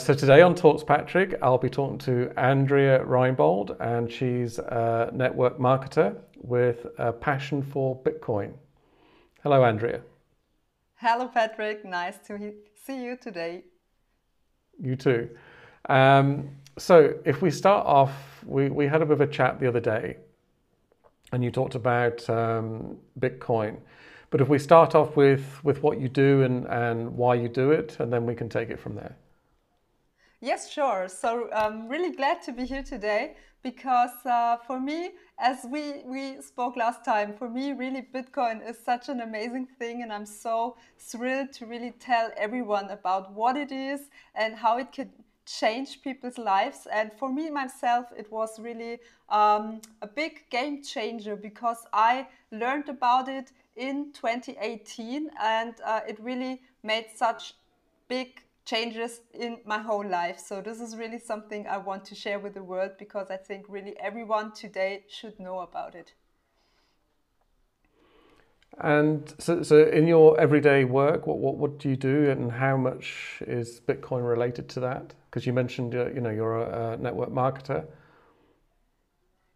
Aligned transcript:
So 0.00 0.14
today 0.14 0.40
on 0.40 0.54
Talks 0.54 0.82
Patrick, 0.82 1.38
I'll 1.42 1.58
be 1.58 1.68
talking 1.68 1.98
to 1.98 2.32
Andrea 2.38 3.04
Reinbold, 3.04 3.76
and 3.80 4.10
she's 4.10 4.58
a 4.58 5.10
network 5.12 5.58
marketer 5.58 6.16
with 6.38 6.86
a 6.96 7.12
passion 7.12 7.62
for 7.62 8.00
Bitcoin. 8.02 8.54
Hello, 9.42 9.62
Andrea. 9.62 10.00
Hello, 10.94 11.28
Patrick. 11.28 11.84
Nice 11.84 12.16
to 12.28 12.54
see 12.86 13.04
you 13.04 13.18
today. 13.20 13.64
You 14.82 14.96
too. 14.96 15.28
Um, 15.90 16.48
so, 16.78 17.12
if 17.26 17.42
we 17.42 17.50
start 17.50 17.86
off, 17.86 18.42
we, 18.46 18.70
we 18.70 18.86
had 18.86 19.02
a 19.02 19.04
bit 19.04 19.12
of 19.12 19.20
a 19.20 19.26
chat 19.26 19.60
the 19.60 19.68
other 19.68 19.80
day, 19.80 20.16
and 21.32 21.44
you 21.44 21.50
talked 21.50 21.74
about 21.74 22.28
um, 22.30 22.96
Bitcoin. 23.18 23.76
But 24.30 24.40
if 24.40 24.48
we 24.48 24.58
start 24.58 24.94
off 24.94 25.14
with, 25.14 25.62
with 25.62 25.82
what 25.82 26.00
you 26.00 26.08
do 26.08 26.42
and, 26.42 26.66
and 26.68 27.14
why 27.14 27.34
you 27.34 27.50
do 27.50 27.70
it, 27.70 27.98
and 28.00 28.10
then 28.10 28.24
we 28.24 28.34
can 28.34 28.48
take 28.48 28.70
it 28.70 28.80
from 28.80 28.94
there. 28.94 29.14
Yes, 30.42 30.70
sure. 30.70 31.06
So 31.08 31.50
I'm 31.52 31.86
really 31.86 32.16
glad 32.16 32.40
to 32.44 32.52
be 32.52 32.64
here 32.64 32.82
today 32.82 33.36
because 33.62 34.24
uh, 34.24 34.56
for 34.66 34.80
me, 34.80 35.10
as 35.38 35.66
we, 35.68 36.02
we 36.06 36.40
spoke 36.40 36.76
last 36.76 37.04
time, 37.04 37.34
for 37.34 37.46
me, 37.46 37.72
really 37.72 38.08
Bitcoin 38.14 38.66
is 38.66 38.78
such 38.78 39.10
an 39.10 39.20
amazing 39.20 39.66
thing. 39.78 40.02
And 40.02 40.10
I'm 40.10 40.24
so 40.24 40.78
thrilled 40.98 41.52
to 41.52 41.66
really 41.66 41.90
tell 41.90 42.30
everyone 42.38 42.88
about 42.88 43.34
what 43.34 43.58
it 43.58 43.70
is 43.70 44.08
and 44.34 44.56
how 44.56 44.78
it 44.78 44.92
can 44.92 45.10
change 45.44 46.00
people's 46.00 46.38
lives. 46.38 46.86
And 46.90 47.12
for 47.18 47.30
me, 47.30 47.50
myself, 47.50 48.06
it 48.16 48.32
was 48.32 48.58
really 48.58 49.00
um, 49.28 49.82
a 50.00 50.06
big 50.06 50.48
game 50.48 50.82
changer 50.82 51.36
because 51.36 51.86
I 51.92 52.28
learned 52.50 52.88
about 52.88 53.28
it 53.28 53.52
in 53.76 54.10
2018 54.14 55.28
and 55.38 55.74
uh, 55.84 56.00
it 56.08 56.18
really 56.18 56.62
made 56.82 57.08
such 57.14 57.56
big 58.08 58.40
changes 58.70 59.20
in 59.34 59.58
my 59.64 59.78
whole 59.78 60.06
life. 60.06 60.38
So 60.38 60.60
this 60.60 60.80
is 60.80 60.96
really 60.96 61.18
something 61.18 61.66
I 61.66 61.78
want 61.78 62.04
to 62.06 62.14
share 62.14 62.38
with 62.38 62.54
the 62.54 62.62
world 62.62 62.92
because 62.98 63.26
I 63.30 63.36
think 63.36 63.66
really 63.68 63.94
everyone 63.98 64.52
today 64.52 65.04
should 65.08 65.38
know 65.40 65.58
about 65.60 65.94
it. 65.94 66.12
And 68.78 69.34
so, 69.38 69.62
so 69.62 69.84
in 69.84 70.06
your 70.06 70.40
everyday 70.40 70.84
work, 70.84 71.26
what, 71.26 71.38
what, 71.38 71.56
what 71.56 71.78
do 71.78 71.88
you 71.88 71.96
do 71.96 72.30
and 72.30 72.52
how 72.52 72.76
much 72.76 73.42
is 73.46 73.80
Bitcoin 73.80 74.26
related 74.26 74.68
to 74.70 74.80
that? 74.80 75.14
Because 75.26 75.44
you 75.46 75.52
mentioned, 75.52 75.94
uh, 75.94 76.06
you 76.14 76.20
know, 76.20 76.30
you're 76.30 76.58
a, 76.58 76.92
a 76.92 76.96
network 76.96 77.30
marketer. 77.30 77.84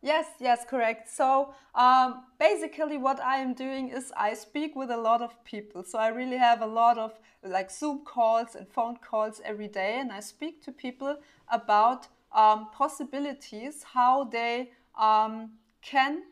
Yes, 0.05 0.27
yes, 0.39 0.67
correct. 0.69 1.09
So 1.09 1.55
um, 1.75 2.25
basically, 2.39 2.99
what 2.99 3.21
I 3.21 3.39
am 3.39 3.55
doing 3.55 3.89
is 3.89 4.13
I 4.15 4.35
speak 4.35 4.77
with 4.77 4.91
a 4.91 4.99
lot 4.99 5.23
of 5.23 5.43
people. 5.45 5.83
So 5.83 5.99
I 5.99 6.09
really 6.09 6.37
have 6.37 6.61
a 6.61 6.67
lot 6.67 6.99
of 6.99 7.19
like 7.43 7.71
Zoom 7.71 8.05
calls 8.05 8.55
and 8.55 8.69
phone 8.69 8.99
calls 8.99 9.41
every 9.47 9.67
day, 9.67 9.97
and 9.99 10.13
I 10.13 10.21
speak 10.21 10.63
to 10.65 10.73
people 10.73 11.17
about 11.49 12.09
um, 12.33 12.69
possibilities, 12.71 13.83
how 13.95 14.25
they 14.25 14.73
um, 15.01 15.53
can 15.81 16.25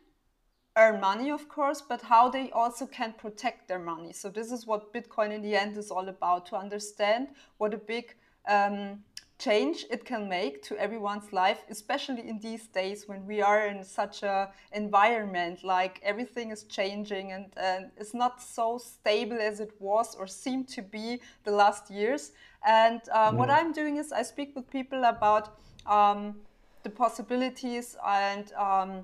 earn 0.75 1.01
money, 1.01 1.31
of 1.31 1.49
course, 1.49 1.81
but 1.81 2.03
how 2.03 2.29
they 2.29 2.51
also 2.51 2.85
can 2.85 3.13
protect 3.13 3.67
their 3.67 3.79
money. 3.79 4.13
So 4.13 4.29
this 4.29 4.51
is 4.51 4.67
what 4.67 4.93
Bitcoin 4.93 5.31
in 5.31 5.41
the 5.41 5.55
end 5.55 5.77
is 5.77 5.89
all 5.89 6.09
about: 6.09 6.45
to 6.47 6.57
understand 6.57 7.29
what 7.57 7.73
a 7.73 7.79
big 7.79 8.15
um, 8.47 9.03
change 9.39 9.85
it 9.89 10.05
can 10.05 10.29
make 10.29 10.61
to 10.61 10.77
everyone's 10.77 11.33
life 11.33 11.63
especially 11.69 12.27
in 12.27 12.39
these 12.39 12.67
days 12.67 13.07
when 13.07 13.25
we 13.25 13.41
are 13.41 13.67
in 13.67 13.83
such 13.83 14.23
a 14.23 14.51
environment 14.71 15.63
like 15.63 15.99
everything 16.03 16.51
is 16.51 16.63
changing 16.63 17.31
and, 17.31 17.45
and 17.57 17.91
it's 17.97 18.13
not 18.13 18.41
so 18.41 18.77
stable 18.77 19.37
as 19.41 19.59
it 19.59 19.71
was 19.79 20.15
or 20.15 20.27
seemed 20.27 20.67
to 20.67 20.81
be 20.81 21.19
the 21.43 21.51
last 21.51 21.89
years 21.89 22.31
and 22.65 23.01
uh, 23.11 23.31
mm. 23.31 23.35
what 23.35 23.49
i'm 23.49 23.71
doing 23.73 23.97
is 23.97 24.11
i 24.11 24.21
speak 24.21 24.55
with 24.55 24.69
people 24.69 25.03
about 25.03 25.57
um, 25.85 26.35
the 26.83 26.89
possibilities 26.89 27.97
and 28.05 28.53
um, 28.53 29.03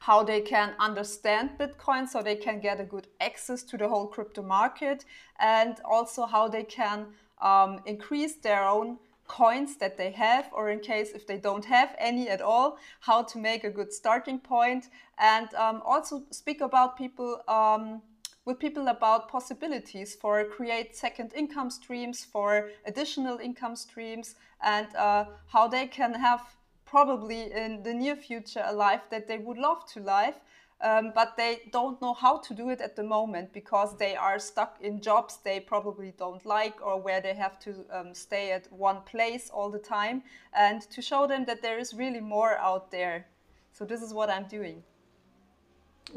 how 0.00 0.22
they 0.22 0.40
can 0.40 0.74
understand 0.78 1.50
Bitcoin 1.58 2.08
so 2.08 2.22
they 2.22 2.36
can 2.36 2.60
get 2.60 2.80
a 2.80 2.84
good 2.84 3.08
access 3.20 3.62
to 3.64 3.76
the 3.76 3.88
whole 3.88 4.06
crypto 4.06 4.42
market 4.42 5.04
and 5.40 5.80
also 5.84 6.26
how 6.26 6.48
they 6.48 6.62
can 6.62 7.06
um, 7.40 7.80
increase 7.86 8.36
their 8.36 8.64
own 8.64 8.98
coins 9.28 9.76
that 9.76 9.96
they 9.96 10.10
have, 10.10 10.50
or 10.52 10.70
in 10.70 10.80
case 10.80 11.10
if 11.12 11.26
they 11.26 11.38
don't 11.38 11.64
have 11.64 11.94
any 11.98 12.28
at 12.28 12.40
all, 12.40 12.78
how 13.00 13.22
to 13.22 13.38
make 13.38 13.64
a 13.64 13.70
good 13.70 13.92
starting 13.92 14.38
point, 14.38 14.88
and 15.18 15.54
um, 15.54 15.82
also 15.84 16.22
speak 16.30 16.60
about 16.60 16.96
people. 16.96 17.40
Um, 17.48 18.02
with 18.44 18.58
people 18.58 18.88
about 18.88 19.28
possibilities 19.28 20.14
for 20.14 20.42
create 20.42 20.96
second 20.96 21.34
income 21.34 21.68
streams, 21.68 22.24
for 22.24 22.70
additional 22.86 23.36
income 23.36 23.76
streams, 23.76 24.36
and 24.62 24.88
uh, 24.96 25.26
how 25.48 25.68
they 25.68 25.86
can 25.86 26.14
have 26.14 26.40
probably 26.86 27.52
in 27.52 27.82
the 27.82 27.92
near 27.92 28.16
future 28.16 28.62
a 28.64 28.72
life 28.72 29.02
that 29.10 29.28
they 29.28 29.36
would 29.36 29.58
love 29.58 29.84
to 29.92 30.00
live 30.00 30.34
um, 30.80 31.12
but 31.14 31.36
they 31.36 31.62
don't 31.72 32.00
know 32.00 32.14
how 32.14 32.38
to 32.38 32.54
do 32.54 32.70
it 32.70 32.80
at 32.80 32.94
the 32.94 33.02
moment 33.02 33.52
because 33.52 33.96
they 33.96 34.14
are 34.14 34.38
stuck 34.38 34.78
in 34.80 35.00
jobs 35.00 35.38
they 35.44 35.58
probably 35.58 36.12
don't 36.16 36.44
like 36.46 36.80
or 36.84 37.00
where 37.00 37.20
they 37.20 37.34
have 37.34 37.58
to 37.58 37.84
um, 37.92 38.14
stay 38.14 38.52
at 38.52 38.72
one 38.72 39.00
place 39.02 39.50
all 39.50 39.70
the 39.70 39.78
time 39.78 40.22
and 40.52 40.82
to 40.82 41.02
show 41.02 41.26
them 41.26 41.44
that 41.46 41.62
there 41.62 41.78
is 41.78 41.94
really 41.94 42.20
more 42.20 42.56
out 42.58 42.90
there. 42.90 43.26
So 43.72 43.84
this 43.84 44.02
is 44.02 44.14
what 44.14 44.30
i'm 44.30 44.46
doing. 44.46 44.82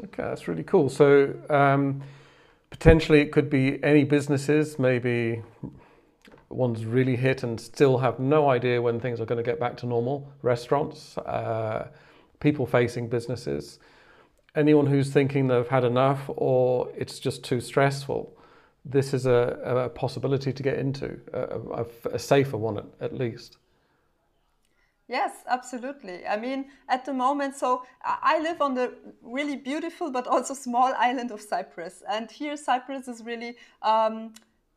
Okay 0.04 0.22
that's 0.22 0.46
really 0.46 0.64
cool. 0.64 0.88
So 0.88 1.34
um, 1.50 2.02
potentially 2.70 3.20
it 3.20 3.32
could 3.32 3.50
be 3.50 3.82
any 3.82 4.04
businesses 4.04 4.78
maybe 4.78 5.42
ones 6.48 6.84
really 6.84 7.16
hit 7.16 7.42
and 7.42 7.60
still 7.60 7.98
have 7.98 8.20
no 8.20 8.48
idea 8.50 8.80
when 8.80 9.00
things 9.00 9.20
are 9.20 9.24
going 9.24 9.42
to 9.42 9.50
get 9.50 9.58
back 9.58 9.76
to 9.78 9.86
normal. 9.86 10.30
Restaurants 10.42 11.18
uh, 11.18 11.88
people 12.38 12.64
facing 12.64 13.08
businesses 13.08 13.80
anyone 14.54 14.86
who's 14.86 15.10
thinking 15.10 15.48
they've 15.48 15.68
had 15.68 15.84
enough 15.84 16.28
or 16.28 16.90
it's 16.96 17.18
just 17.18 17.44
too 17.44 17.60
stressful, 17.60 18.36
this 18.84 19.14
is 19.14 19.26
a, 19.26 19.58
a 19.64 19.88
possibility 19.88 20.52
to 20.52 20.62
get 20.62 20.78
into, 20.78 21.20
a, 21.32 21.82
a, 21.82 21.86
a 22.14 22.18
safer 22.18 22.56
one 22.56 22.78
at, 22.78 22.86
at, 23.00 23.14
least. 23.14 23.58
Yes, 25.08 25.32
absolutely. 25.46 26.26
I 26.26 26.36
mean, 26.38 26.66
at 26.88 27.04
the 27.04 27.12
moment, 27.12 27.54
so 27.56 27.84
I 28.02 28.40
live 28.40 28.60
on 28.60 28.74
the 28.74 28.94
really 29.22 29.56
beautiful 29.56 30.10
but 30.10 30.26
also 30.26 30.54
small 30.54 30.92
island 30.96 31.30
of 31.30 31.40
Cyprus. 31.40 32.02
And 32.10 32.30
here, 32.30 32.56
Cyprus 32.56 33.08
is 33.08 33.22
really 33.22 33.56
um, 33.82 34.32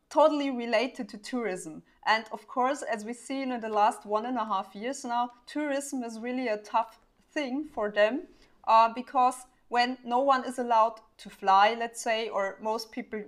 totally 0.08 0.50
related 0.50 1.08
to 1.10 1.18
tourism. 1.18 1.82
And 2.06 2.26
of 2.32 2.46
course, 2.46 2.82
as 2.82 3.04
we've 3.04 3.16
seen 3.16 3.50
in 3.50 3.60
the 3.60 3.68
last 3.68 4.06
one 4.06 4.26
and 4.26 4.36
a 4.36 4.44
half 4.44 4.74
years 4.74 5.04
now, 5.04 5.30
tourism 5.46 6.04
is 6.04 6.20
really 6.20 6.48
a 6.48 6.58
tough 6.58 6.98
thing 7.32 7.68
for 7.74 7.90
them 7.90 8.28
uh, 8.68 8.92
because 8.94 9.46
when 9.68 9.98
no 10.04 10.20
one 10.20 10.44
is 10.44 10.58
allowed 10.58 11.00
to 11.18 11.30
fly, 11.30 11.76
let's 11.78 12.00
say, 12.00 12.28
or 12.28 12.58
most 12.60 12.92
people 12.92 13.22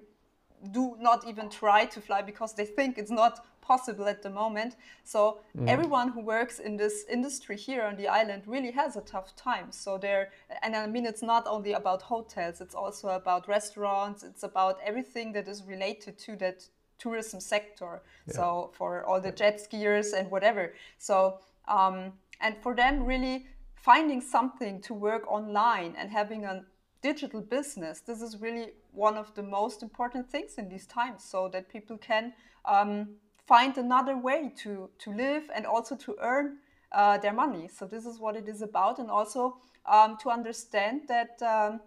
do 0.73 0.97
not 0.99 1.27
even 1.27 1.49
try 1.49 1.85
to 1.85 2.01
fly 2.01 2.23
because 2.23 2.53
they 2.55 2.65
think 2.65 2.99
it's 2.99 3.11
not 3.11 3.45
possible 3.61 4.07
at 4.09 4.23
the 4.23 4.31
moment. 4.31 4.77
So 5.05 5.41
mm. 5.57 5.69
everyone 5.69 6.09
who 6.09 6.21
works 6.21 6.59
in 6.59 6.77
this 6.77 7.05
industry 7.09 7.57
here 7.57 7.83
on 7.85 7.97
the 7.97 8.09
island 8.09 8.43
really 8.47 8.73
has 8.73 8.97
a 8.97 9.03
tough 9.03 9.37
time. 9.37 9.71
So 9.71 9.99
there, 9.99 10.31
and 10.63 10.75
I 10.75 10.87
mean, 10.87 11.07
it's 11.07 11.23
not 11.23 11.47
only 11.47 11.73
about 11.75 12.03
hotels; 12.03 12.61
it's 12.61 12.75
also 12.75 13.09
about 13.09 13.47
restaurants. 13.47 14.23
It's 14.23 14.43
about 14.43 14.79
everything 14.85 15.33
that 15.33 15.47
is 15.49 15.63
related 15.65 16.19
to 16.27 16.37
that 16.37 16.59
tourism 16.99 17.41
sector. 17.41 18.01
Yeah. 18.27 18.35
So 18.35 18.71
for 18.73 19.05
all 19.05 19.21
the 19.21 19.33
jet 19.33 19.61
skiers 19.65 20.13
and 20.19 20.31
whatever. 20.31 20.75
So 20.99 21.39
um, 21.69 22.13
and 22.41 22.57
for 22.63 22.75
them, 22.75 23.05
really, 23.05 23.47
finding 23.83 24.21
something 24.21 24.81
to 24.83 24.95
work 24.95 25.31
online 25.31 25.95
and 25.99 26.11
having 26.11 26.45
a 26.45 26.65
digital 27.01 27.41
business 27.41 28.01
this 28.01 28.21
is 28.21 28.41
really 28.41 28.73
one 28.93 29.17
of 29.17 29.33
the 29.35 29.43
most 29.43 29.83
important 29.83 30.29
things 30.29 30.55
in 30.59 30.69
these 30.69 30.87
times 30.87 31.23
so 31.23 31.49
that 31.49 31.69
people 31.69 31.97
can 31.97 32.33
um, 32.65 33.09
find 33.47 33.79
another 33.79 34.17
way 34.17 34.53
to 34.57 34.91
to 34.99 35.11
live 35.13 35.45
and 35.55 35.65
also 35.65 35.97
to 35.97 36.17
earn 36.21 36.59
uh, 36.93 37.19
their 37.19 37.33
money. 37.33 37.69
So 37.69 37.87
this 37.87 38.07
is 38.07 38.19
what 38.19 38.37
it 38.37 38.49
is 38.49 38.63
about 38.63 38.99
and 38.99 39.11
also 39.11 39.59
um, 39.87 40.17
to 40.23 40.31
understand 40.31 41.03
that 41.09 41.41
um, 41.43 41.81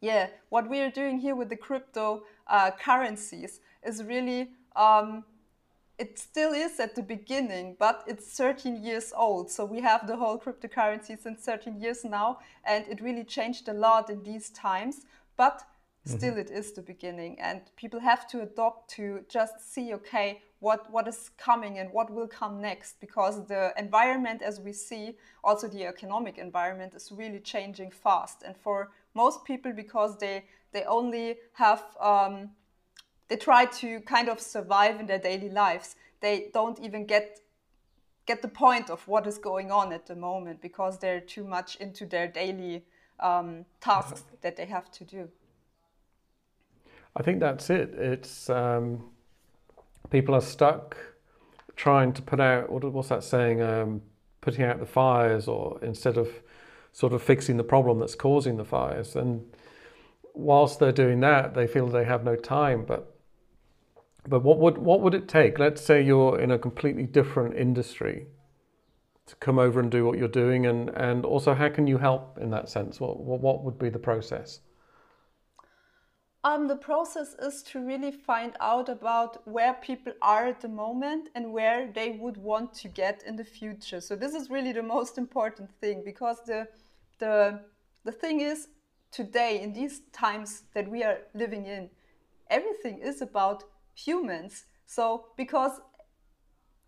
yeah 0.00 0.28
what 0.48 0.68
we 0.68 0.80
are 0.80 0.90
doing 0.90 1.18
here 1.18 1.36
with 1.36 1.48
the 1.48 1.56
crypto 1.56 2.22
uh, 2.46 2.70
currencies 2.70 3.60
is 3.82 4.02
really 4.04 4.50
um, 4.76 5.24
it 6.00 6.18
still 6.18 6.54
is 6.54 6.80
at 6.80 6.94
the 6.94 7.02
beginning, 7.02 7.76
but 7.78 8.02
it's 8.06 8.34
13 8.34 8.82
years 8.82 9.12
old. 9.14 9.50
So 9.50 9.66
we 9.66 9.82
have 9.82 10.06
the 10.06 10.16
whole 10.16 10.38
cryptocurrency 10.38 11.22
since 11.22 11.44
13 11.44 11.78
years 11.78 12.04
now, 12.04 12.38
and 12.64 12.86
it 12.88 13.02
really 13.02 13.22
changed 13.22 13.68
a 13.68 13.74
lot 13.74 14.08
in 14.08 14.22
these 14.22 14.48
times. 14.48 15.04
But 15.36 15.58
mm-hmm. 15.58 16.16
still, 16.16 16.30
mm-hmm. 16.30 16.40
it 16.40 16.50
is 16.50 16.72
the 16.72 16.80
beginning, 16.80 17.38
and 17.38 17.60
people 17.76 18.00
have 18.00 18.26
to 18.28 18.40
adopt 18.40 18.88
to 18.96 19.26
just 19.28 19.74
see, 19.74 19.92
okay, 19.92 20.40
what 20.60 20.90
what 20.90 21.06
is 21.06 21.30
coming 21.36 21.78
and 21.78 21.90
what 21.92 22.10
will 22.10 22.28
come 22.28 22.62
next, 22.62 22.98
because 22.98 23.46
the 23.46 23.74
environment, 23.76 24.40
as 24.40 24.58
we 24.58 24.72
see, 24.72 25.18
also 25.44 25.68
the 25.68 25.84
economic 25.84 26.38
environment, 26.38 26.94
is 26.94 27.12
really 27.12 27.40
changing 27.40 27.90
fast. 27.90 28.42
And 28.42 28.56
for 28.56 28.90
most 29.14 29.44
people, 29.44 29.72
because 29.74 30.16
they 30.16 30.44
they 30.72 30.84
only 30.84 31.36
have 31.52 31.84
um, 32.00 32.50
they 33.30 33.36
try 33.36 33.64
to 33.64 34.00
kind 34.00 34.28
of 34.28 34.40
survive 34.40 35.00
in 35.00 35.06
their 35.06 35.18
daily 35.18 35.48
lives. 35.48 35.96
they 36.20 36.50
don't 36.52 36.78
even 36.80 37.06
get 37.06 37.40
get 38.26 38.42
the 38.42 38.48
point 38.48 38.90
of 38.90 39.08
what 39.08 39.26
is 39.26 39.38
going 39.38 39.70
on 39.72 39.92
at 39.92 40.06
the 40.06 40.14
moment 40.14 40.60
because 40.60 40.98
they're 40.98 41.20
too 41.20 41.44
much 41.44 41.76
into 41.76 42.04
their 42.06 42.28
daily 42.28 42.84
um, 43.20 43.64
tasks 43.80 44.24
that 44.42 44.56
they 44.56 44.66
have 44.66 44.90
to 44.92 45.04
do. 45.04 45.28
I 47.16 47.22
think 47.22 47.40
that's 47.40 47.70
it. 47.70 47.94
It's 47.94 48.50
um, 48.50 49.10
people 50.10 50.34
are 50.34 50.42
stuck 50.42 50.96
trying 51.76 52.12
to 52.12 52.22
put 52.22 52.40
out 52.40 52.70
what, 52.70 52.84
what's 52.92 53.08
that 53.08 53.24
saying? 53.24 53.62
Um, 53.62 54.02
putting 54.42 54.64
out 54.64 54.78
the 54.78 54.86
fires, 54.86 55.48
or 55.48 55.78
instead 55.82 56.16
of 56.16 56.28
sort 56.92 57.12
of 57.12 57.22
fixing 57.22 57.56
the 57.56 57.64
problem 57.64 57.98
that's 57.98 58.14
causing 58.14 58.56
the 58.56 58.64
fires. 58.64 59.16
And 59.16 59.44
whilst 60.34 60.78
they're 60.78 60.92
doing 60.92 61.20
that, 61.20 61.54
they 61.54 61.66
feel 61.66 61.86
they 61.86 62.04
have 62.04 62.24
no 62.24 62.36
time. 62.36 62.84
But 62.84 63.19
but 64.28 64.42
what 64.42 64.58
would 64.58 64.78
what 64.78 65.00
would 65.00 65.14
it 65.14 65.28
take? 65.28 65.58
Let's 65.58 65.82
say 65.82 66.02
you're 66.02 66.38
in 66.38 66.50
a 66.50 66.58
completely 66.58 67.04
different 67.04 67.56
industry 67.56 68.26
to 69.26 69.36
come 69.36 69.58
over 69.58 69.80
and 69.80 69.90
do 69.90 70.04
what 70.04 70.18
you're 70.18 70.28
doing, 70.28 70.66
and 70.66 70.90
and 70.90 71.24
also 71.24 71.54
how 71.54 71.68
can 71.68 71.86
you 71.86 71.98
help 71.98 72.38
in 72.40 72.50
that 72.50 72.68
sense? 72.68 73.00
What 73.00 73.20
what, 73.20 73.40
what 73.40 73.64
would 73.64 73.78
be 73.78 73.88
the 73.88 73.98
process? 73.98 74.60
Um, 76.42 76.68
the 76.68 76.76
process 76.76 77.34
is 77.34 77.62
to 77.64 77.80
really 77.80 78.10
find 78.10 78.54
out 78.60 78.88
about 78.88 79.46
where 79.46 79.74
people 79.74 80.14
are 80.22 80.46
at 80.46 80.62
the 80.62 80.68
moment 80.68 81.28
and 81.34 81.52
where 81.52 81.92
they 81.92 82.12
would 82.12 82.38
want 82.38 82.72
to 82.74 82.88
get 82.88 83.22
in 83.26 83.36
the 83.36 83.44
future. 83.44 84.00
So 84.00 84.16
this 84.16 84.34
is 84.34 84.48
really 84.48 84.72
the 84.72 84.82
most 84.82 85.18
important 85.18 85.70
thing 85.80 86.02
because 86.02 86.38
the 86.46 86.66
the 87.18 87.60
the 88.04 88.12
thing 88.12 88.40
is 88.40 88.68
today 89.12 89.60
in 89.60 89.72
these 89.72 90.00
times 90.12 90.62
that 90.74 90.88
we 90.88 91.02
are 91.02 91.18
living 91.34 91.66
in, 91.66 91.90
everything 92.48 92.98
is 92.98 93.20
about 93.20 93.64
humans. 93.94 94.64
So 94.86 95.26
because 95.36 95.80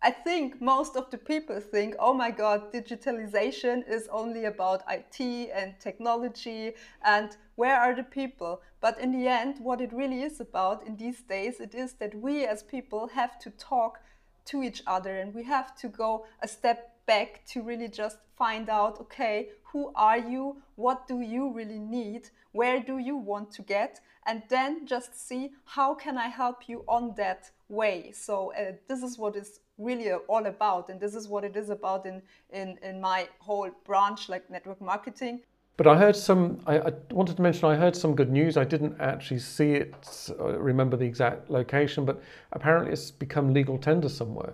I 0.04 0.10
think 0.10 0.60
most 0.60 0.96
of 0.96 1.10
the 1.10 1.18
people 1.18 1.60
think, 1.60 1.94
oh 2.00 2.12
my 2.12 2.32
God, 2.32 2.72
digitalization 2.72 3.88
is 3.88 4.08
only 4.10 4.46
about 4.46 4.82
IT 4.90 5.20
and 5.54 5.78
technology 5.78 6.72
and 7.04 7.36
where 7.54 7.78
are 7.78 7.94
the 7.94 8.02
people? 8.02 8.62
But 8.80 8.98
in 8.98 9.12
the 9.12 9.28
end, 9.28 9.60
what 9.60 9.80
it 9.80 9.92
really 9.92 10.22
is 10.22 10.40
about 10.40 10.84
in 10.86 10.96
these 10.96 11.22
days, 11.22 11.60
it 11.60 11.76
is 11.76 11.92
that 11.94 12.16
we 12.16 12.44
as 12.44 12.64
people 12.64 13.08
have 13.14 13.38
to 13.40 13.50
talk 13.50 14.00
to 14.46 14.64
each 14.64 14.82
other 14.88 15.18
and 15.18 15.32
we 15.32 15.44
have 15.44 15.76
to 15.76 15.88
go 15.88 16.26
a 16.42 16.48
step 16.48 16.91
back 17.06 17.42
to 17.52 17.62
really 17.62 17.88
just 17.88 18.18
find 18.36 18.68
out, 18.68 19.00
okay, 19.00 19.50
who 19.64 19.92
are 19.94 20.18
you? 20.18 20.62
What 20.76 21.06
do 21.08 21.20
you 21.20 21.52
really 21.52 21.78
need? 21.78 22.28
Where 22.52 22.80
do 22.80 22.98
you 22.98 23.16
want 23.16 23.50
to 23.52 23.62
get? 23.62 24.00
And 24.26 24.42
then 24.48 24.86
just 24.86 25.28
see 25.28 25.50
how 25.64 25.94
can 25.94 26.18
I 26.18 26.28
help 26.28 26.68
you 26.68 26.84
on 26.86 27.14
that 27.16 27.50
way. 27.68 28.12
So 28.12 28.52
uh, 28.54 28.72
this 28.88 29.02
is 29.02 29.18
what 29.18 29.36
is 29.36 29.60
really 29.78 30.12
all 30.12 30.46
about 30.46 30.90
and 30.90 31.00
this 31.00 31.14
is 31.14 31.28
what 31.28 31.44
it 31.44 31.56
is 31.56 31.70
about 31.70 32.06
in, 32.06 32.22
in, 32.50 32.78
in 32.82 33.00
my 33.00 33.28
whole 33.38 33.70
branch 33.84 34.28
like 34.28 34.48
network 34.50 34.80
marketing 34.80 35.40
but 35.78 35.86
I 35.86 35.96
heard 35.96 36.14
some, 36.14 36.60
I, 36.66 36.78
I, 36.78 36.92
wanted 37.10 37.36
to 37.36 37.42
mention, 37.42 37.64
I 37.64 37.74
heard 37.76 37.96
some 37.96 38.14
good 38.14 38.30
news. 38.30 38.56
I 38.56 38.64
didn't 38.64 39.00
actually 39.00 39.40
see 39.40 39.72
it, 39.72 40.30
uh, 40.38 40.58
remember 40.58 40.96
the 40.96 41.06
exact 41.06 41.50
location, 41.50 42.04
but 42.04 42.22
apparently 42.52 42.92
it's 42.92 43.10
become 43.10 43.54
legal 43.54 43.78
tender 43.78 44.08
somewhere. 44.08 44.52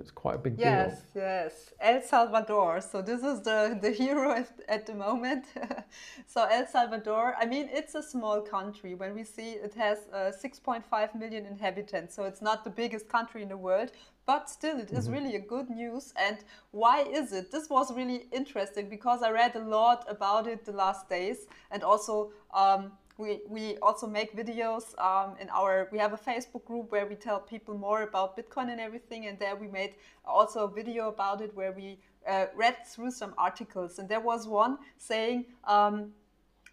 It's 0.00 0.10
quite 0.10 0.36
a 0.36 0.38
big 0.38 0.58
yes, 0.58 1.02
deal. 1.12 1.22
Yes, 1.22 1.50
yes. 1.54 1.72
El 1.80 2.02
Salvador. 2.02 2.80
So 2.80 3.02
this 3.02 3.22
is 3.22 3.42
the, 3.42 3.78
the 3.80 3.90
hero 3.90 4.32
at, 4.32 4.48
at 4.68 4.86
the 4.86 4.94
moment. 4.94 5.46
so 6.26 6.44
El 6.44 6.66
Salvador, 6.66 7.34
I 7.38 7.46
mean, 7.46 7.68
it's 7.72 7.94
a 7.94 8.02
small 8.02 8.40
country. 8.40 8.94
When 8.94 9.14
we 9.14 9.24
see 9.24 9.52
it 9.52 9.74
has 9.74 9.98
uh, 10.12 10.32
6.5 10.42 11.14
million 11.14 11.46
inhabitants, 11.46 12.14
so 12.14 12.24
it's 12.24 12.42
not 12.42 12.64
the 12.64 12.70
biggest 12.70 13.08
country 13.08 13.42
in 13.42 13.48
the 13.48 13.56
world, 13.56 13.90
but 14.26 14.48
still 14.48 14.78
it 14.78 14.90
is 14.90 15.04
mm-hmm. 15.04 15.14
really 15.14 15.36
a 15.36 15.40
good 15.40 15.68
news 15.68 16.12
and 16.16 16.38
why 16.70 17.02
is 17.02 17.32
it 17.32 17.50
this 17.50 17.68
was 17.68 17.92
really 17.94 18.26
interesting 18.32 18.88
because 18.88 19.22
i 19.22 19.30
read 19.30 19.54
a 19.54 19.58
lot 19.58 20.04
about 20.08 20.46
it 20.46 20.64
the 20.64 20.72
last 20.72 21.08
days 21.08 21.46
and 21.70 21.82
also 21.82 22.32
um, 22.54 22.92
we, 23.16 23.40
we 23.48 23.76
also 23.78 24.06
make 24.06 24.36
videos 24.36 24.98
um, 24.98 25.36
in 25.40 25.48
our 25.50 25.88
we 25.92 25.98
have 25.98 26.12
a 26.12 26.16
facebook 26.16 26.64
group 26.64 26.90
where 26.90 27.06
we 27.06 27.14
tell 27.14 27.38
people 27.40 27.76
more 27.76 28.02
about 28.02 28.36
bitcoin 28.36 28.70
and 28.70 28.80
everything 28.80 29.26
and 29.26 29.38
there 29.38 29.54
we 29.54 29.68
made 29.68 29.94
also 30.24 30.64
a 30.64 30.70
video 30.70 31.08
about 31.08 31.40
it 31.40 31.54
where 31.54 31.72
we 31.72 31.98
uh, 32.28 32.46
read 32.54 32.76
through 32.86 33.10
some 33.10 33.34
articles 33.38 33.98
and 33.98 34.08
there 34.08 34.20
was 34.20 34.46
one 34.46 34.78
saying 34.98 35.44
um, 35.64 36.12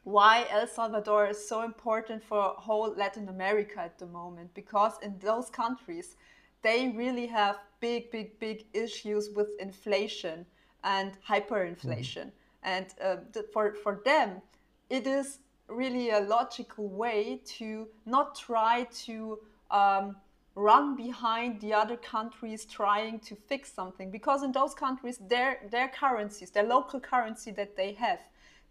why 0.04 0.46
El 0.50 0.66
Salvador 0.66 1.28
is 1.28 1.48
so 1.48 1.62
important 1.62 2.24
for 2.24 2.42
whole 2.58 2.94
Latin 2.96 3.30
America 3.30 3.80
at 3.80 4.00
the 4.00 4.08
moment 4.08 4.52
because 4.56 4.94
in 5.04 5.16
those 5.20 5.50
countries 5.50 6.16
they 6.62 6.90
really 6.96 7.28
have 7.28 7.58
big, 7.80 8.12
big, 8.12 8.40
big 8.40 8.66
issues 8.74 9.30
with 9.36 9.50
inflation 9.60 10.46
and 10.84 11.18
hyperinflation. 11.28 12.26
Mm. 12.26 12.32
And 12.64 12.86
uh, 13.04 13.18
for, 13.52 13.74
for 13.74 14.02
them, 14.06 14.42
it 14.90 15.08
is 15.08 15.40
really 15.72 16.10
a 16.12 16.20
logical 16.20 16.88
way 16.88 17.42
to 17.58 17.88
not 18.06 18.36
try 18.36 18.88
to 19.06 19.40
um, 19.70 20.16
run 20.56 20.96
behind 20.96 21.62
the 21.62 21.74
other 21.74 21.96
countries 21.98 22.66
trying 22.66 23.20
to 23.20 23.36
fix 23.36 23.72
something. 23.72 24.12
Because 24.12 24.44
in 24.44 24.52
those 24.52 24.74
countries 24.74 25.20
their 25.28 25.60
their 25.72 25.88
currencies 25.88 26.52
their 26.52 26.64
local 26.64 27.00
currency 27.00 27.52
that 27.52 27.76
they 27.76 27.94
have 27.94 28.20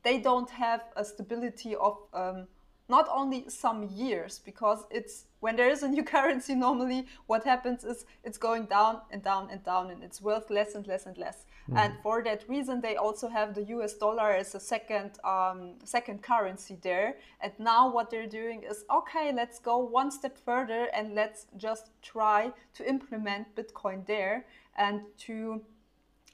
they 0.02 0.18
don't 0.18 0.50
have 0.50 0.82
a 0.96 1.04
stability 1.04 1.74
of 1.76 1.98
um, 2.14 2.46
not 2.90 3.08
only 3.10 3.48
some 3.48 3.84
years 3.84 4.40
because 4.44 4.84
it's 4.90 5.24
when 5.40 5.56
there 5.56 5.70
is 5.70 5.82
a 5.82 5.88
new 5.88 6.02
currency 6.14 6.54
normally 6.54 7.06
what 7.26 7.44
happens 7.44 7.84
is 7.84 8.04
it's 8.24 8.36
going 8.36 8.64
down 8.66 9.00
and 9.10 9.22
down 9.22 9.48
and 9.50 9.64
down 9.64 9.90
and 9.90 10.02
it's 10.02 10.20
worth 10.20 10.50
less 10.50 10.74
and 10.74 10.86
less 10.86 11.06
and 11.06 11.16
less. 11.16 11.46
Mm. 11.70 11.78
and 11.78 11.94
for 12.02 12.22
that 12.22 12.42
reason 12.48 12.80
they 12.80 12.96
also 12.96 13.28
have 13.28 13.54
the 13.54 13.62
us 13.62 13.94
dollar 13.94 14.30
as 14.32 14.54
a 14.54 14.60
second 14.60 15.10
um, 15.24 15.74
second 15.84 16.22
currency 16.22 16.76
there. 16.82 17.16
And 17.40 17.52
now 17.58 17.92
what 17.92 18.10
they're 18.10 18.32
doing 18.40 18.62
is 18.70 18.84
okay 18.98 19.32
let's 19.32 19.58
go 19.58 19.78
one 19.78 20.10
step 20.10 20.36
further 20.36 20.88
and 20.96 21.14
let's 21.14 21.46
just 21.56 21.90
try 22.02 22.52
to 22.74 22.88
implement 22.88 23.54
bitcoin 23.54 24.06
there. 24.06 24.46
And 24.76 25.02
to 25.26 25.62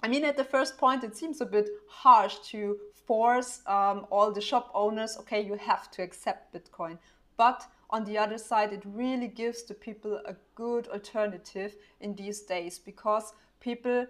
I 0.02 0.08
mean, 0.08 0.24
at 0.24 0.36
the 0.36 0.44
first 0.44 0.76
point, 0.76 1.04
it 1.04 1.16
seems 1.16 1.40
a 1.40 1.46
bit 1.46 1.68
harsh 1.88 2.36
to 2.50 2.78
force 3.06 3.60
um, 3.66 4.06
all 4.10 4.32
the 4.32 4.40
shop 4.40 4.70
owners, 4.74 5.16
okay, 5.20 5.40
you 5.40 5.54
have 5.54 5.90
to 5.92 6.02
accept 6.02 6.54
Bitcoin. 6.54 6.98
But 7.36 7.66
on 7.90 8.04
the 8.04 8.18
other 8.18 8.38
side, 8.38 8.72
it 8.72 8.82
really 8.84 9.28
gives 9.28 9.62
the 9.62 9.74
people 9.74 10.20
a 10.24 10.34
good 10.54 10.88
alternative 10.88 11.76
in 12.00 12.14
these 12.14 12.40
days 12.40 12.78
because 12.78 13.32
people, 13.60 14.06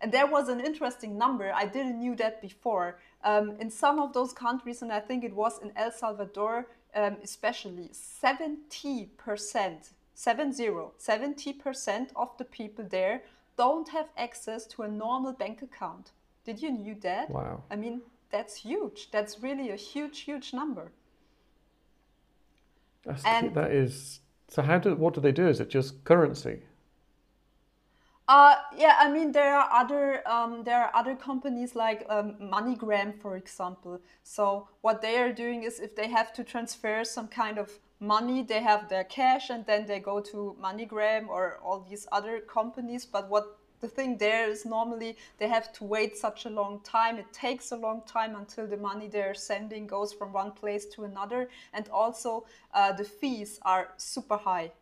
and 0.00 0.12
there 0.12 0.26
was 0.26 0.48
an 0.48 0.60
interesting 0.60 1.16
number, 1.16 1.52
I 1.54 1.66
didn't 1.66 1.98
knew 1.98 2.14
that 2.16 2.42
before. 2.42 2.98
Um, 3.22 3.56
in 3.60 3.70
some 3.70 3.98
of 3.98 4.12
those 4.12 4.32
countries, 4.32 4.82
and 4.82 4.92
I 4.92 5.00
think 5.00 5.24
it 5.24 5.34
was 5.34 5.60
in 5.62 5.72
El 5.76 5.92
Salvador 5.92 6.66
um, 6.94 7.16
especially, 7.22 7.90
70%, 7.92 8.58
70, 10.14 10.68
70% 10.98 12.08
of 12.16 12.38
the 12.38 12.44
people 12.44 12.84
there 12.88 13.22
don't 13.56 13.88
have 13.88 14.08
access 14.16 14.66
to 14.66 14.82
a 14.82 14.88
normal 14.88 15.32
bank 15.32 15.62
account. 15.62 16.12
Did 16.44 16.62
you 16.62 16.70
knew 16.70 16.94
that? 17.02 17.30
Wow. 17.30 17.62
I 17.70 17.76
mean, 17.76 18.02
that's 18.34 18.56
huge. 18.56 19.10
That's 19.12 19.40
really 19.40 19.70
a 19.70 19.76
huge, 19.76 20.20
huge 20.20 20.52
number. 20.52 20.90
That's, 23.04 23.24
and, 23.24 23.54
that 23.54 23.70
is. 23.70 24.20
So 24.48 24.60
how 24.62 24.78
do 24.78 24.96
what 24.96 25.14
do 25.14 25.20
they 25.20 25.32
do? 25.32 25.46
Is 25.46 25.60
it 25.60 25.70
just 25.70 26.02
currency? 26.04 26.62
Uh, 28.26 28.56
yeah, 28.76 28.96
I 28.98 29.08
mean 29.10 29.32
there 29.32 29.54
are 29.54 29.68
other 29.70 30.26
um, 30.26 30.64
there 30.64 30.80
are 30.84 30.90
other 30.94 31.14
companies 31.14 31.76
like 31.76 32.04
um, 32.08 32.34
MoneyGram, 32.40 33.20
for 33.20 33.36
example. 33.36 34.00
So 34.24 34.68
what 34.80 35.00
they 35.00 35.16
are 35.18 35.32
doing 35.32 35.62
is 35.62 35.78
if 35.78 35.94
they 35.94 36.08
have 36.08 36.32
to 36.32 36.42
transfer 36.42 37.04
some 37.04 37.28
kind 37.28 37.58
of 37.58 37.68
money, 38.00 38.42
they 38.42 38.62
have 38.62 38.88
their 38.88 39.04
cash, 39.04 39.50
and 39.50 39.64
then 39.66 39.86
they 39.86 40.00
go 40.00 40.20
to 40.32 40.56
MoneyGram 40.60 41.28
or 41.28 41.60
all 41.62 41.86
these 41.88 42.08
other 42.10 42.40
companies. 42.40 43.06
But 43.06 43.30
what 43.30 43.44
the 43.84 43.90
thing 43.96 44.16
there 44.16 44.48
is 44.54 44.64
normally 44.64 45.16
they 45.40 45.48
have 45.56 45.68
to 45.78 45.84
wait 45.84 46.16
such 46.16 46.46
a 46.46 46.52
long 46.60 46.80
time. 46.96 47.14
It 47.24 47.30
takes 47.32 47.66
a 47.72 47.76
long 47.86 48.00
time 48.16 48.32
until 48.42 48.66
the 48.66 48.80
money 48.90 49.08
they're 49.08 49.34
sending 49.50 49.86
goes 49.86 50.10
from 50.18 50.32
one 50.32 50.52
place 50.52 50.84
to 50.94 51.04
another. 51.04 51.42
And 51.76 51.84
also, 52.00 52.30
uh, 52.72 52.92
the 53.00 53.04
fees 53.04 53.60
are 53.62 53.84
super 53.98 54.38
high. 54.38 54.72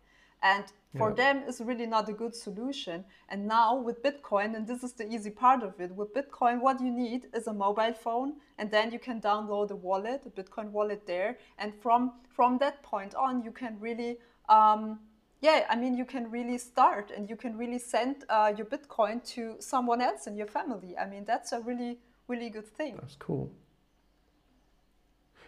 And 0.42 0.64
for 0.98 1.08
yeah. 1.10 1.22
them, 1.22 1.34
it's 1.48 1.60
really 1.60 1.86
not 1.86 2.08
a 2.08 2.12
good 2.12 2.34
solution. 2.34 3.04
And 3.30 3.46
now 3.58 3.70
with 3.86 4.02
Bitcoin, 4.02 4.54
and 4.56 4.66
this 4.66 4.82
is 4.82 4.92
the 4.92 5.06
easy 5.14 5.30
part 5.30 5.62
of 5.62 5.80
it, 5.80 5.90
with 6.00 6.14
Bitcoin, 6.14 6.60
what 6.60 6.80
you 6.80 6.92
need 7.04 7.22
is 7.38 7.46
a 7.46 7.52
mobile 7.52 7.94
phone, 8.04 8.30
and 8.58 8.70
then 8.70 8.92
you 8.94 8.98
can 8.98 9.20
download 9.20 9.70
a 9.70 9.76
wallet, 9.88 10.20
a 10.26 10.30
Bitcoin 10.40 10.68
wallet 10.70 11.06
there. 11.06 11.38
And 11.58 11.72
from 11.82 12.00
from 12.36 12.58
that 12.58 12.76
point 12.82 13.14
on, 13.14 13.42
you 13.46 13.52
can 13.52 13.72
really 13.80 14.12
um, 14.48 14.98
yeah, 15.42 15.66
I 15.68 15.74
mean, 15.74 15.96
you 15.96 16.04
can 16.04 16.30
really 16.30 16.56
start 16.56 17.10
and 17.14 17.28
you 17.28 17.34
can 17.34 17.58
really 17.58 17.80
send 17.80 18.24
uh, 18.28 18.52
your 18.56 18.64
Bitcoin 18.64 19.22
to 19.34 19.56
someone 19.58 20.00
else 20.00 20.28
in 20.28 20.36
your 20.36 20.46
family. 20.46 20.96
I 20.96 21.06
mean, 21.06 21.24
that's 21.24 21.50
a 21.50 21.60
really, 21.60 21.98
really 22.28 22.48
good 22.48 22.66
thing. 22.66 22.96
That's 23.00 23.16
cool. 23.16 23.50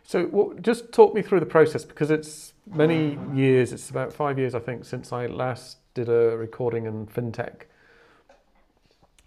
So, 0.02 0.28
well, 0.32 0.52
just 0.60 0.92
talk 0.92 1.14
me 1.14 1.22
through 1.22 1.40
the 1.40 1.46
process 1.46 1.84
because 1.84 2.10
it's 2.10 2.54
many 2.66 3.18
years. 3.32 3.72
It's 3.72 3.88
about 3.88 4.12
five 4.12 4.36
years, 4.36 4.54
I 4.54 4.58
think, 4.58 4.84
since 4.84 5.12
I 5.12 5.26
last 5.26 5.78
did 5.94 6.08
a 6.08 6.36
recording 6.36 6.86
in 6.86 7.06
FinTech 7.06 7.62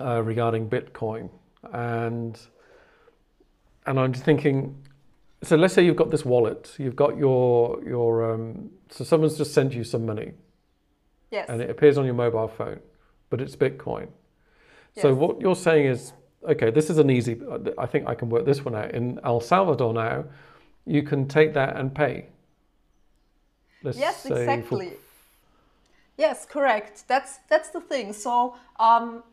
uh, 0.02 0.22
regarding 0.22 0.70
Bitcoin, 0.70 1.30
and 1.74 2.38
and 3.88 4.00
I'm 4.00 4.12
just 4.12 4.26
thinking, 4.26 4.86
so 5.42 5.56
let's 5.56 5.74
say 5.74 5.84
you've 5.84 5.96
got 5.96 6.12
this 6.12 6.26
wallet, 6.26 6.76
you've 6.78 6.96
got 6.96 7.18
your 7.18 7.82
your 7.84 8.34
um, 8.34 8.70
so 8.92 9.04
someone's 9.04 9.38
just 9.38 9.54
sent 9.54 9.74
you 9.74 9.84
some 9.84 10.06
money, 10.06 10.34
Yes. 11.32 11.50
and 11.50 11.62
it 11.62 11.70
appears 11.70 11.98
on 11.98 12.06
your 12.06 12.14
mobile 12.14 12.48
phone, 12.48 12.80
but 13.30 13.42
it's 13.42 13.56
Bitcoin. 13.56 14.08
So 14.96 15.10
Yes. 15.10 15.18
what 15.18 15.42
you're 15.42 15.56
saying 15.56 15.88
is, 15.88 16.14
okay, 16.48 16.70
this 16.72 16.90
is 16.90 16.98
an 16.98 17.10
easy. 17.10 17.40
I 17.78 17.86
think 17.86 18.08
I 18.08 18.16
can 18.16 18.30
work 18.30 18.46
this 18.46 18.64
one 18.64 18.76
out. 18.76 18.92
In 18.92 19.20
El 19.24 19.42
Salvador 19.42 19.94
now, 19.94 20.24
you 20.86 21.04
can 21.04 21.28
take 21.28 21.54
that 21.54 21.76
and 21.76 21.94
pay. 21.94 22.28
Let's 23.84 23.98
Yes, 23.98 24.18
say 24.24 24.30
for- 24.30 24.38
exactly. 24.42 24.94
Yes, 26.18 26.46
correct. 26.46 27.04
That's 27.08 27.40
that's 27.48 27.70
the 27.70 27.82
thing. 27.82 28.14
So 28.14 28.56
um, 28.80 29.24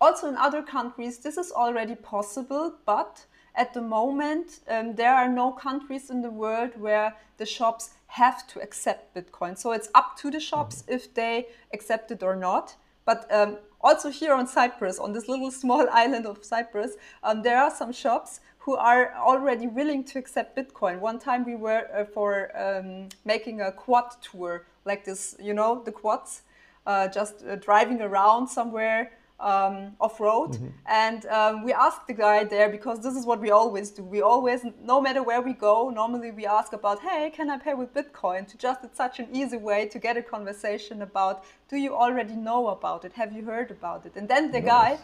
also 0.00 0.26
in 0.28 0.36
other 0.36 0.62
countries, 0.62 1.18
this 1.18 1.36
is 1.36 1.52
already 1.52 1.94
possible, 1.94 2.74
but 2.84 3.26
at 3.54 3.72
the 3.72 3.80
moment, 3.80 4.60
um, 4.68 4.94
there 4.96 5.14
are 5.14 5.28
no 5.28 5.52
countries 5.52 6.10
in 6.10 6.22
the 6.22 6.30
world 6.30 6.70
where 6.80 7.14
the 7.38 7.46
shops 7.46 7.90
have 8.08 8.46
to 8.48 8.60
accept 8.60 9.14
Bitcoin. 9.14 9.58
So 9.58 9.72
it's 9.72 9.88
up 9.94 10.16
to 10.18 10.30
the 10.30 10.40
shops 10.40 10.84
if 10.88 11.12
they 11.14 11.48
accept 11.72 12.10
it 12.10 12.22
or 12.22 12.36
not. 12.36 12.76
But 13.04 13.32
um, 13.32 13.58
also 13.80 14.10
here 14.10 14.34
on 14.34 14.46
Cyprus, 14.46 14.98
on 14.98 15.12
this 15.12 15.28
little 15.28 15.50
small 15.50 15.86
island 15.92 16.26
of 16.26 16.44
Cyprus, 16.44 16.96
um, 17.22 17.42
there 17.42 17.58
are 17.58 17.70
some 17.70 17.92
shops 17.92 18.40
who 18.58 18.74
are 18.74 19.14
already 19.14 19.68
willing 19.68 20.02
to 20.02 20.18
accept 20.18 20.56
Bitcoin. 20.56 20.98
One 20.98 21.20
time 21.20 21.44
we 21.44 21.54
were 21.54 21.86
uh, 21.94 22.04
for 22.04 22.50
um, 22.58 23.08
making 23.24 23.60
a 23.60 23.70
quad 23.70 24.10
tour, 24.20 24.66
like 24.84 25.04
this, 25.04 25.36
you 25.40 25.54
know, 25.54 25.82
the 25.84 25.92
quads, 25.92 26.42
uh, 26.84 27.06
just 27.08 27.44
uh, 27.44 27.56
driving 27.56 28.00
around 28.00 28.48
somewhere 28.48 29.12
um, 29.40 29.94
off 30.00 30.18
road. 30.20 30.58
And 30.86 31.26
um, 31.26 31.64
we 31.64 31.72
asked 31.72 32.06
the 32.06 32.14
guy 32.14 32.44
there 32.44 32.68
because 32.68 33.00
this 33.00 33.14
is 33.14 33.26
what 33.26 33.40
we 33.40 33.50
always 33.50 33.90
do. 33.90 34.02
We 34.02 34.22
always, 34.22 34.64
no 34.82 35.00
matter 35.00 35.22
where 35.22 35.42
we 35.42 35.52
go, 35.52 35.90
normally 35.90 36.30
we 36.30 36.46
ask 36.46 36.72
about, 36.72 37.00
hey, 37.00 37.30
can 37.30 37.50
I 37.50 37.58
pay 37.58 37.74
with 37.74 37.92
Bitcoin? 37.92 38.46
To 38.48 38.56
just, 38.56 38.84
it's 38.84 38.96
such 38.96 39.18
an 39.20 39.28
easy 39.32 39.58
way 39.58 39.86
to 39.86 39.98
get 39.98 40.16
a 40.16 40.22
conversation 40.22 41.02
about, 41.02 41.44
do 41.68 41.76
you 41.76 41.94
already 41.94 42.34
know 42.34 42.68
about 42.68 43.04
it? 43.04 43.12
Have 43.14 43.32
you 43.32 43.44
heard 43.44 43.70
about 43.70 44.06
it? 44.06 44.12
And 44.16 44.28
then 44.28 44.52
the 44.52 44.60
guy 44.60 44.98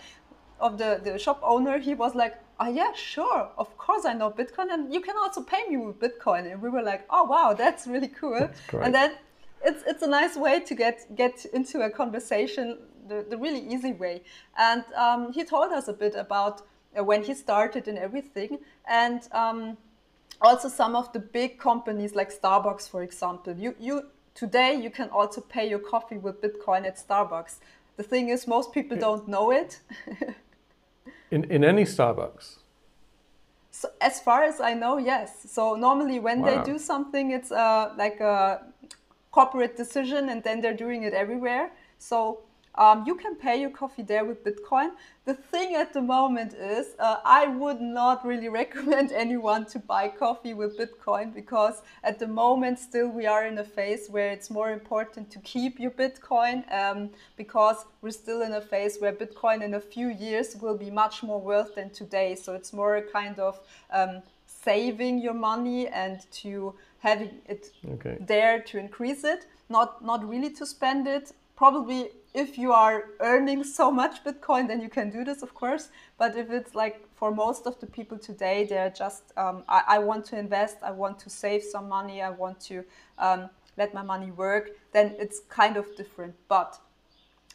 of 0.60 0.78
the, 0.78 1.00
the 1.02 1.18
shop 1.18 1.40
owner, 1.42 1.78
he 1.78 1.94
was 1.94 2.14
like, 2.14 2.36
oh 2.60 2.68
yeah, 2.68 2.92
sure, 2.94 3.50
of 3.58 3.76
course 3.76 4.04
I 4.04 4.14
know 4.14 4.30
Bitcoin, 4.30 4.72
and 4.72 4.94
you 4.94 5.00
can 5.00 5.16
also 5.16 5.42
pay 5.42 5.66
me 5.68 5.76
with 5.76 5.98
Bitcoin. 5.98 6.50
And 6.50 6.62
we 6.62 6.70
were 6.70 6.82
like, 6.82 7.04
oh 7.10 7.24
wow, 7.24 7.54
that's 7.54 7.86
really 7.86 8.08
cool. 8.08 8.48
great. 8.68 8.84
and 8.84 8.94
then 8.94 9.12
it's 9.64 9.82
it's 9.86 10.02
a 10.02 10.06
nice 10.06 10.36
way 10.36 10.60
to 10.60 10.74
get 10.74 11.14
get 11.16 11.44
into 11.52 11.82
a 11.82 11.90
conversation, 11.90 12.78
the, 13.12 13.26
the 13.30 13.36
really 13.36 13.60
easy 13.74 13.92
way. 13.92 14.22
And 14.56 14.84
um, 14.94 15.32
he 15.32 15.44
told 15.44 15.72
us 15.72 15.88
a 15.88 15.92
bit 15.92 16.14
about 16.14 16.62
uh, 16.98 17.04
when 17.04 17.22
he 17.22 17.34
started 17.34 17.88
and 17.88 17.98
everything, 17.98 18.58
and 18.86 19.20
um, 19.32 19.76
also 20.40 20.68
some 20.68 20.96
of 20.96 21.12
the 21.12 21.18
big 21.18 21.58
companies 21.58 22.14
like 22.14 22.30
Starbucks, 22.32 22.88
for 22.88 23.02
example. 23.02 23.54
You 23.56 23.74
you 23.78 24.02
today 24.34 24.74
you 24.74 24.90
can 24.90 25.08
also 25.10 25.40
pay 25.40 25.68
your 25.68 25.78
coffee 25.78 26.18
with 26.18 26.40
Bitcoin 26.40 26.86
at 26.86 26.96
Starbucks. 26.96 27.60
The 27.96 28.02
thing 28.02 28.28
is, 28.30 28.46
most 28.46 28.72
people 28.72 28.96
don't 28.96 29.26
know 29.28 29.50
it. 29.52 29.80
in 31.30 31.44
in 31.50 31.64
any 31.64 31.84
Starbucks. 31.84 32.58
So 33.70 33.88
as 34.00 34.20
far 34.20 34.42
as 34.44 34.60
I 34.60 34.74
know, 34.74 34.98
yes. 34.98 35.30
So 35.50 35.74
normally 35.74 36.20
when 36.20 36.40
Wow. 36.40 36.48
they 36.48 36.72
do 36.72 36.78
something, 36.78 37.32
it's 37.32 37.50
uh, 37.50 37.94
like 37.96 38.20
a 38.20 38.60
corporate 39.30 39.76
decision, 39.76 40.28
and 40.28 40.42
then 40.42 40.60
they're 40.60 40.76
doing 40.86 41.04
it 41.04 41.14
everywhere. 41.14 41.70
So 41.98 42.38
um, 42.76 43.04
you 43.06 43.14
can 43.16 43.34
pay 43.36 43.60
your 43.60 43.70
coffee 43.70 44.02
there 44.02 44.24
with 44.24 44.42
Bitcoin. 44.44 44.90
The 45.26 45.34
thing 45.34 45.74
at 45.74 45.92
the 45.92 46.00
moment 46.00 46.54
is, 46.54 46.94
uh, 46.98 47.16
I 47.24 47.46
would 47.46 47.80
not 47.80 48.24
really 48.26 48.48
recommend 48.62 49.12
anyone 49.12 49.66
to 49.66 49.78
buy 49.78 50.08
coffee 50.08 50.54
with 50.54 50.78
Bitcoin 50.78 51.34
because 51.34 51.82
at 52.02 52.18
the 52.18 52.26
moment 52.26 52.78
still 52.78 53.08
we 53.08 53.26
are 53.26 53.46
in 53.46 53.58
a 53.58 53.64
phase 53.64 54.08
where 54.08 54.30
it's 54.30 54.50
more 54.50 54.70
important 54.72 55.30
to 55.32 55.38
keep 55.40 55.78
your 55.78 55.90
Bitcoin 55.90 56.64
um, 56.72 57.10
because 57.36 57.84
we're 58.00 58.10
still 58.10 58.42
in 58.42 58.52
a 58.54 58.60
phase 58.60 58.96
where 59.00 59.12
Bitcoin 59.12 59.62
in 59.62 59.74
a 59.74 59.80
few 59.80 60.08
years 60.08 60.56
will 60.56 60.76
be 60.76 60.90
much 60.90 61.22
more 61.22 61.40
worth 61.40 61.74
than 61.74 61.90
today. 61.90 62.34
So 62.34 62.54
it's 62.54 62.72
more 62.72 62.96
a 62.96 63.02
kind 63.02 63.38
of 63.38 63.60
um, 63.92 64.22
saving 64.46 65.18
your 65.18 65.34
money 65.34 65.88
and 65.88 66.20
to 66.32 66.74
having 67.00 67.30
it 67.46 67.70
Okay. 67.94 68.16
there 68.20 68.60
to 68.60 68.78
increase 68.78 69.24
it, 69.24 69.46
not 69.68 70.04
not 70.04 70.26
really 70.28 70.50
to 70.50 70.64
spend 70.64 71.06
it. 71.06 71.32
Probably 71.56 72.10
if 72.34 72.56
you 72.56 72.72
are 72.72 73.04
earning 73.20 73.62
so 73.62 73.90
much 73.90 74.24
Bitcoin, 74.24 74.66
then 74.66 74.80
you 74.80 74.88
can 74.88 75.10
do 75.10 75.24
this, 75.24 75.42
of 75.42 75.54
course. 75.54 75.90
But 76.18 76.36
if 76.36 76.50
it's 76.50 76.74
like 76.74 77.06
for 77.14 77.30
most 77.30 77.66
of 77.66 77.78
the 77.80 77.86
people 77.86 78.18
today, 78.18 78.64
they're 78.64 78.90
just 78.90 79.32
um, 79.36 79.64
I, 79.68 79.82
I 79.88 79.98
want 79.98 80.24
to 80.26 80.38
invest, 80.38 80.78
I 80.82 80.92
want 80.92 81.18
to 81.20 81.30
save 81.30 81.62
some 81.62 81.88
money, 81.88 82.22
I 82.22 82.30
want 82.30 82.60
to 82.60 82.84
um, 83.18 83.50
let 83.76 83.92
my 83.94 84.02
money 84.02 84.30
work, 84.30 84.70
then 84.92 85.14
it's 85.18 85.40
kind 85.48 85.76
of 85.76 85.94
different. 85.96 86.34
But 86.48 86.78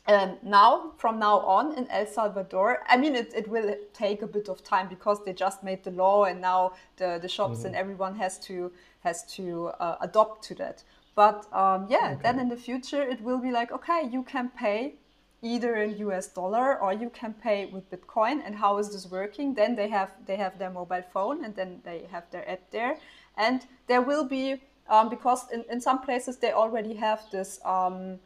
um, 0.07 0.37
now, 0.41 0.93
from 0.97 1.19
now 1.19 1.39
on 1.39 1.77
in 1.77 1.85
El 1.89 2.07
Salvador, 2.07 2.79
I 2.87 2.95
mean, 2.95 3.13
it, 3.13 3.33
it 3.35 3.47
will 3.47 3.75
take 3.93 4.21
a 4.21 4.27
bit 4.27 4.47
of 4.47 4.63
time 4.63 4.87
because 4.87 5.23
they 5.25 5.33
just 5.33 5.63
made 5.63 5.83
the 5.83 5.91
law 5.91 6.23
and 6.23 6.39
now 6.39 6.73
the, 6.95 7.19
the 7.21 7.27
shops 7.27 7.65
and 7.65 7.75
everyone 7.75 8.15
has 8.15 8.39
to 8.39 8.71
has 9.01 9.25
to 9.35 9.67
uh, 9.79 9.97
adopt 10.01 10.43
to 10.45 10.55
that. 10.55 10.83
But 11.17 11.51
um, 11.51 11.87
yeah, 11.89 12.15
then 12.21 12.39
in 12.39 12.47
the 12.47 12.61
future 12.69 13.01
it 13.01 13.19
will 13.21 13.39
be 13.39 13.51
like, 13.51 13.71
okay, 13.71 14.07
you 14.13 14.21
can 14.21 14.49
pay 14.49 14.93
either 15.41 15.75
in 15.75 15.97
US 16.07 16.27
dollar 16.27 16.79
or 16.79 16.93
you 16.93 17.09
can 17.09 17.33
pay 17.33 17.65
with 17.65 17.89
Bitcoin. 17.89 18.41
And 18.45 18.55
how 18.55 18.77
is 18.77 18.91
this 18.93 19.09
working? 19.09 19.55
Then 19.55 19.75
they 19.75 19.89
have 19.89 20.11
they 20.27 20.35
have 20.35 20.59
their 20.59 20.69
mobile 20.69 21.05
phone 21.13 21.43
and 21.43 21.55
then 21.55 21.81
they 21.83 21.99
have 22.11 22.25
their 22.29 22.45
app 22.47 22.63
there, 22.69 22.97
and 23.35 23.65
there 23.87 24.03
will 24.03 24.25
be 24.25 24.61
um, 24.89 25.09
because 25.09 25.49
in, 25.51 25.65
in 25.71 25.81
some 25.81 26.01
places 26.01 26.37
they 26.37 26.51
already 26.51 26.93
have 26.93 27.21
this 27.31 27.59
um, 27.65 28.19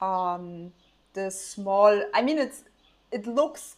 um, 0.00 0.72
the 1.14 1.30
small 1.30 2.02
i 2.12 2.20
mean 2.20 2.38
it's 2.38 2.64
it 3.12 3.26
looks 3.26 3.76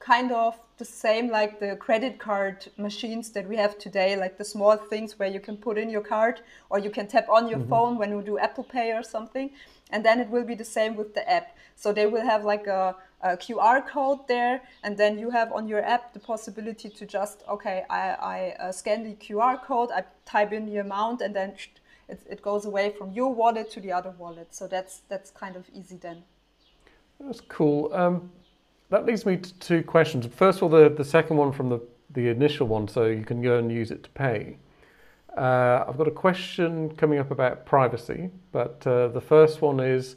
kind 0.00 0.32
of 0.32 0.58
the 0.78 0.84
same 0.84 1.28
like 1.28 1.60
the 1.60 1.76
credit 1.76 2.18
card 2.18 2.66
machines 2.76 3.30
that 3.30 3.48
we 3.48 3.56
have 3.56 3.78
today 3.78 4.16
like 4.16 4.38
the 4.38 4.44
small 4.44 4.76
things 4.76 5.18
where 5.18 5.28
you 5.28 5.40
can 5.40 5.56
put 5.56 5.76
in 5.76 5.90
your 5.90 6.00
card 6.00 6.40
or 6.70 6.78
you 6.78 6.90
can 6.90 7.06
tap 7.06 7.28
on 7.28 7.48
your 7.48 7.60
phone 7.68 7.98
when 7.98 8.10
you 8.10 8.22
do 8.22 8.38
apple 8.38 8.64
pay 8.64 8.92
or 8.92 9.02
something 9.02 9.50
and 9.90 10.04
then 10.04 10.20
it 10.20 10.28
will 10.28 10.44
be 10.44 10.54
the 10.54 10.64
same 10.64 10.94
with 10.96 11.14
the 11.14 11.30
app. 11.30 11.56
So 11.76 11.92
they 11.92 12.06
will 12.06 12.24
have 12.24 12.44
like 12.44 12.66
a, 12.66 12.94
a 13.22 13.36
qr 13.36 13.86
code 13.86 14.26
there 14.28 14.62
and 14.84 14.96
then 14.96 15.18
you 15.18 15.30
have 15.30 15.52
on 15.52 15.66
your 15.66 15.82
app 15.84 16.12
the 16.12 16.20
possibility 16.20 16.88
to 16.88 17.04
just 17.06 17.42
okay 17.48 17.84
i, 17.90 18.10
I 18.34 18.38
uh, 18.60 18.72
scan 18.72 19.02
the 19.02 19.14
qr 19.14 19.62
code 19.62 19.90
i 19.92 20.04
type 20.24 20.52
in 20.52 20.66
the 20.66 20.76
amount 20.76 21.20
and 21.20 21.34
then 21.34 21.54
it, 22.08 22.20
it 22.28 22.42
goes 22.42 22.64
away 22.64 22.90
from 22.90 23.12
your 23.12 23.32
wallet 23.34 23.70
to 23.72 23.80
the 23.80 23.92
other 23.92 24.10
wallet. 24.18 24.54
So 24.54 24.66
that's 24.66 25.02
that's 25.08 25.30
kind 25.30 25.56
of 25.56 25.68
easy 25.74 25.96
then. 25.96 26.24
That's 27.20 27.40
cool. 27.40 27.92
Um, 27.92 28.30
that 28.90 29.06
leads 29.06 29.26
me 29.26 29.36
to 29.36 29.54
two 29.54 29.82
questions. 29.82 30.26
First 30.26 30.58
of 30.58 30.64
all, 30.64 30.68
the, 30.68 30.88
the 30.88 31.04
second 31.04 31.36
one 31.36 31.52
from 31.52 31.68
the, 31.68 31.80
the 32.10 32.28
initial 32.28 32.66
one, 32.66 32.88
so 32.88 33.04
you 33.04 33.24
can 33.24 33.42
go 33.42 33.58
and 33.58 33.70
use 33.70 33.90
it 33.90 34.02
to 34.04 34.10
pay. 34.10 34.56
Uh, 35.36 35.84
I've 35.86 35.96
got 35.98 36.08
a 36.08 36.12
question 36.12 36.94
coming 36.96 37.18
up 37.18 37.30
about 37.30 37.64
privacy, 37.64 38.30
but 38.50 38.84
uh, 38.86 39.08
the 39.08 39.20
first 39.20 39.62
one 39.62 39.78
is 39.78 40.16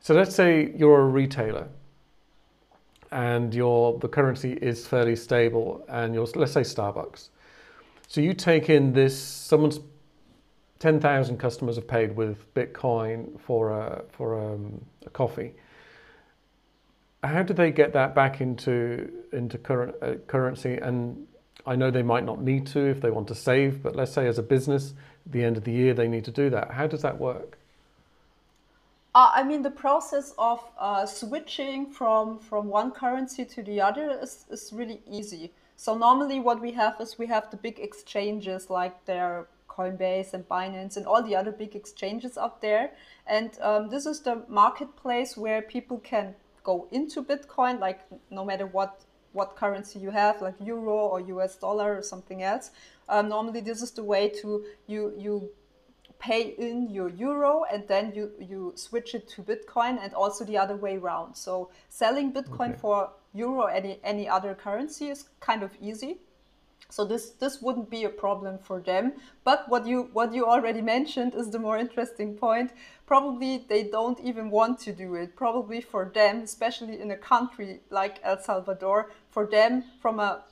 so 0.00 0.14
let's 0.14 0.34
say 0.34 0.72
you're 0.76 1.00
a 1.00 1.06
retailer 1.06 1.68
and 3.10 3.52
your 3.52 3.98
the 3.98 4.08
currency 4.08 4.52
is 4.52 4.86
fairly 4.86 5.16
stable 5.16 5.84
and 5.88 6.14
you're 6.14 6.26
let's 6.34 6.52
say 6.52 6.60
Starbucks. 6.60 7.28
So 8.06 8.20
you 8.20 8.32
take 8.32 8.70
in 8.70 8.92
this 8.92 9.18
someone's 9.18 9.80
10,000 10.78 11.38
customers 11.38 11.74
have 11.74 11.88
paid 11.88 12.14
with 12.14 12.54
Bitcoin 12.54 13.38
for 13.40 13.70
a, 13.70 14.04
for 14.12 14.38
um, 14.38 14.80
a 15.04 15.10
coffee 15.10 15.52
how 17.22 17.42
do 17.42 17.52
they 17.52 17.70
get 17.70 17.92
that 17.94 18.14
back 18.14 18.40
into 18.40 19.10
into 19.32 19.58
current 19.58 19.96
uh, 20.02 20.14
currency? 20.26 20.76
And 20.76 21.26
I 21.66 21.76
know 21.76 21.90
they 21.90 22.02
might 22.02 22.24
not 22.24 22.40
need 22.40 22.66
to 22.68 22.80
if 22.80 23.00
they 23.00 23.10
want 23.10 23.28
to 23.28 23.34
save, 23.34 23.82
but 23.82 23.96
let's 23.96 24.12
say 24.12 24.26
as 24.26 24.38
a 24.38 24.42
business, 24.42 24.94
at 25.26 25.32
the 25.32 25.44
end 25.44 25.56
of 25.56 25.64
the 25.64 25.72
year 25.72 25.94
they 25.94 26.08
need 26.08 26.24
to 26.26 26.30
do 26.30 26.50
that. 26.50 26.70
How 26.70 26.86
does 26.86 27.02
that 27.02 27.18
work? 27.18 27.58
Uh, 29.14 29.30
I 29.34 29.42
mean, 29.42 29.62
the 29.62 29.70
process 29.70 30.32
of 30.38 30.62
uh, 30.78 31.04
switching 31.06 31.90
from 31.90 32.38
from 32.38 32.68
one 32.68 32.92
currency 32.92 33.44
to 33.44 33.62
the 33.62 33.80
other 33.80 34.18
is, 34.22 34.44
is 34.50 34.72
really 34.72 35.00
easy. 35.10 35.52
So 35.76 35.96
normally, 35.96 36.40
what 36.40 36.60
we 36.60 36.72
have 36.72 37.00
is 37.00 37.18
we 37.18 37.26
have 37.26 37.50
the 37.50 37.56
big 37.56 37.78
exchanges 37.80 38.70
like 38.70 39.04
their 39.06 39.46
Coinbase 39.68 40.34
and 40.34 40.48
Binance 40.48 40.96
and 40.96 41.06
all 41.06 41.22
the 41.22 41.36
other 41.36 41.52
big 41.52 41.74
exchanges 41.74 42.36
out 42.36 42.60
there, 42.60 42.90
and 43.26 43.50
um, 43.60 43.88
this 43.88 44.06
is 44.06 44.20
the 44.20 44.42
marketplace 44.48 45.36
where 45.36 45.62
people 45.62 45.98
can 45.98 46.34
go 46.70 46.88
into 46.90 47.22
Bitcoin, 47.22 47.74
like 47.80 48.00
no 48.30 48.44
matter 48.50 48.66
what 48.66 48.92
what 49.32 49.48
currency 49.62 49.98
you 50.04 50.10
have, 50.10 50.34
like 50.46 50.56
euro 50.72 50.96
or 51.12 51.18
US 51.34 51.52
dollar 51.56 51.88
or 51.98 52.02
something 52.02 52.40
else. 52.42 52.70
Um, 53.08 53.28
normally, 53.28 53.60
this 53.60 53.80
is 53.86 53.92
the 53.98 54.04
way 54.12 54.24
to 54.40 54.48
you 54.86 55.02
you 55.26 55.34
pay 56.18 56.42
in 56.68 56.76
your 56.90 57.08
euro 57.10 57.64
and 57.72 57.86
then 57.86 58.12
you, 58.16 58.24
you 58.40 58.72
switch 58.74 59.14
it 59.14 59.28
to 59.28 59.42
Bitcoin 59.42 59.94
and 60.02 60.12
also 60.14 60.44
the 60.44 60.58
other 60.58 60.76
way 60.76 60.96
around. 60.96 61.36
So 61.36 61.70
selling 61.88 62.32
Bitcoin 62.32 62.70
okay. 62.70 62.80
for 62.80 63.10
euro 63.34 63.62
or 63.62 63.70
any, 63.70 64.00
any 64.02 64.28
other 64.28 64.54
currency 64.54 65.08
is 65.08 65.28
kind 65.40 65.62
of 65.62 65.70
easy. 65.80 66.18
So 66.90 67.04
this 67.04 67.30
this 67.30 67.60
wouldn't 67.60 67.90
be 67.90 68.04
a 68.04 68.08
problem 68.08 68.58
for 68.58 68.80
them. 68.80 69.12
But 69.44 69.68
what 69.68 69.86
you 69.86 70.08
what 70.14 70.32
you 70.32 70.46
already 70.46 70.80
mentioned 70.80 71.34
is 71.34 71.50
the 71.50 71.58
more 71.58 71.78
interesting 71.78 72.34
point. 72.34 72.72
Probably 73.06 73.64
they 73.68 73.84
don't 73.84 74.18
even 74.20 74.50
want 74.50 74.78
to 74.80 74.92
do 74.92 75.14
it. 75.14 75.36
Probably 75.36 75.80
for 75.80 76.10
them, 76.14 76.40
especially 76.42 77.00
in 77.00 77.10
a 77.10 77.16
country 77.16 77.80
like 77.90 78.20
El 78.22 78.38
Salvador, 78.38 79.10
for 79.30 79.46
them 79.46 79.84
from 80.00 80.18
a 80.18 80.44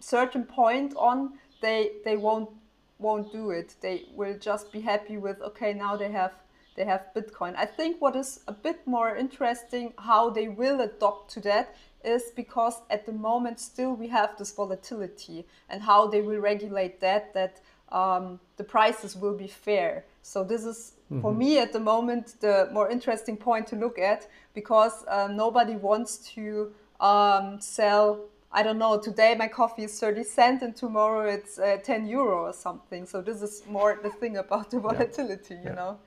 certain 0.00 0.44
point 0.44 0.94
on, 0.96 1.34
they 1.60 1.92
they 2.04 2.16
won't 2.16 2.50
won't 2.98 3.30
do 3.30 3.50
it. 3.50 3.74
They 3.80 4.04
will 4.14 4.38
just 4.38 4.72
be 4.72 4.80
happy 4.80 5.18
with 5.18 5.42
okay 5.42 5.74
now 5.74 5.96
they 5.96 6.10
have 6.10 6.32
they 6.76 6.84
have 6.84 7.06
Bitcoin. 7.14 7.54
I 7.56 7.66
think 7.66 8.00
what 8.00 8.16
is 8.16 8.40
a 8.46 8.52
bit 8.52 8.86
more 8.86 9.16
interesting 9.16 9.94
how 9.98 10.30
they 10.30 10.48
will 10.48 10.80
adopt 10.80 11.32
to 11.32 11.40
that 11.40 11.74
is 12.04 12.30
because 12.34 12.82
at 12.90 13.04
the 13.06 13.12
moment 13.12 13.60
still 13.60 13.94
we 13.94 14.08
have 14.08 14.36
this 14.38 14.52
volatility 14.52 15.46
and 15.68 15.82
how 15.82 16.06
they 16.06 16.22
will 16.22 16.38
regulate 16.38 17.00
that 17.00 17.34
that 17.34 17.60
um, 17.92 18.40
the 18.56 18.64
prices 18.64 19.16
will 19.16 19.34
be 19.34 19.46
fair. 19.46 20.04
So 20.22 20.42
this 20.42 20.64
is 20.64 20.92
mm-hmm. 21.10 21.20
for 21.20 21.32
me 21.32 21.58
at 21.58 21.72
the 21.72 21.80
moment 21.80 22.40
the 22.40 22.68
more 22.72 22.90
interesting 22.90 23.36
point 23.36 23.66
to 23.68 23.76
look 23.76 23.98
at 23.98 24.28
because 24.54 25.04
um, 25.08 25.36
nobody 25.36 25.76
wants 25.76 26.18
to 26.34 26.72
um, 27.00 27.60
sell. 27.60 28.20
I 28.52 28.62
don't 28.62 28.78
know. 28.78 28.98
Today 28.98 29.34
my 29.38 29.48
coffee 29.48 29.84
is 29.84 29.98
thirty 30.00 30.24
cent, 30.24 30.62
and 30.62 30.74
tomorrow 30.74 31.28
it's 31.28 31.58
uh, 31.58 31.76
ten 31.82 32.06
euro 32.06 32.46
or 32.46 32.52
something. 32.52 33.06
So 33.06 33.20
this 33.20 33.42
is 33.42 33.62
more 33.68 33.98
the 34.02 34.10
thing 34.10 34.36
about 34.36 34.70
the 34.70 34.80
volatility, 34.80 35.54
yeah. 35.54 35.60
you 35.60 35.68
yeah. 35.68 35.74
know. 35.74 35.98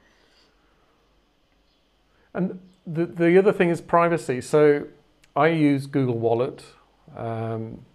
And 2.34 2.60
the 2.88 3.06
the 3.06 3.38
other 3.38 3.54
thing 3.54 3.70
is 3.70 3.82
privacy. 3.82 4.42
So 4.42 4.88
I 5.40 5.48
use 5.48 5.88
Google 5.88 6.18
Wallet, 6.20 6.66
um, 7.16 7.86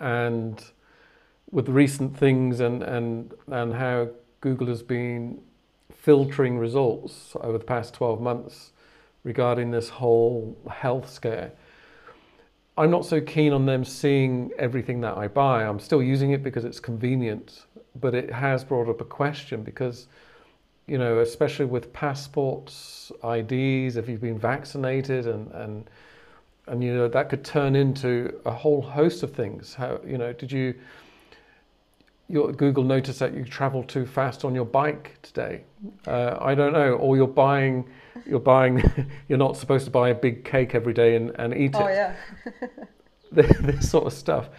and 0.00 0.60
with 1.52 1.68
recent 1.68 2.18
things 2.18 2.58
and, 2.58 2.82
and, 2.82 3.32
and 3.46 3.72
how 3.72 4.08
Google 4.40 4.66
has 4.66 4.82
been 4.82 5.40
filtering 5.94 6.58
results 6.58 7.36
over 7.40 7.56
the 7.56 7.64
past 7.64 7.94
12 7.94 8.20
months 8.20 8.72
regarding 9.22 9.70
this 9.70 9.90
whole 9.90 10.58
health 10.68 11.08
scare. 11.08 11.52
I'm 12.76 12.90
not 12.90 13.06
so 13.06 13.20
keen 13.20 13.52
on 13.52 13.66
them 13.66 13.84
seeing 13.84 14.50
everything 14.58 15.02
that 15.02 15.16
I 15.16 15.28
buy. 15.28 15.62
I'm 15.62 15.78
still 15.78 16.02
using 16.02 16.32
it 16.32 16.42
because 16.42 16.64
it's 16.64 16.80
convenient, 16.80 17.66
but 17.94 18.12
it 18.12 18.32
has 18.32 18.64
brought 18.64 18.88
up 18.88 19.00
a 19.00 19.04
question 19.04 19.62
because, 19.62 20.08
you 20.92 20.98
know, 20.98 21.20
especially 21.20 21.64
with 21.64 21.90
passports, 21.94 23.10
IDs, 23.24 23.96
if 23.96 24.10
you've 24.10 24.20
been 24.20 24.38
vaccinated 24.38 25.26
and, 25.26 25.50
and 25.52 25.88
and 26.66 26.84
you 26.84 26.92
know 26.92 27.08
that 27.08 27.30
could 27.30 27.42
turn 27.42 27.74
into 27.74 28.38
a 28.44 28.50
whole 28.50 28.82
host 28.82 29.22
of 29.22 29.32
things. 29.32 29.72
How 29.72 29.98
you 30.06 30.18
know 30.18 30.34
did 30.34 30.52
you? 30.52 30.74
Your 32.28 32.52
Google 32.52 32.84
notice 32.84 33.18
that 33.20 33.32
you 33.32 33.42
travel 33.42 33.82
too 33.82 34.04
fast 34.04 34.44
on 34.44 34.54
your 34.54 34.66
bike 34.66 35.16
today. 35.22 35.64
Uh, 36.06 36.36
I 36.38 36.54
don't 36.54 36.74
know, 36.74 36.92
or 36.92 37.16
you're 37.16 37.26
buying, 37.26 37.88
you're 38.26 38.38
buying, 38.38 38.82
you're 39.28 39.38
not 39.38 39.56
supposed 39.56 39.86
to 39.86 39.90
buy 39.90 40.10
a 40.10 40.14
big 40.14 40.44
cake 40.44 40.74
every 40.74 40.92
day 40.92 41.16
and, 41.16 41.30
and 41.38 41.54
eat 41.54 41.74
oh, 41.74 41.86
it. 41.86 41.90
Oh 41.90 41.94
yeah. 41.94 42.68
this 43.32 43.90
sort 43.90 44.06
of 44.06 44.12
stuff. 44.12 44.50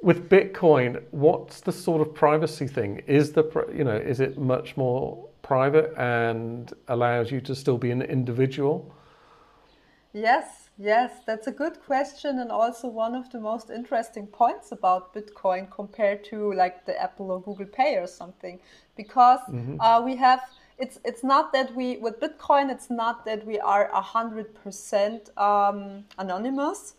With 0.00 0.28
Bitcoin, 0.28 1.02
what's 1.10 1.60
the 1.60 1.72
sort 1.72 2.00
of 2.00 2.14
privacy 2.14 2.68
thing? 2.68 3.02
Is 3.08 3.32
the 3.32 3.44
you 3.76 3.82
know 3.82 3.96
is 3.96 4.20
it 4.20 4.38
much 4.38 4.76
more 4.76 5.28
private 5.42 5.92
and 5.98 6.72
allows 6.88 7.30
you 7.30 7.40
to 7.42 7.54
still 7.54 7.78
be 7.78 7.90
an 7.90 8.02
individual? 8.02 8.94
Yes, 10.12 10.62
Yes, 10.78 11.12
that's 11.26 11.46
a 11.46 11.52
good 11.52 11.80
question, 11.84 12.38
and 12.38 12.50
also 12.50 12.88
one 12.88 13.14
of 13.14 13.30
the 13.30 13.38
most 13.38 13.68
interesting 13.70 14.26
points 14.26 14.72
about 14.72 15.14
Bitcoin 15.14 15.70
compared 15.70 16.24
to 16.24 16.52
like 16.54 16.86
the 16.86 17.00
Apple 17.00 17.30
or 17.30 17.42
Google 17.42 17.66
Pay 17.66 17.98
or 17.98 18.06
something, 18.06 18.58
because 18.96 19.40
mm-hmm. 19.48 19.78
uh, 19.80 20.00
we 20.00 20.16
have 20.16 20.40
it's 20.78 20.98
it's 21.04 21.22
not 21.22 21.52
that 21.52 21.74
we 21.76 21.98
with 21.98 22.18
Bitcoin 22.20 22.70
it's 22.70 22.88
not 22.90 23.24
that 23.26 23.46
we 23.46 23.60
are 23.60 23.90
a 23.92 24.00
hundred 24.00 24.54
percent 24.54 25.28
um, 25.38 26.04
anonymous, 26.18 26.94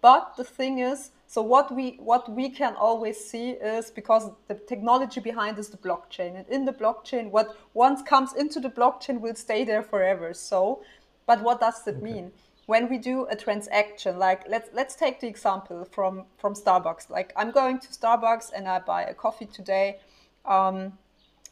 but 0.00 0.34
the 0.36 0.44
thing 0.44 0.78
is, 0.78 1.10
so 1.28 1.42
what 1.42 1.72
we 1.72 1.98
what 2.00 2.28
we 2.28 2.48
can 2.48 2.74
always 2.74 3.22
see 3.22 3.50
is 3.50 3.90
because 3.90 4.30
the 4.48 4.54
technology 4.54 5.20
behind 5.20 5.58
is 5.58 5.68
the 5.68 5.76
blockchain, 5.76 6.36
and 6.36 6.48
in 6.48 6.64
the 6.64 6.72
blockchain, 6.72 7.30
what 7.30 7.54
once 7.74 8.00
comes 8.02 8.34
into 8.34 8.58
the 8.60 8.70
blockchain 8.70 9.20
will 9.20 9.34
stay 9.34 9.62
there 9.62 9.82
forever. 9.82 10.32
So, 10.32 10.82
but 11.26 11.42
what 11.42 11.60
does 11.60 11.86
it 11.86 11.96
okay. 11.96 12.04
mean? 12.12 12.32
when 12.68 12.86
we 12.90 12.98
do 12.98 13.26
a 13.30 13.34
transaction, 13.34 14.18
like 14.18 14.46
let's 14.46 14.68
let's 14.74 14.94
take 14.94 15.20
the 15.20 15.26
example 15.26 15.86
from 15.90 16.24
from 16.36 16.52
Starbucks. 16.54 17.08
Like 17.08 17.32
I'm 17.34 17.50
going 17.50 17.78
to 17.78 17.88
Starbucks 17.88 18.52
and 18.54 18.68
I 18.68 18.78
buy 18.78 19.04
a 19.04 19.14
coffee 19.14 19.46
today, 19.46 20.00
um, 20.44 20.92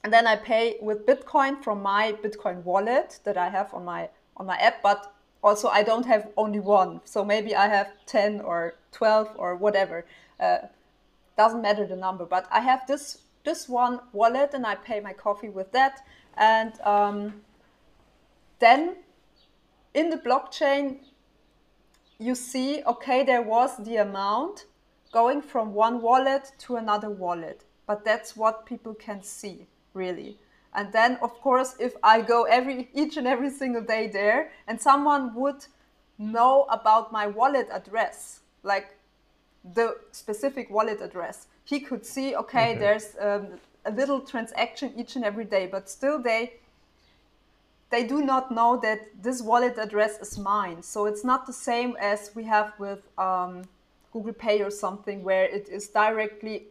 and 0.04 0.12
then 0.12 0.26
I 0.26 0.36
pay 0.36 0.76
with 0.82 1.06
Bitcoin 1.06 1.62
from 1.64 1.82
my 1.82 2.14
Bitcoin 2.22 2.62
wallet 2.64 3.20
that 3.24 3.38
I 3.38 3.48
have 3.48 3.72
on 3.72 3.86
my 3.86 4.10
on 4.36 4.44
my 4.44 4.56
app. 4.56 4.82
But 4.82 5.15
also 5.42 5.68
I 5.68 5.82
don't 5.82 6.06
have 6.06 6.28
only 6.36 6.60
one, 6.60 7.00
so 7.04 7.24
maybe 7.24 7.54
I 7.54 7.68
have 7.68 7.88
ten 8.06 8.40
or 8.40 8.74
twelve 8.92 9.28
or 9.36 9.56
whatever. 9.56 10.04
Uh, 10.40 10.58
doesn't 11.36 11.62
matter 11.62 11.86
the 11.86 11.96
number, 11.96 12.24
but 12.24 12.46
I 12.50 12.60
have 12.60 12.86
this 12.86 13.18
this 13.44 13.68
one 13.68 14.00
wallet 14.12 14.54
and 14.54 14.66
I 14.66 14.74
pay 14.74 15.00
my 15.00 15.12
coffee 15.12 15.48
with 15.50 15.72
that, 15.72 16.00
and 16.36 16.72
um, 16.82 17.42
then 18.58 18.96
in 19.94 20.10
the 20.10 20.16
blockchain, 20.18 20.98
you 22.18 22.34
see, 22.34 22.82
okay, 22.86 23.24
there 23.24 23.42
was 23.42 23.76
the 23.78 23.96
amount 23.96 24.66
going 25.12 25.40
from 25.40 25.72
one 25.72 26.02
wallet 26.02 26.52
to 26.58 26.76
another 26.76 27.08
wallet, 27.08 27.64
but 27.86 28.04
that's 28.04 28.36
what 28.36 28.66
people 28.66 28.94
can 28.94 29.22
see, 29.22 29.66
really. 29.94 30.38
And 30.76 30.92
then, 30.92 31.18
of 31.22 31.40
course, 31.40 31.74
if 31.80 31.94
I 32.02 32.20
go 32.20 32.44
every 32.44 32.90
each 32.94 33.16
and 33.16 33.26
every 33.26 33.50
single 33.50 33.82
day 33.82 34.08
there, 34.08 34.52
and 34.68 34.78
someone 34.80 35.34
would 35.34 35.64
know 36.18 36.66
about 36.68 37.10
my 37.10 37.26
wallet 37.26 37.68
address, 37.72 38.40
like 38.62 38.86
the 39.74 39.96
specific 40.12 40.70
wallet 40.70 41.00
address, 41.00 41.46
he 41.64 41.80
could 41.80 42.04
see, 42.04 42.36
okay, 42.36 42.72
okay. 42.72 42.78
there's 42.78 43.16
um, 43.18 43.46
a 43.86 43.90
little 43.90 44.20
transaction 44.20 44.92
each 44.96 45.16
and 45.16 45.24
every 45.24 45.46
day, 45.46 45.66
but 45.66 45.88
still 45.88 46.18
they 46.22 46.52
they 47.88 48.04
do 48.06 48.20
not 48.20 48.50
know 48.50 48.76
that 48.82 48.98
this 49.22 49.40
wallet 49.40 49.78
address 49.78 50.18
is 50.20 50.36
mine. 50.36 50.82
So 50.82 51.06
it's 51.06 51.24
not 51.24 51.46
the 51.46 51.52
same 51.52 51.96
as 52.00 52.32
we 52.34 52.44
have 52.44 52.72
with 52.78 53.00
um, 53.16 53.62
Google 54.12 54.32
Pay 54.32 54.60
or 54.60 54.70
something 54.70 55.22
where 55.22 55.44
it 55.44 55.68
is 55.68 55.88
directly 55.88 56.64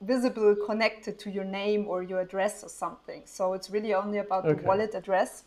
visible 0.00 0.54
connected 0.66 1.18
to 1.20 1.30
your 1.30 1.44
name 1.44 1.86
or 1.86 2.02
your 2.02 2.20
address 2.20 2.62
or 2.62 2.68
something. 2.68 3.22
So 3.24 3.54
it's 3.54 3.70
really 3.70 3.94
only 3.94 4.18
about 4.18 4.44
okay. 4.44 4.60
the 4.60 4.66
wallet 4.66 4.94
address. 4.94 5.44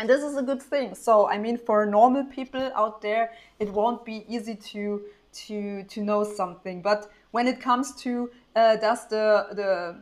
And 0.00 0.08
this 0.08 0.22
is 0.22 0.36
a 0.36 0.42
good 0.42 0.62
thing. 0.62 0.94
So 0.94 1.28
I 1.28 1.38
mean 1.38 1.58
for 1.58 1.86
normal 1.86 2.24
people 2.24 2.70
out 2.74 3.00
there 3.00 3.32
it 3.58 3.72
won't 3.72 4.04
be 4.04 4.24
easy 4.28 4.54
to 4.72 5.02
to 5.46 5.84
to 5.84 6.02
know 6.02 6.24
something. 6.24 6.82
But 6.82 7.10
when 7.30 7.46
it 7.46 7.60
comes 7.60 7.94
to 8.02 8.30
uh, 8.56 8.76
does 8.76 9.06
the 9.08 9.48
the 9.52 9.96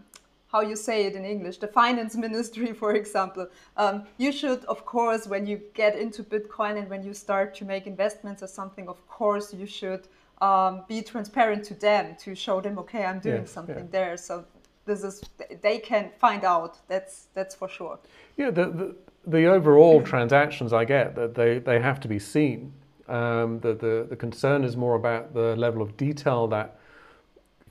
how 0.49 0.61
you 0.61 0.77
say 0.77 1.05
it 1.07 1.15
in 1.15 1.25
English, 1.25 1.59
the 1.59 1.67
finance 1.67 2.17
ministry, 2.27 2.73
for 2.73 2.95
example. 2.95 3.49
Um, 3.77 4.05
you 4.17 4.33
should, 4.33 4.65
of 4.67 4.85
course, 4.87 5.27
when 5.27 5.47
you 5.47 5.61
get 5.75 5.99
into 5.99 6.23
Bitcoin 6.23 6.79
and 6.79 6.89
when 6.89 7.03
you 7.03 7.15
start 7.15 7.55
to 7.57 7.65
make 7.65 7.87
investments 7.87 8.43
or 8.43 8.47
something, 8.47 8.89
of 8.89 9.07
course, 9.09 9.53
you 9.53 9.67
should 9.67 10.09
um, 10.41 10.85
be 10.89 11.03
transparent 11.03 11.65
to 11.65 11.75
them 11.75 12.17
to 12.21 12.35
show 12.35 12.61
them, 12.61 12.79
okay, 12.79 13.05
I'm 13.05 13.21
doing 13.21 13.47
something 13.47 13.77
yeah. 13.77 13.91
there. 13.91 14.17
So 14.17 14.45
this 14.85 15.03
is 15.03 15.23
they 15.63 15.79
can 15.79 16.11
find 16.19 16.45
out. 16.45 16.79
That's 16.89 17.27
that's 17.35 17.55
for 17.55 17.69
sure. 17.69 17.99
Yeah, 18.37 18.51
the 18.51 18.67
the, 18.67 18.97
the 19.27 19.47
overall 19.47 20.03
transactions 20.03 20.73
I 20.73 20.85
get 20.85 21.15
that 21.17 21.35
they, 21.35 21.59
they 21.59 21.81
have 21.81 22.01
to 22.01 22.09
be 22.09 22.19
seen. 22.19 22.73
Um, 23.09 23.61
the, 23.61 23.75
the 23.75 24.07
the 24.09 24.17
concern 24.17 24.65
is 24.65 24.77
more 24.77 24.95
about 24.95 25.35
the 25.35 25.57
level 25.57 25.83
of 25.83 25.97
detail 25.97 26.47
that 26.49 26.79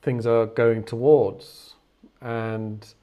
things 0.01 0.25
are 0.25 0.45
going 0.45 0.83
towards 0.83 1.73
and 2.21 2.93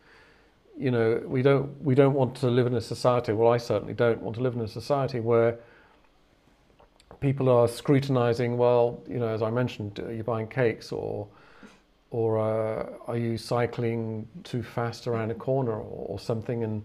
you 0.78 0.90
know 0.90 1.20
we 1.26 1.42
don't 1.42 1.82
we 1.82 1.94
don't 1.94 2.14
want 2.14 2.34
to 2.36 2.46
live 2.48 2.66
in 2.66 2.74
a 2.74 2.80
society 2.80 3.32
well 3.32 3.52
I 3.52 3.58
certainly 3.58 3.92
don't 3.92 4.22
want 4.22 4.36
to 4.36 4.42
live 4.42 4.54
in 4.54 4.60
a 4.60 4.68
society 4.68 5.20
where 5.20 5.58
people 7.20 7.48
are 7.48 7.68
scrutinizing 7.68 8.56
well 8.56 9.02
you 9.08 9.18
know 9.18 9.28
as 9.28 9.42
I 9.42 9.50
mentioned 9.50 9.98
are 10.00 10.12
you 10.12 10.22
buying 10.22 10.48
cakes 10.48 10.92
or 10.92 11.28
or 12.10 12.38
uh, 12.38 12.86
are 13.06 13.16
you 13.16 13.38
cycling 13.38 14.28
too 14.44 14.62
fast 14.62 15.06
around 15.06 15.30
a 15.30 15.34
corner 15.34 15.72
or, 15.72 16.06
or 16.08 16.18
something 16.18 16.64
and 16.64 16.82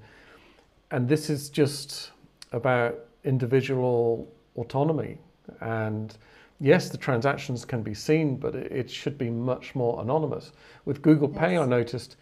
and 0.91 1.07
this 1.07 1.29
is 1.29 1.49
just 1.49 2.11
about 2.53 2.97
individual 3.23 4.31
autonomy 4.55 5.17
and 5.61 6.17
yes 6.59 6.89
the 6.89 6.97
transactions 6.97 7.65
can 7.65 7.81
be 7.83 7.93
seen 7.93 8.37
but 8.37 8.55
it, 8.55 8.71
it 8.71 8.89
should 8.89 9.17
be 9.17 9.29
much 9.29 9.75
more 9.75 10.01
anonymous 10.01 10.51
with 10.85 11.01
google 11.01 11.29
yes. 11.33 11.39
pay 11.39 11.57
i 11.57 11.65
noticed 11.65 12.15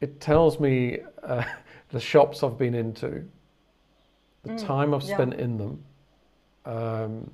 it 0.00 0.20
tells 0.20 0.60
me 0.60 0.98
uh, 1.22 1.42
the 1.90 2.00
shops 2.00 2.42
I've 2.42 2.58
been 2.58 2.74
into, 2.74 3.24
the 4.42 4.50
Mm, 4.50 4.66
time 4.66 4.94
I've 4.94 5.02
yeah. 5.04 5.14
spent 5.14 5.34
in 5.34 5.56
them. 5.56 5.84
Um, 6.66 7.30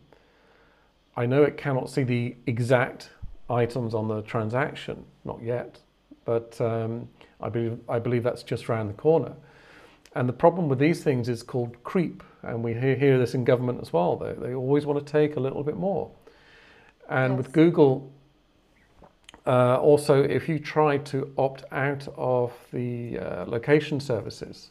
I 1.16 1.26
know 1.26 1.42
it 1.42 1.56
cannot 1.56 1.90
see 1.90 2.02
the 2.02 2.36
exact 2.46 3.10
items 3.48 3.94
on 3.94 4.08
the 4.08 4.22
transaction, 4.22 5.04
not 5.24 5.42
yet, 5.42 5.78
but 6.24 6.60
um, 6.60 7.08
I 7.40 7.48
believe 7.48 7.78
I 7.88 7.98
believe 7.98 8.22
that's 8.22 8.42
just 8.42 8.68
around 8.68 8.88
the 8.88 8.94
corner. 8.94 9.34
And 10.14 10.28
the 10.28 10.32
problem 10.32 10.68
with 10.68 10.78
these 10.78 11.02
things 11.04 11.28
is 11.28 11.42
called 11.42 11.82
creep, 11.84 12.22
and 12.42 12.64
we 12.64 12.74
hear, 12.74 12.96
hear 12.96 13.18
this 13.18 13.34
in 13.34 13.44
government 13.44 13.80
as 13.80 13.92
well. 13.92 14.16
They, 14.16 14.32
they 14.32 14.54
always 14.54 14.84
want 14.84 15.04
to 15.04 15.12
take 15.12 15.36
a 15.36 15.40
little 15.40 15.62
bit 15.62 15.76
more. 15.76 16.10
And 17.08 17.36
with 17.36 17.52
Google, 17.52 18.10
uh, 19.46 19.78
also, 19.78 20.22
if 20.22 20.48
you 20.48 20.58
try 20.58 20.98
to 20.98 21.32
opt 21.38 21.64
out 21.72 22.08
of 22.16 22.52
the 22.72 23.18
uh, 23.18 23.44
location 23.46 24.00
services, 24.00 24.70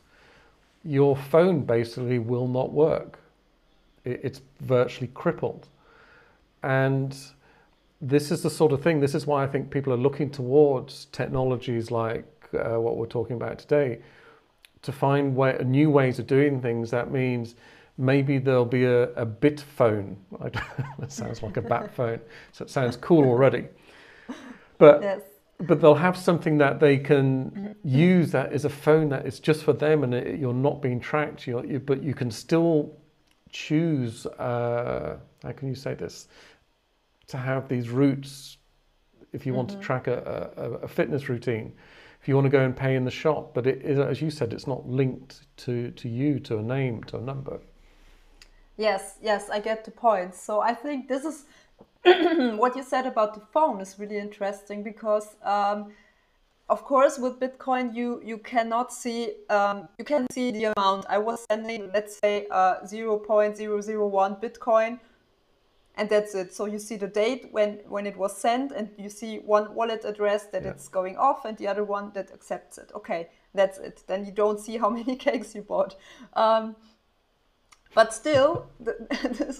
your 0.84 1.16
phone 1.16 1.62
basically 1.62 2.20
will 2.20 2.48
not 2.48 2.72
work. 2.72 3.20
It, 4.06 4.22
it's 4.24 4.42
virtually 4.62 5.08
crippled. 5.14 5.68
And 6.64 7.16
this 8.02 8.32
is 8.32 8.44
the 8.44 8.50
sort 8.50 8.72
of 8.72 8.82
thing, 8.82 9.00
this 9.00 9.16
is 9.16 9.28
why 9.28 9.44
I 9.44 9.48
think 9.48 9.70
people 9.72 9.94
are 9.94 9.98
looking 9.98 10.30
towards 10.30 11.06
technologies 11.06 11.92
like 11.92 12.26
uh, 12.54 12.80
what 12.80 12.98
we're 12.98 13.06
talking 13.06 13.36
about 13.36 13.60
today 13.60 14.00
to 14.82 14.92
find 14.92 15.36
way, 15.36 15.58
new 15.66 15.90
ways 15.90 16.20
of 16.20 16.28
doing 16.28 16.62
things. 16.62 16.90
That 16.92 17.12
means 17.12 17.56
maybe 17.98 18.38
there'll 18.38 18.66
be 18.66 18.86
a, 18.86 19.04
a 19.14 19.26
bit 19.26 19.60
phone. 19.60 20.18
I 20.42 20.50
that 21.00 21.12
sounds 21.12 21.44
like 21.44 21.58
a 21.58 21.62
bat 21.62 21.94
phone, 21.96 22.20
so 22.54 22.64
it 22.64 22.70
sounds 22.70 22.96
cool 22.98 23.26
already. 23.26 23.68
But 24.78 25.02
Yes. 25.02 25.22
but 25.60 25.82
they'll 25.82 25.96
have 25.96 26.16
something 26.18 26.58
that 26.60 26.80
they 26.80 26.98
can 26.98 27.76
use 27.84 28.32
that 28.32 28.54
is 28.54 28.64
a 28.66 28.70
phone 28.70 29.10
that 29.10 29.26
is 29.28 29.40
just 29.42 29.64
for 29.64 29.74
them, 29.74 30.04
and 30.04 30.14
it, 30.14 30.40
you're 30.40 30.54
not 30.54 30.82
being 30.82 31.00
tracked. 31.02 31.46
You're, 31.48 31.66
you, 31.66 31.80
but 31.80 32.02
you 32.02 32.14
can 32.14 32.32
still 32.32 32.96
choose. 33.52 34.26
Uh, 34.26 35.18
how 35.44 35.52
can 35.52 35.68
you 35.68 35.76
say 35.76 35.94
this? 35.94 36.28
To 37.28 37.38
have 37.38 37.68
these 37.68 37.90
routes, 37.90 38.58
if 39.34 39.46
you 39.46 39.54
want 39.54 39.70
to 39.70 39.78
track 39.78 40.08
a, 40.08 40.52
a, 40.58 40.64
a 40.86 40.88
fitness 40.88 41.30
routine, 41.30 41.74
if 42.22 42.28
you 42.28 42.36
want 42.36 42.46
to 42.46 42.50
go 42.50 42.62
and 42.62 42.76
pay 42.76 42.96
in 42.96 43.06
the 43.06 43.12
shop, 43.12 43.54
but 43.54 43.68
it 43.68 43.82
is, 43.84 44.00
as 44.00 44.22
you 44.22 44.30
said, 44.30 44.52
it's 44.52 44.68
not 44.68 44.88
linked 44.88 45.46
to 45.58 45.92
to 45.92 46.10
you, 46.10 46.40
to 46.40 46.58
a 46.58 46.62
name, 46.62 47.04
to 47.06 47.18
a 47.18 47.22
number. 47.22 47.60
Yes, 48.78 49.18
yes, 49.22 49.50
I 49.50 49.60
get 49.60 49.84
the 49.84 49.92
point. 49.92 50.34
So 50.36 50.62
I 50.62 50.74
think 50.74 51.08
this 51.10 51.26
is 51.26 51.46
what 52.58 52.76
you 52.76 52.84
said 52.84 53.06
about 53.06 53.34
the 53.34 53.42
phone 53.54 53.82
is 53.82 54.00
really 54.00 54.18
interesting 54.18 54.84
because, 54.84 55.36
um, 55.44 55.92
of 56.70 56.84
course, 56.84 57.18
with 57.18 57.40
Bitcoin, 57.40 57.96
you 57.96 58.22
you 58.24 58.38
cannot 58.38 58.94
see 58.94 59.34
um, 59.50 59.88
you 59.98 60.06
can 60.06 60.28
see 60.32 60.52
the 60.52 60.74
amount. 60.78 61.06
I 61.10 61.18
was 61.18 61.46
sending, 61.50 61.90
let's 61.94 62.20
say, 62.20 62.48
uh, 62.52 62.86
zero 62.86 63.18
point 63.18 63.58
zero 63.58 63.82
zero 63.82 64.08
one 64.08 64.36
Bitcoin, 64.36 65.00
and 65.96 66.10
that's 66.10 66.36
it. 66.36 66.54
So 66.54 66.66
you 66.66 66.80
see 66.80 66.98
the 66.98 67.08
date 67.08 67.48
when 67.52 67.80
when 67.88 68.06
it 68.06 68.18
was 68.18 68.38
sent, 68.38 68.72
and 68.72 68.90
you 68.98 69.10
see 69.10 69.40
one 69.40 69.74
wallet 69.74 70.06
address 70.06 70.46
that 70.52 70.64
Yeah. 70.64 70.72
it's 70.72 70.88
going 70.90 71.18
off, 71.18 71.46
and 71.46 71.58
the 71.58 71.68
other 71.68 71.84
one 71.84 72.12
that 72.14 72.32
accepts 72.32 72.78
it. 72.78 72.92
Okay, 72.96 73.30
that's 73.54 73.80
it. 73.80 74.04
Then 74.08 74.26
you 74.26 74.32
don't 74.32 74.60
see 74.60 74.78
how 74.78 74.90
many 75.00 75.16
cakes 75.16 75.56
you 75.56 75.64
bought. 75.64 75.96
Um, 76.34 76.76
but 77.96 78.14
still 78.14 78.68
the, 78.80 78.94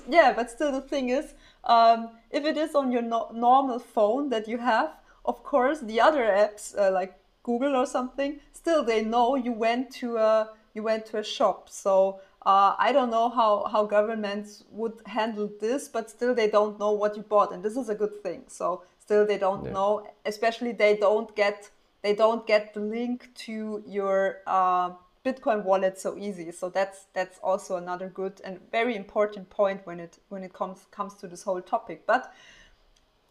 yeah 0.08 0.32
but 0.36 0.52
still 0.52 0.72
the 0.72 0.82
thing 0.82 1.10
is 1.10 1.34
um, 1.64 2.10
if 2.30 2.46
it 2.46 2.58
is 2.58 2.76
on 2.76 2.92
your 2.92 3.02
no- 3.02 3.32
normal 3.34 3.80
phone 3.80 4.30
that 4.30 4.48
you 4.48 4.60
have 4.60 4.92
of 5.32 5.38
course 5.44 5.80
the 5.92 6.00
other 6.08 6.24
apps 6.44 6.64
uh, 6.78 6.92
like 7.00 7.14
google 7.44 7.76
or 7.82 7.86
something 7.98 8.32
still 8.62 8.82
they 8.92 9.02
know 9.14 9.28
you 9.48 9.54
went 9.68 9.86
to 10.02 10.08
a 10.18 10.50
you 10.76 10.82
went 10.92 11.04
to 11.12 11.16
a 11.18 11.24
shop 11.24 11.60
so 11.84 12.20
uh, 12.52 12.72
i 12.88 12.90
don't 12.96 13.12
know 13.18 13.28
how, 13.40 13.52
how 13.74 13.82
governments 13.98 14.64
would 14.80 14.96
handle 15.18 15.50
this 15.66 15.88
but 15.96 16.10
still 16.16 16.34
they 16.34 16.50
don't 16.58 16.76
know 16.80 16.92
what 17.02 17.16
you 17.18 17.24
bought 17.36 17.52
and 17.54 17.62
this 17.64 17.78
is 17.82 17.88
a 17.90 17.96
good 17.96 18.16
thing 18.26 18.42
so 18.48 18.68
still 19.06 19.24
they 19.32 19.38
don't 19.38 19.64
Yeah. 19.66 19.74
know 19.78 19.92
especially 20.26 20.72
they 20.86 20.94
don't 21.06 21.30
get 21.44 21.70
they 22.02 22.16
don't 22.24 22.44
get 22.54 22.74
the 22.74 22.80
link 22.98 23.18
to 23.46 23.84
your 23.86 24.38
uh, 24.48 24.92
Bitcoin 25.26 25.66
wallet 25.66 26.00
so 26.00 26.18
easy. 26.18 26.50
So 26.52 26.70
that's 26.70 27.08
that's 27.14 27.38
also 27.44 27.76
another 27.76 28.08
good 28.08 28.36
and 28.46 28.54
very 28.72 28.96
important 28.96 29.50
point 29.50 29.86
when 29.86 30.00
it 30.00 30.18
when 30.30 30.44
it 30.44 30.54
comes 30.54 30.88
comes 30.92 31.14
to 31.16 31.28
this 31.28 31.44
whole 31.44 31.62
topic. 31.62 32.06
But 32.08 32.32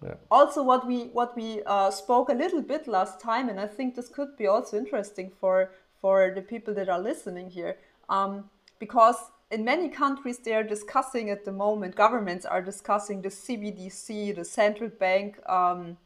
Yeah. 0.03 0.15
also 0.31 0.63
what 0.63 0.87
we 0.87 1.05
what 1.13 1.35
we 1.37 1.63
uh, 1.67 1.91
spoke 1.91 2.29
a 2.29 2.35
little 2.35 2.63
bit 2.63 2.87
last 2.87 3.21
time, 3.21 3.49
and 3.49 3.59
I 3.59 3.67
think 3.67 3.97
this 3.97 4.09
could 4.09 4.37
be 4.37 4.47
also 4.47 4.77
interesting 4.77 5.33
for 5.41 5.73
for 6.01 6.33
the 6.35 6.43
people 6.43 6.73
that 6.75 6.89
are 6.89 7.01
listening 7.01 7.51
here, 7.51 7.79
um, 8.09 8.49
because 8.79 9.17
in 9.51 9.65
many 9.65 9.89
countries 9.89 10.39
they 10.39 10.55
are 10.55 10.63
discussing 10.63 11.31
at 11.31 11.45
the 11.45 11.53
moment. 11.53 11.97
Governments 11.97 12.47
are 12.47 12.63
discussing 12.63 13.23
the 13.23 13.31
CBDC, 13.31 14.37
the 14.37 14.45
central 14.45 14.91
bank. 14.91 15.37
Um, 15.49 15.97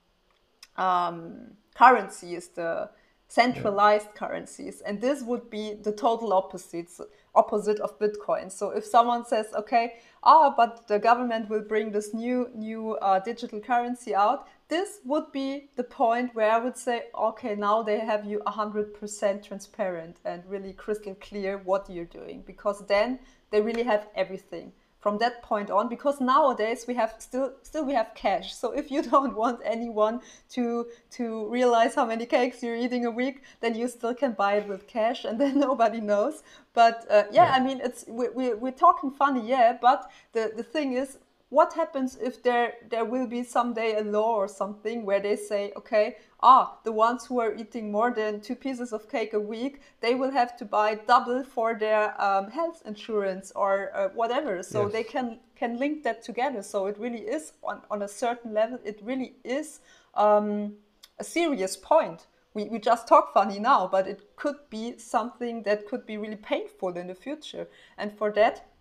um, 0.76 1.52
currencies, 1.74 2.48
the 2.48 2.90
centralized 3.28 4.14
currencies, 4.14 4.82
and 4.82 5.00
this 5.00 5.22
would 5.22 5.50
be 5.50 5.74
the 5.74 5.92
total 5.92 6.32
opposites 6.32 7.00
opposite 7.34 7.80
of 7.80 7.98
Bitcoin. 7.98 8.50
So 8.50 8.70
if 8.70 8.84
someone 8.84 9.24
says, 9.24 9.46
okay, 9.54 9.94
ah, 10.22 10.52
but 10.56 10.86
the 10.88 10.98
government 10.98 11.48
will 11.48 11.62
bring 11.62 11.90
this 11.90 12.12
new 12.12 12.50
new 12.54 12.94
uh, 12.96 13.18
digital 13.20 13.60
currency 13.60 14.14
out, 14.14 14.46
this 14.68 15.00
would 15.04 15.32
be 15.32 15.70
the 15.76 15.84
point 15.84 16.34
where 16.34 16.50
I 16.50 16.58
would 16.58 16.76
say, 16.76 17.04
okay, 17.14 17.54
now 17.54 17.82
they 17.82 18.00
have 18.00 18.24
you 18.24 18.40
100% 18.46 19.42
transparent 19.42 20.16
and 20.24 20.42
really 20.46 20.72
crystal 20.72 21.14
clear 21.14 21.58
what 21.58 21.90
you're 21.90 22.04
doing, 22.04 22.42
because 22.46 22.86
then 22.86 23.18
they 23.50 23.60
really 23.60 23.84
have 23.84 24.08
everything 24.14 24.72
from 25.02 25.18
that 25.18 25.42
point 25.42 25.70
on 25.70 25.88
because 25.88 26.20
nowadays 26.20 26.84
we 26.88 26.94
have 26.94 27.14
still 27.18 27.52
still 27.62 27.84
we 27.84 27.92
have 27.92 28.10
cash 28.14 28.54
so 28.54 28.72
if 28.72 28.90
you 28.90 29.02
don't 29.12 29.34
want 29.36 29.60
anyone 29.64 30.20
to 30.48 30.86
to 31.10 31.46
realize 31.50 31.94
how 31.94 32.06
many 32.06 32.24
cakes 32.24 32.62
you're 32.62 32.76
eating 32.76 33.04
a 33.04 33.10
week 33.10 33.42
then 33.60 33.74
you 33.74 33.88
still 33.88 34.14
can 34.14 34.32
buy 34.32 34.54
it 34.54 34.68
with 34.68 34.86
cash 34.86 35.24
and 35.24 35.40
then 35.42 35.58
nobody 35.58 36.00
knows 36.00 36.42
but 36.74 37.04
uh, 37.10 37.24
yeah, 37.32 37.44
Yeah. 37.46 37.54
i 37.56 37.60
mean 37.60 37.80
it's 37.82 38.04
we, 38.08 38.28
we, 38.30 38.54
we're 38.54 38.80
talking 38.86 39.10
funny 39.10 39.42
yeah 39.48 39.76
but 39.80 40.10
the 40.32 40.52
the 40.56 40.62
thing 40.62 40.92
is 40.94 41.18
what 41.52 41.74
happens 41.74 42.16
if 42.28 42.42
there 42.42 42.72
there 42.88 43.04
will 43.04 43.26
be 43.26 43.42
someday 43.44 43.90
a 43.98 44.02
law 44.02 44.32
or 44.42 44.48
something 44.48 45.04
where 45.04 45.20
they 45.20 45.36
say 45.36 45.70
okay 45.76 46.16
ah 46.42 46.78
the 46.84 46.90
ones 46.92 47.26
who 47.26 47.40
are 47.40 47.54
eating 47.54 47.92
more 47.92 48.10
than 48.10 48.40
two 48.40 48.54
pieces 48.56 48.90
of 48.90 49.06
cake 49.10 49.34
a 49.34 49.38
week 49.54 49.82
they 50.00 50.14
will 50.14 50.30
have 50.30 50.56
to 50.56 50.64
buy 50.64 50.94
double 51.06 51.44
for 51.44 51.74
their 51.78 52.02
um, 52.18 52.50
health 52.50 52.82
insurance 52.86 53.52
or 53.54 53.90
uh, 53.94 54.08
whatever. 54.20 54.62
So 54.62 54.78
Yes. 54.84 54.92
they 54.92 55.04
can 55.04 55.26
can 55.54 55.78
link 55.78 56.02
that 56.04 56.22
together. 56.22 56.62
So 56.62 56.86
it 56.86 56.96
really 56.98 57.24
is 57.36 57.52
on, 57.62 57.82
on 57.90 58.00
a 58.02 58.08
certain 58.08 58.54
level 58.54 58.78
it 58.84 58.98
really 59.04 59.34
is 59.44 59.80
um, 60.14 60.72
a 61.18 61.24
serious 61.24 61.76
point. 61.76 62.26
We, 62.54 62.64
we 62.64 62.78
just 62.78 63.06
talk 63.06 63.32
funny 63.34 63.58
now 63.58 63.88
but 63.92 64.06
it 64.06 64.20
could 64.36 64.56
be 64.70 64.96
something 64.98 65.64
that 65.64 65.86
could 65.88 66.06
be 66.06 66.16
really 66.16 66.36
painful 66.52 66.96
in 66.96 67.06
the 67.08 67.14
future. 67.14 67.66
And 67.98 68.10
for 68.18 68.32
that 68.32 68.71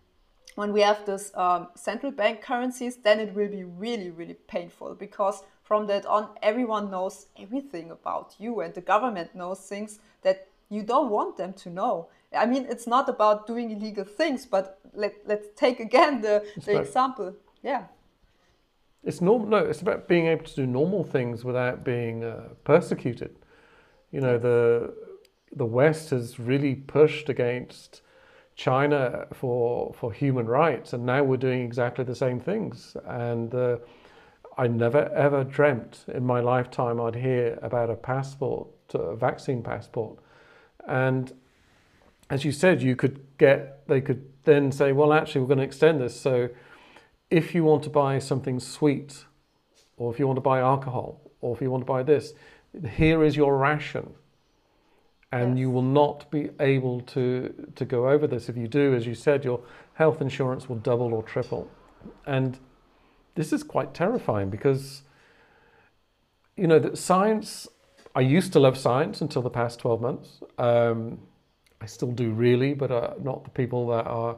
when 0.54 0.72
we 0.72 0.80
have 0.82 1.04
this 1.06 1.32
um, 1.36 1.68
central 1.74 2.12
bank 2.12 2.42
currencies, 2.42 2.96
then 2.96 3.20
it 3.20 3.34
will 3.34 3.48
be 3.48 3.64
really, 3.64 4.10
really 4.10 4.34
painful 4.34 4.94
because 4.94 5.42
from 5.62 5.86
that 5.86 6.04
on, 6.06 6.28
everyone 6.42 6.90
knows 6.90 7.26
everything 7.40 7.90
about 7.90 8.34
you, 8.38 8.60
and 8.60 8.74
the 8.74 8.80
government 8.82 9.34
knows 9.34 9.60
things 9.60 10.00
that 10.22 10.48
you 10.68 10.82
don't 10.82 11.10
want 11.10 11.36
them 11.36 11.52
to 11.54 11.70
know. 11.70 12.08
I 12.36 12.46
mean, 12.46 12.66
it's 12.68 12.86
not 12.86 13.08
about 13.08 13.46
doing 13.46 13.70
illegal 13.70 14.04
things, 14.04 14.44
but 14.46 14.78
let, 14.94 15.14
let's 15.26 15.48
take 15.56 15.80
again 15.80 16.20
the, 16.20 16.44
the 16.64 16.72
about- 16.72 16.86
example. 16.86 17.34
Yeah, 17.62 17.84
It's 19.04 19.20
normal. 19.20 19.48
No, 19.48 19.56
it's 19.58 19.80
about 19.82 20.08
being 20.08 20.26
able 20.26 20.44
to 20.44 20.54
do 20.54 20.66
normal 20.66 21.04
things 21.04 21.44
without 21.44 21.84
being 21.84 22.24
uh, 22.24 22.48
persecuted. 22.64 23.36
You 24.10 24.20
know, 24.20 24.38
the 24.38 24.94
the 25.54 25.66
West 25.66 26.10
has 26.10 26.38
really 26.38 26.74
pushed 26.74 27.28
against 27.28 28.01
China 28.54 29.26
for 29.32 29.92
for 29.94 30.12
human 30.12 30.46
rights, 30.46 30.92
and 30.92 31.06
now 31.06 31.22
we're 31.22 31.36
doing 31.36 31.62
exactly 31.62 32.04
the 32.04 32.14
same 32.14 32.40
things. 32.40 32.96
And 33.06 33.54
uh, 33.54 33.78
I 34.58 34.66
never 34.66 35.12
ever 35.14 35.44
dreamt 35.44 36.04
in 36.08 36.24
my 36.24 36.40
lifetime 36.40 37.00
I'd 37.00 37.14
hear 37.14 37.58
about 37.62 37.90
a 37.90 37.96
passport, 37.96 38.68
a 38.94 39.16
vaccine 39.16 39.62
passport, 39.62 40.18
and 40.86 41.32
as 42.30 42.44
you 42.44 42.52
said, 42.52 42.82
you 42.82 42.96
could 42.96 43.20
get. 43.38 43.86
They 43.88 44.00
could 44.00 44.24
then 44.44 44.72
say, 44.72 44.92
well, 44.92 45.12
actually, 45.12 45.42
we're 45.42 45.48
going 45.48 45.58
to 45.58 45.64
extend 45.64 46.00
this. 46.00 46.18
So 46.18 46.48
if 47.30 47.54
you 47.54 47.64
want 47.64 47.82
to 47.84 47.90
buy 47.90 48.18
something 48.18 48.58
sweet, 48.60 49.24
or 49.96 50.12
if 50.12 50.18
you 50.18 50.26
want 50.26 50.36
to 50.36 50.42
buy 50.42 50.60
alcohol, 50.60 51.20
or 51.40 51.54
if 51.54 51.60
you 51.60 51.70
want 51.70 51.82
to 51.82 51.92
buy 51.92 52.02
this, 52.02 52.32
here 52.96 53.22
is 53.22 53.36
your 53.36 53.56
ration. 53.58 54.14
And 55.32 55.56
Yes. 55.56 55.62
you 55.62 55.70
will 55.70 55.82
not 55.82 56.30
be 56.30 56.50
able 56.60 57.00
to, 57.00 57.68
to 57.74 57.84
go 57.86 58.08
over 58.08 58.26
this. 58.26 58.48
If 58.50 58.56
you 58.56 58.68
do, 58.68 58.94
as 58.94 59.06
you 59.06 59.14
said, 59.14 59.44
your 59.44 59.60
health 59.94 60.20
insurance 60.20 60.68
will 60.68 60.76
double 60.76 61.14
or 61.14 61.22
triple. 61.22 61.70
And 62.26 62.58
this 63.34 63.52
is 63.52 63.62
quite 63.62 63.94
terrifying 63.94 64.50
because, 64.50 65.02
you 66.56 66.66
know, 66.66 66.78
that 66.78 66.98
science, 66.98 67.66
I 68.14 68.20
used 68.20 68.52
to 68.52 68.60
love 68.60 68.76
science 68.76 69.22
until 69.22 69.40
the 69.40 69.50
past 69.50 69.78
12 69.78 70.00
months. 70.02 70.40
Um, 70.58 71.18
I 71.80 71.86
still 71.86 72.12
do 72.12 72.30
really, 72.30 72.74
but 72.74 72.90
uh, 72.90 73.14
not 73.22 73.44
the 73.44 73.50
people 73.50 73.86
that 73.88 74.06
are 74.06 74.36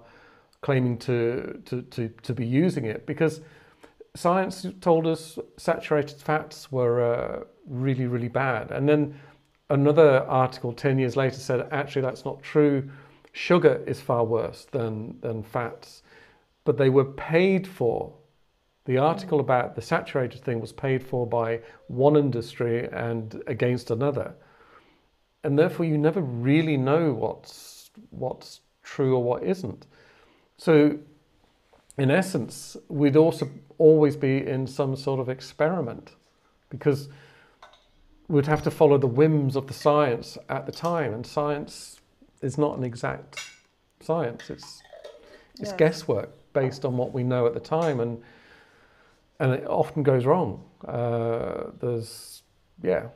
claiming 0.61 0.97
to, 0.99 1.61
to, 1.67 1.83
to, 1.83 2.09
to 2.23 2.33
be 2.33 2.47
using 2.47 2.85
it 2.87 3.05
because 3.05 3.41
science 4.17 4.65
told 4.81 5.07
us 5.07 5.39
saturated 5.57 6.21
fats 6.21 6.71
were 6.71 7.03
uh, 7.03 7.45
really, 7.67 8.07
really 8.07 8.29
bad. 8.29 8.71
And 8.71 8.89
then 8.89 9.21
another 9.71 10.25
article 10.25 10.73
10 10.73 10.99
years 10.99 11.17
later 11.17 11.37
said 11.37 11.69
actually 11.73 12.03
that's 12.03 12.25
not 12.25 12.43
true. 12.43 12.91
Sugar 13.33 13.83
is 13.87 14.01
far 14.01 14.25
worse 14.25 14.67
than, 14.71 15.19
than 15.21 15.43
fats. 15.43 16.03
But 16.65 16.79
they 16.79 16.89
were 16.89 17.05
paid 17.05 17.67
for. 17.67 18.15
The 18.87 18.99
article 18.99 19.41
about 19.41 19.75
the 19.75 19.83
saturated 19.83 20.43
thing 20.43 20.61
was 20.61 20.73
paid 20.73 21.03
for 21.03 21.27
by 21.27 21.61
one 21.89 22.17
industry 22.17 22.89
and 22.93 23.43
against 23.47 23.91
another. 23.91 24.35
And 25.43 25.59
therefore, 25.59 25.87
you 25.87 25.99
never 25.99 26.21
really 26.21 26.77
know 26.77 27.13
what's, 27.13 27.91
what's 28.11 28.61
true 28.83 29.15
or 29.17 29.23
what 29.23 29.43
isn't. 29.43 29.87
So, 30.57 30.99
in 31.99 32.11
essence, 32.11 32.77
we'd 32.89 33.17
also 33.17 33.51
always 33.79 34.17
be 34.17 34.47
in 34.47 34.67
some 34.67 34.97
sort 34.97 35.21
of 35.21 35.29
experiment 35.29 36.13
because 36.71 37.09
we'd 38.29 38.47
have 38.47 38.63
to 38.63 38.71
follow 38.71 38.99
the 38.99 39.07
whims 39.07 39.57
of 39.57 39.67
the 39.67 39.75
science 39.75 40.39
at 40.49 40.67
the 40.67 40.73
time, 40.73 41.13
and 41.13 41.27
science 41.27 42.01
is 42.43 42.59
not 42.59 42.77
an 42.79 42.85
exact 42.85 43.41
science. 44.01 44.51
It's 44.51 44.83
it's 45.61 45.71
yes. 45.71 45.77
guesswork 45.77 46.31
based 46.53 46.85
on 46.85 46.97
what 46.97 47.13
we 47.13 47.23
know 47.23 47.47
at 47.47 47.55
the 47.55 47.61
time, 47.61 48.01
and 48.01 48.23
and 49.41 49.53
it 49.53 49.67
often 49.67 50.03
goes 50.03 50.25
wrong. 50.25 50.65
Uh, 50.87 51.71
there's 51.81 52.43
yeah, 52.83 53.09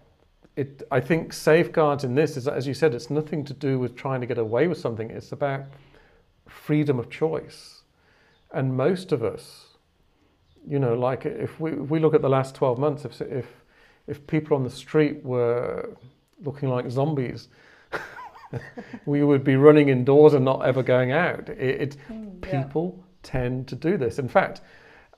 it. 0.57 0.83
I 0.91 1.01
think 1.01 1.33
safeguards 1.33 2.05
in 2.05 2.15
this 2.15 2.37
is 2.37 2.47
as 2.47 2.67
you 2.67 2.75
said, 2.75 2.95
it's 2.95 3.11
nothing 3.11 3.45
to 3.45 3.55
do 3.55 3.79
with 3.79 3.97
trying 3.97 4.21
to 4.21 4.27
get 4.27 4.39
away 4.39 4.69
with 4.69 4.79
something. 4.79 5.11
It's 5.11 5.33
about 5.33 5.65
freedom 6.47 6.99
of 6.99 7.11
choice, 7.11 7.83
and 8.53 8.77
most 8.77 9.13
of 9.13 9.23
us, 9.23 9.77
you 10.67 10.79
know, 10.79 10.95
like 10.95 11.27
if 11.27 11.59
we 11.61 11.73
if 11.73 11.91
we 11.91 11.99
look 11.99 12.15
at 12.15 12.23
the 12.23 12.29
last 12.29 12.55
twelve 12.55 12.79
months, 12.79 13.05
if 13.05 13.21
if 13.21 13.47
if 14.09 14.27
people 14.27 14.57
on 14.57 14.65
the 14.65 14.71
street 14.71 15.23
were 15.23 15.91
looking 16.43 16.69
like 16.69 16.91
zombies, 16.91 17.49
we 19.07 19.23
would 19.23 19.45
be 19.45 19.57
running 19.57 19.91
indoors 19.91 20.35
and 20.35 20.45
not 20.45 20.65
ever 20.65 20.83
going 20.83 21.13
out. 21.13 21.49
It, 21.51 21.81
it 21.81 21.97
mm, 22.09 22.41
people 22.41 22.95
yeah. 22.97 23.05
tend 23.23 23.69
to 23.69 23.77
do 23.77 23.97
this. 23.97 24.19
In 24.19 24.29
fact, 24.29 24.63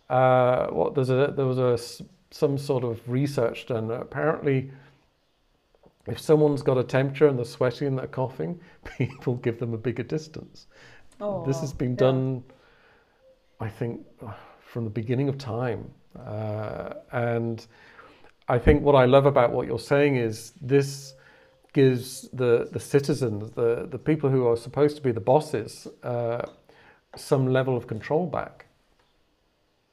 uh, 0.08 0.66
what 0.66 0.94
there's 0.94 1.10
a 1.10 1.32
there 1.36 1.46
was 1.46 1.58
a 1.58 2.04
some 2.30 2.58
sort 2.58 2.84
of 2.84 3.00
research 3.08 3.66
done. 3.66 3.90
Apparently, 3.90 4.70
if 6.06 6.18
someone's 6.18 6.62
got 6.62 6.78
a 6.78 6.84
temperature 6.84 7.28
and 7.28 7.38
they're 7.38 7.44
sweating 7.44 7.88
and 7.88 7.98
they're 7.98 8.06
coughing, 8.06 8.60
people 8.98 9.36
give 9.36 9.58
them 9.58 9.72
a 9.72 9.78
bigger 9.78 10.02
distance. 10.02 10.66
Oh, 11.20 11.44
this 11.46 11.60
has 11.60 11.72
been 11.72 11.92
yeah. 11.92 11.96
done, 11.96 12.44
I 13.60 13.68
think, 13.68 14.04
from 14.60 14.84
the 14.84 14.90
beginning 14.90 15.28
of 15.28 15.38
time, 15.38 15.90
uh, 16.18 16.94
and 17.12 17.66
I 18.50 18.58
think 18.58 18.82
what 18.82 18.96
I 18.96 19.04
love 19.04 19.26
about 19.26 19.52
what 19.52 19.68
you're 19.68 19.86
saying 19.94 20.16
is 20.16 20.52
this 20.60 21.14
gives 21.72 22.28
the, 22.32 22.68
the 22.72 22.80
citizens, 22.80 23.52
the, 23.52 23.86
the 23.88 23.98
people 23.98 24.28
who 24.28 24.48
are 24.48 24.56
supposed 24.56 24.96
to 24.96 25.02
be 25.02 25.12
the 25.12 25.20
bosses, 25.20 25.86
uh, 26.02 26.42
some 27.16 27.52
level 27.52 27.76
of 27.76 27.86
control 27.86 28.26
back. 28.26 28.66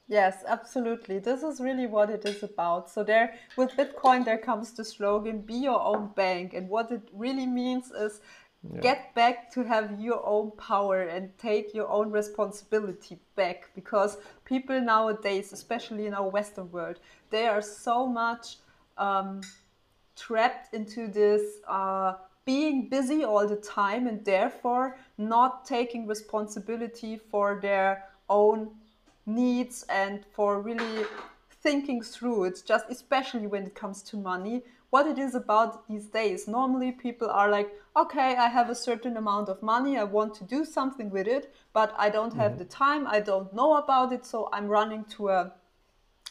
Yes, 0.08 0.42
absolutely. 0.48 1.20
This 1.20 1.42
is 1.42 1.60
really 1.60 1.86
what 1.86 2.10
it 2.10 2.24
is 2.24 2.42
about. 2.42 2.90
So 2.90 3.04
there 3.04 3.34
with 3.56 3.70
Bitcoin 3.72 4.24
there 4.24 4.38
comes 4.38 4.72
the 4.72 4.84
slogan 4.84 5.42
be 5.42 5.54
your 5.54 5.80
own 5.80 6.10
bank 6.16 6.54
and 6.54 6.68
what 6.68 6.90
it 6.90 7.08
really 7.12 7.46
means 7.46 7.92
is 7.92 8.20
yeah. 8.74 8.80
get 8.80 9.14
back 9.14 9.52
to 9.52 9.62
have 9.62 10.00
your 10.00 10.26
own 10.26 10.50
power 10.56 11.02
and 11.02 11.36
take 11.38 11.74
your 11.74 11.88
own 11.88 12.10
responsibility 12.10 13.18
back 13.36 13.70
because 13.74 14.18
people 14.48 14.80
nowadays 14.80 15.52
especially 15.52 16.06
in 16.06 16.14
our 16.14 16.28
western 16.28 16.70
world 16.72 16.98
they 17.30 17.46
are 17.46 17.62
so 17.62 18.06
much 18.06 18.56
um, 18.96 19.40
trapped 20.16 20.74
into 20.74 21.06
this 21.06 21.42
uh, 21.68 22.14
being 22.44 22.88
busy 22.88 23.24
all 23.24 23.46
the 23.46 23.56
time 23.56 24.06
and 24.06 24.24
therefore 24.24 24.96
not 25.18 25.66
taking 25.66 26.06
responsibility 26.06 27.16
for 27.30 27.58
their 27.60 28.04
own 28.30 28.70
needs 29.26 29.84
and 29.90 30.24
for 30.32 30.60
really 30.60 31.04
thinking 31.62 32.00
through 32.00 32.44
it 32.44 32.62
just 32.64 32.86
especially 32.88 33.46
when 33.46 33.64
it 33.64 33.74
comes 33.74 34.02
to 34.02 34.16
money 34.16 34.62
what 34.90 35.06
it 35.06 35.18
is 35.18 35.34
about 35.34 35.86
these 35.88 36.06
days 36.06 36.48
normally 36.48 36.92
people 36.92 37.28
are 37.28 37.50
like 37.50 37.70
okay 37.96 38.36
i 38.36 38.48
have 38.48 38.70
a 38.70 38.74
certain 38.74 39.16
amount 39.16 39.48
of 39.48 39.62
money 39.62 39.98
i 39.98 40.04
want 40.04 40.34
to 40.34 40.44
do 40.44 40.64
something 40.64 41.10
with 41.10 41.26
it 41.26 41.54
but 41.72 41.94
i 41.98 42.08
don't 42.08 42.34
have 42.34 42.52
mm. 42.52 42.58
the 42.58 42.64
time 42.64 43.06
i 43.06 43.20
don't 43.20 43.52
know 43.54 43.76
about 43.76 44.12
it 44.12 44.24
so 44.24 44.48
i'm 44.52 44.66
running 44.66 45.04
to 45.04 45.28
a 45.28 45.52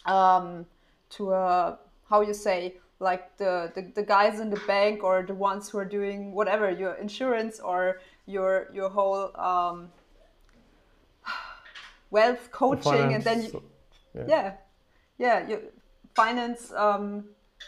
um, 0.06 0.66
to 1.10 1.34
a 1.34 1.78
how 2.10 2.22
you 2.22 2.34
say 2.34 2.76
like 3.00 3.38
the, 3.38 3.72
the, 3.76 3.92
the 3.94 4.04
guys 4.04 4.40
in 4.40 4.50
the 4.50 4.60
bank 4.66 5.04
or 5.04 5.24
the 5.24 5.34
ones 5.34 5.70
who 5.70 5.78
are 5.78 5.86
doing 5.86 6.32
whatever 6.32 6.72
your 6.72 6.94
insurance 6.96 7.60
or 7.60 8.00
your 8.26 8.70
your 8.74 8.90
whole 8.90 9.36
um, 9.40 9.90
wealth 12.12 12.52
coaching 12.52 13.14
and 13.14 13.24
then 13.24 13.44
you, 13.44 13.64
yeah. 14.16 14.26
yeah 14.28 14.54
yeah 15.18 15.48
you 15.48 15.62
finance 16.16 16.72
um, 16.74 17.26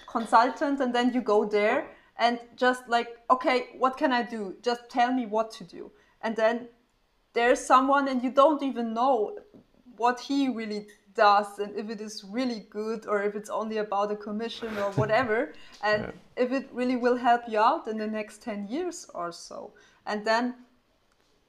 consultant 0.08 0.80
and 0.80 0.94
then 0.94 1.14
you 1.14 1.22
go 1.22 1.46
there 1.46 1.88
and 2.18 2.40
just 2.56 2.88
like 2.88 3.18
okay 3.30 3.70
what 3.78 3.98
can 3.98 4.12
i 4.12 4.24
do? 4.24 4.56
Just 4.62 4.90
tell 4.90 5.14
me 5.14 5.26
what 5.26 5.52
to 5.52 5.64
do. 5.64 5.92
And 6.22 6.36
then 6.36 6.68
there's 7.34 7.60
someone 7.60 8.08
and 8.08 8.24
you 8.24 8.32
don't 8.32 8.62
even 8.64 8.94
know 8.94 9.38
what 9.98 10.20
he 10.20 10.50
really 10.50 10.88
does 11.14 11.60
and 11.60 11.76
if 11.76 11.90
it 11.90 12.02
is 12.02 12.24
really 12.24 12.62
good 12.70 13.06
or 13.06 13.24
if 13.24 13.36
it's 13.36 13.50
only 13.50 13.78
about 13.78 14.12
a 14.12 14.16
commission 14.16 14.78
or 14.78 14.92
whatever. 14.92 15.54
And 15.84 16.04
yeah. 16.04 16.44
if 16.44 16.52
it 16.52 16.70
really 16.74 16.98
will 16.98 17.18
help 17.18 17.44
you 17.48 17.60
out 17.60 17.88
in 17.88 17.98
the 17.98 18.08
next 18.08 18.42
10 18.42 18.68
years 18.68 19.08
or 19.14 19.32
so. 19.32 19.74
And 20.06 20.26
then 20.26 20.56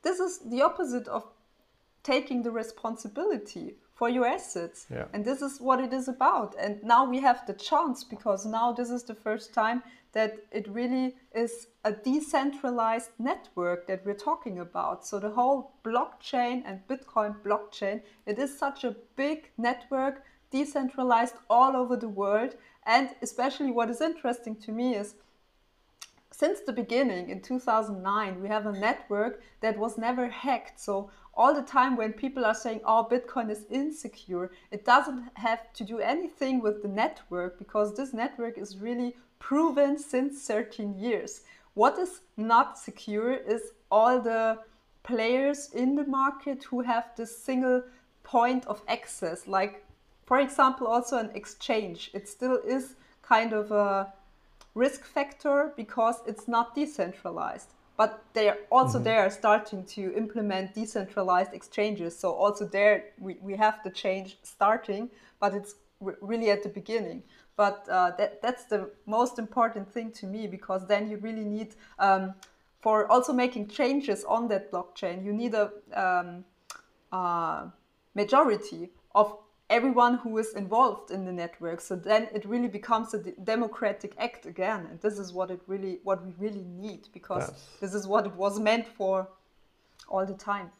this 0.02 0.18
is 0.20 0.38
the 0.38 0.62
opposite 0.62 1.08
of 1.08 1.24
taking 2.02 2.42
the 2.42 2.50
responsibility 2.50 3.74
for 4.00 4.08
your 4.08 4.26
assets 4.26 4.86
yeah. 4.90 5.04
and 5.12 5.26
this 5.30 5.40
is 5.42 5.60
what 5.60 5.78
it 5.86 5.92
is 5.92 6.08
about 6.08 6.56
and 6.58 6.82
now 6.82 7.02
we 7.04 7.18
have 7.28 7.40
the 7.46 7.56
chance 7.68 8.02
because 8.02 8.46
now 8.58 8.72
this 8.72 8.90
is 8.96 9.02
the 9.02 9.18
first 9.26 9.52
time 9.52 9.82
that 10.12 10.38
it 10.50 10.66
really 10.68 11.14
is 11.34 11.68
a 11.84 11.92
decentralized 11.92 13.10
network 13.18 13.86
that 13.86 14.04
we're 14.04 14.14
talking 14.14 14.58
about. 14.58 15.06
So 15.06 15.18
the 15.18 15.30
whole 15.30 15.72
blockchain 15.84 16.62
and 16.66 16.80
Bitcoin 16.88 17.36
blockchain, 17.42 18.02
it 18.26 18.38
is 18.38 18.58
such 18.58 18.84
a 18.84 18.96
big 19.16 19.50
network, 19.56 20.24
decentralized 20.50 21.36
all 21.48 21.76
over 21.76 21.96
the 21.96 22.08
world. 22.08 22.56
And 22.86 23.10
especially 23.22 23.70
what 23.70 23.90
is 23.90 24.00
interesting 24.00 24.56
to 24.56 24.72
me 24.72 24.96
is 24.96 25.14
since 26.32 26.60
the 26.60 26.72
beginning 26.72 27.28
in 27.28 27.40
2009, 27.40 28.40
we 28.40 28.48
have 28.48 28.66
a 28.66 28.72
network 28.72 29.42
that 29.60 29.78
was 29.78 29.98
never 29.98 30.28
hacked. 30.28 30.80
So 30.80 31.10
all 31.34 31.54
the 31.54 31.62
time 31.62 31.96
when 31.96 32.12
people 32.12 32.44
are 32.44 32.54
saying, 32.54 32.80
oh, 32.84 33.06
Bitcoin 33.10 33.50
is 33.50 33.64
insecure, 33.70 34.50
it 34.70 34.84
doesn't 34.84 35.24
have 35.34 35.72
to 35.74 35.84
do 35.84 35.98
anything 35.98 36.60
with 36.60 36.82
the 36.82 36.88
network 36.88 37.58
because 37.58 37.96
this 37.96 38.12
network 38.12 38.58
is 38.58 38.76
really 38.76 39.16
proven 39.38 39.98
since 39.98 40.46
13 40.46 40.98
years. 40.98 41.42
What 41.74 41.98
is 41.98 42.20
not 42.36 42.78
secure 42.78 43.32
is 43.32 43.72
all 43.90 44.20
the 44.20 44.58
players 45.02 45.70
in 45.72 45.94
the 45.94 46.04
market 46.04 46.64
who 46.64 46.82
have 46.82 47.10
this 47.16 47.36
single 47.36 47.82
point 48.22 48.66
of 48.66 48.82
access. 48.88 49.46
Like, 49.46 49.84
for 50.26 50.38
example, 50.40 50.86
also 50.86 51.18
an 51.18 51.30
exchange. 51.34 52.10
It 52.12 52.28
still 52.28 52.58
is 52.66 52.94
kind 53.22 53.52
of 53.52 53.70
a 53.72 54.12
risk 54.74 55.04
factor 55.04 55.72
because 55.76 56.16
it's 56.26 56.46
not 56.46 56.74
decentralized. 56.74 57.70
But 58.00 58.24
they 58.32 58.48
are 58.48 58.60
also 58.70 58.96
mm-hmm. 58.96 59.04
there 59.04 59.30
starting 59.30 59.84
to 59.96 60.02
implement 60.16 60.74
decentralized 60.74 61.52
exchanges. 61.52 62.18
So 62.18 62.32
also 62.32 62.64
there 62.64 62.96
we, 63.18 63.32
we 63.42 63.54
have 63.56 63.76
the 63.84 63.90
change 63.90 64.38
starting, 64.42 65.10
but 65.38 65.50
it's 65.58 65.74
really 66.00 66.50
at 66.50 66.62
the 66.62 66.70
beginning 66.70 67.22
but 67.60 67.86
uh, 67.90 68.10
that, 68.16 68.40
that's 68.40 68.64
the 68.64 68.90
most 69.04 69.38
important 69.38 69.86
thing 69.92 70.10
to 70.10 70.26
me 70.26 70.46
because 70.46 70.86
then 70.86 71.10
you 71.10 71.18
really 71.18 71.44
need 71.44 71.74
um, 71.98 72.32
for 72.80 73.06
also 73.12 73.34
making 73.34 73.68
changes 73.68 74.24
on 74.24 74.48
that 74.48 74.72
blockchain 74.72 75.22
you 75.22 75.32
need 75.32 75.52
a 75.52 75.70
um, 75.92 76.42
uh, 77.12 77.66
majority 78.14 78.88
of 79.14 79.36
everyone 79.70 80.18
who 80.18 80.36
is 80.38 80.52
involved 80.54 81.10
in 81.10 81.24
the 81.24 81.32
network 81.32 81.80
so 81.80 81.96
then 81.96 82.28
it 82.34 82.44
really 82.44 82.68
becomes 82.68 83.14
a 83.14 83.18
democratic 83.44 84.14
act 84.18 84.44
again 84.46 84.86
and 84.90 85.00
this 85.00 85.18
is 85.18 85.32
what 85.32 85.50
it 85.50 85.60
really 85.66 85.98
what 86.02 86.24
we 86.26 86.32
really 86.38 86.64
need 86.64 87.08
because 87.12 87.48
yes. 87.48 87.66
this 87.80 87.94
is 87.94 88.06
what 88.06 88.26
it 88.26 88.34
was 88.34 88.60
meant 88.60 88.86
for 88.86 89.28
all 90.08 90.26
the 90.26 90.34
time 90.34 90.70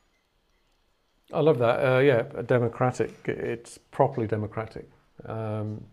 i 1.33 1.41
love 1.41 1.59
that 1.59 1.77
uh, 1.85 1.99
yeah 1.99 2.23
democratic 2.43 3.15
it's 3.27 3.79
properly 3.91 4.27
democratic 4.27 4.89
um, 5.27 5.85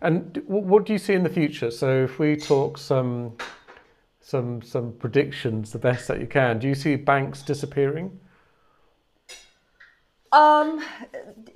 and 0.00 0.42
what 0.46 0.84
do 0.84 0.92
you 0.92 0.98
see 0.98 1.14
in 1.14 1.22
the 1.22 1.30
future? 1.30 1.70
So 1.70 2.04
if 2.04 2.18
we 2.18 2.36
talk 2.36 2.78
some 2.78 3.36
some 4.20 4.60
some 4.60 4.92
predictions 4.92 5.70
the 5.70 5.78
best 5.78 6.08
that 6.08 6.20
you 6.20 6.26
can. 6.26 6.58
Do 6.58 6.66
you 6.66 6.74
see 6.74 6.96
banks 6.96 7.42
disappearing? 7.42 8.18
Um, 10.36 10.84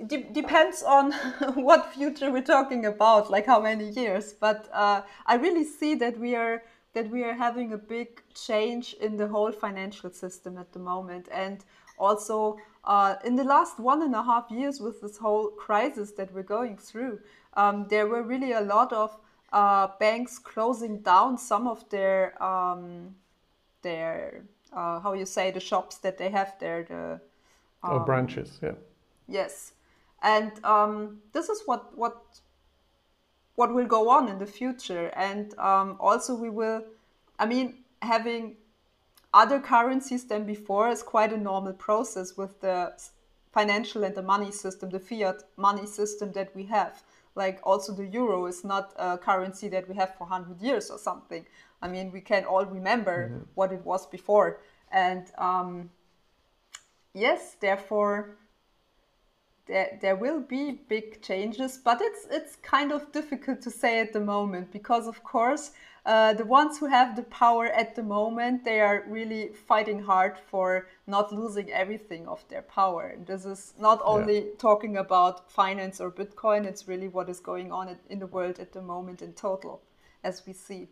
de- 0.07 0.23
depends 0.31 0.81
on 0.81 1.11
what 1.53 1.93
future 1.93 2.31
we're 2.31 2.41
talking 2.41 2.87
about, 2.87 3.29
like 3.29 3.45
how 3.45 3.61
many 3.61 3.89
years. 3.89 4.33
But 4.33 4.67
uh, 4.73 5.03
I 5.27 5.35
really 5.35 5.63
see 5.63 5.93
that 5.95 6.17
we 6.19 6.35
are 6.35 6.63
that 6.93 7.09
we 7.11 7.23
are 7.23 7.33
having 7.33 7.73
a 7.73 7.77
big 7.77 8.21
change 8.33 8.95
in 8.99 9.17
the 9.17 9.27
whole 9.27 9.51
financial 9.51 10.09
system 10.09 10.57
at 10.57 10.73
the 10.73 10.79
moment, 10.79 11.27
and 11.31 11.63
also 11.99 12.57
uh, 12.83 13.15
in 13.23 13.35
the 13.35 13.43
last 13.43 13.79
one 13.79 14.01
and 14.01 14.15
a 14.15 14.23
half 14.23 14.49
years 14.49 14.79
with 14.79 14.99
this 14.99 15.17
whole 15.17 15.49
crisis 15.49 16.13
that 16.13 16.33
we're 16.33 16.51
going 16.57 16.75
through, 16.75 17.19
um, 17.53 17.85
there 17.87 18.07
were 18.07 18.23
really 18.23 18.53
a 18.53 18.61
lot 18.61 18.91
of 18.91 19.15
uh, 19.53 19.89
banks 19.99 20.39
closing 20.39 21.01
down 21.01 21.37
some 21.37 21.67
of 21.67 21.87
their 21.89 22.41
um, 22.43 23.15
their 23.83 24.43
uh, 24.73 24.99
how 24.99 25.13
you 25.13 25.25
say 25.25 25.51
the 25.51 25.59
shops 25.59 25.97
that 25.99 26.17
they 26.17 26.29
have 26.29 26.55
there 26.59 26.83
the 26.83 27.21
oh, 27.83 27.97
um, 27.97 28.05
branches 28.05 28.59
yeah. 28.61 28.73
Yes. 29.27 29.73
And 30.21 30.51
um, 30.63 31.21
this 31.31 31.49
is 31.49 31.63
what 31.65 31.97
what 31.97 32.21
what 33.55 33.73
will 33.73 33.85
go 33.85 34.09
on 34.09 34.27
in 34.27 34.37
the 34.37 34.45
future. 34.45 35.07
And 35.15 35.57
um, 35.57 35.97
also 35.99 36.35
we 36.35 36.49
will 36.49 36.83
i 37.39 37.45
mean 37.45 37.75
having 38.01 38.55
other 39.33 39.59
currencies 39.59 40.25
than 40.25 40.45
before 40.45 40.89
is 40.89 41.01
quite 41.01 41.31
a 41.33 41.37
normal 41.37 41.73
process 41.73 42.37
with 42.37 42.59
the 42.61 42.91
financial 43.51 44.03
and 44.03 44.15
the 44.15 44.21
money 44.21 44.51
system 44.51 44.89
the 44.89 44.99
fiat 44.99 45.43
money 45.57 45.85
system 45.85 46.31
that 46.33 46.55
we 46.55 46.63
have. 46.65 47.01
Like 47.33 47.59
also 47.63 47.93
the 47.93 48.05
euro 48.05 48.45
is 48.45 48.63
not 48.63 48.93
a 48.97 49.17
currency 49.17 49.69
that 49.69 49.87
we 49.87 49.95
have 49.95 50.15
for 50.17 50.27
100 50.27 50.61
years 50.61 50.91
or 50.91 50.99
something. 50.99 51.45
I 51.81 51.87
mean 51.87 52.11
we 52.11 52.21
can 52.21 52.43
all 52.45 52.65
remember 52.65 53.29
mm-hmm. 53.29 53.43
what 53.55 53.71
it 53.71 53.83
was 53.85 54.05
before. 54.05 54.59
And 54.91 55.31
um, 55.37 55.89
yes 57.13 57.55
therefore 57.59 58.37
there, 59.67 59.97
there 60.01 60.15
will 60.15 60.39
be 60.39 60.71
big 60.89 61.21
changes 61.21 61.77
but 61.77 62.01
it's 62.01 62.27
it's 62.31 62.55
kind 62.57 62.91
of 62.91 63.11
difficult 63.11 63.61
to 63.61 63.71
say 63.71 63.99
at 63.99 64.13
the 64.13 64.19
moment 64.19 64.71
because 64.71 65.07
of 65.07 65.23
course 65.23 65.71
uh, 66.03 66.33
the 66.33 66.45
ones 66.45 66.79
who 66.79 66.87
have 66.87 67.15
the 67.15 67.23
power 67.23 67.67
at 67.67 67.95
the 67.95 68.01
moment, 68.01 68.65
they 68.65 68.81
are 68.81 69.03
really 69.07 69.49
fighting 69.49 70.01
hard 70.01 70.35
for 70.49 70.87
not 71.05 71.31
losing 71.31 71.71
everything 71.71 72.27
of 72.27 72.43
their 72.47 72.63
power. 72.63 73.15
This 73.27 73.45
is 73.45 73.73
not 73.79 74.01
only 74.03 74.37
yeah. 74.39 74.55
talking 74.57 74.97
about 74.97 75.51
finance 75.51 76.01
or 76.01 76.11
Bitcoin, 76.11 76.65
it's 76.65 76.87
really 76.87 77.07
what 77.07 77.29
is 77.29 77.39
going 77.39 77.71
on 77.71 77.95
in 78.09 78.17
the 78.17 78.25
world 78.25 78.57
at 78.59 78.73
the 78.73 78.81
moment 78.81 79.21
in 79.21 79.33
total, 79.33 79.83
as 80.23 80.43
we 80.47 80.53
see. 80.53 80.87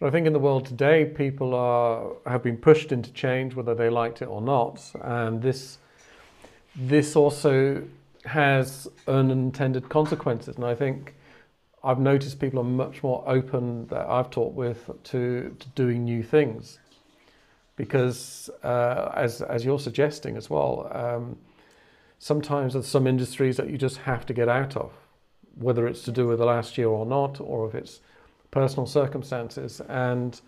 But 0.00 0.06
I 0.06 0.10
think 0.10 0.26
in 0.26 0.32
the 0.32 0.40
world 0.40 0.64
today, 0.64 1.04
people 1.04 1.54
are 1.54 2.12
have 2.26 2.42
been 2.42 2.56
pushed 2.56 2.90
into 2.90 3.12
change, 3.12 3.54
whether 3.54 3.74
they 3.74 3.90
liked 3.90 4.22
it 4.22 4.26
or 4.26 4.40
not, 4.40 4.82
and 5.02 5.42
this 5.42 5.78
this 6.74 7.14
also 7.14 7.82
has 8.24 8.88
unintended 9.06 9.88
consequences. 9.88 10.56
And 10.56 10.64
I 10.64 10.74
think 10.74 11.14
I've 11.82 11.98
noticed 11.98 12.40
people 12.40 12.60
are 12.60 12.64
much 12.64 13.02
more 13.02 13.24
open 13.26 13.86
that 13.88 14.06
I've 14.06 14.30
talked 14.30 14.54
with 14.54 14.90
to, 15.04 15.56
to 15.58 15.68
doing 15.74 16.04
new 16.04 16.22
things. 16.22 16.78
Because, 17.76 18.50
uh, 18.62 19.10
as, 19.14 19.40
as 19.40 19.64
you're 19.64 19.78
suggesting 19.78 20.36
as 20.36 20.50
well, 20.50 20.90
um, 20.92 21.38
sometimes 22.18 22.74
there's 22.74 22.86
some 22.86 23.06
industries 23.06 23.56
that 23.56 23.70
you 23.70 23.78
just 23.78 23.98
have 23.98 24.26
to 24.26 24.34
get 24.34 24.50
out 24.50 24.76
of, 24.76 24.92
whether 25.54 25.86
it's 25.86 26.02
to 26.02 26.12
do 26.12 26.26
with 26.26 26.40
the 26.40 26.44
last 26.44 26.76
year 26.76 26.88
or 26.88 27.06
not, 27.06 27.40
or 27.40 27.66
if 27.66 27.74
it's 27.74 28.00
personal 28.50 28.86
circumstances. 28.86 29.80
And 29.88 30.40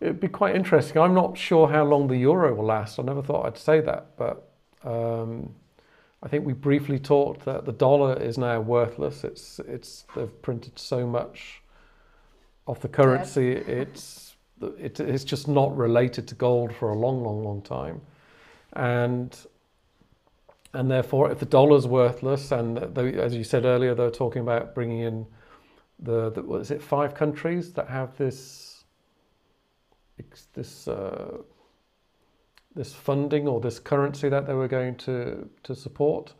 it'd 0.00 0.20
be 0.20 0.28
quite 0.28 0.56
interesting. 0.56 1.00
I'm 1.00 1.14
not 1.14 1.36
sure 1.36 1.68
how 1.68 1.84
long 1.84 2.08
the 2.08 2.16
euro 2.16 2.54
will 2.54 2.64
last. 2.64 2.98
I 2.98 3.02
never 3.02 3.22
thought 3.22 3.46
I'd 3.46 3.58
say 3.58 3.80
that, 3.80 4.16
but 4.16 4.50
um, 4.84 5.54
I 6.22 6.28
think 6.28 6.44
we 6.44 6.52
briefly 6.52 6.98
talked 6.98 7.44
that 7.44 7.64
the 7.64 7.72
dollar 7.72 8.20
is 8.20 8.38
now 8.38 8.60
worthless. 8.60 9.24
It's 9.24 9.60
it's 9.60 10.04
they've 10.14 10.42
printed 10.42 10.78
so 10.78 11.06
much 11.06 11.62
of 12.66 12.80
the 12.80 12.88
currency. 12.88 13.62
Yes. 13.66 13.68
It's 13.68 14.36
it, 14.78 15.00
it's 15.00 15.24
just 15.24 15.48
not 15.48 15.74
related 15.76 16.28
to 16.28 16.34
gold 16.34 16.74
for 16.74 16.90
a 16.90 16.94
long, 16.98 17.22
long, 17.22 17.42
long 17.42 17.62
time, 17.62 18.02
and 18.74 19.36
and 20.72 20.90
therefore, 20.90 21.30
if 21.32 21.40
the 21.40 21.46
dollar's 21.46 21.86
worthless, 21.86 22.52
and 22.52 22.76
they, 22.76 23.14
as 23.14 23.34
you 23.34 23.42
said 23.42 23.64
earlier, 23.64 23.94
they're 23.94 24.10
talking 24.10 24.42
about 24.42 24.74
bringing 24.74 25.00
in 25.00 25.26
the, 26.02 26.30
the 26.30 26.42
what 26.42 26.60
is 26.60 26.70
it 26.70 26.82
five 26.82 27.14
countries 27.14 27.72
that 27.74 27.88
have 27.88 28.16
this 28.16 28.84
this. 30.54 30.88
Uh, 30.88 31.38
this 32.74 32.92
funding 32.94 33.48
or 33.48 33.60
this 33.60 33.80
currency 33.80 34.28
that 34.28 34.46
they 34.46 34.54
were 34.54 34.68
going 34.68 34.94
to, 34.94 35.48
to 35.64 35.74
support? 35.74 36.34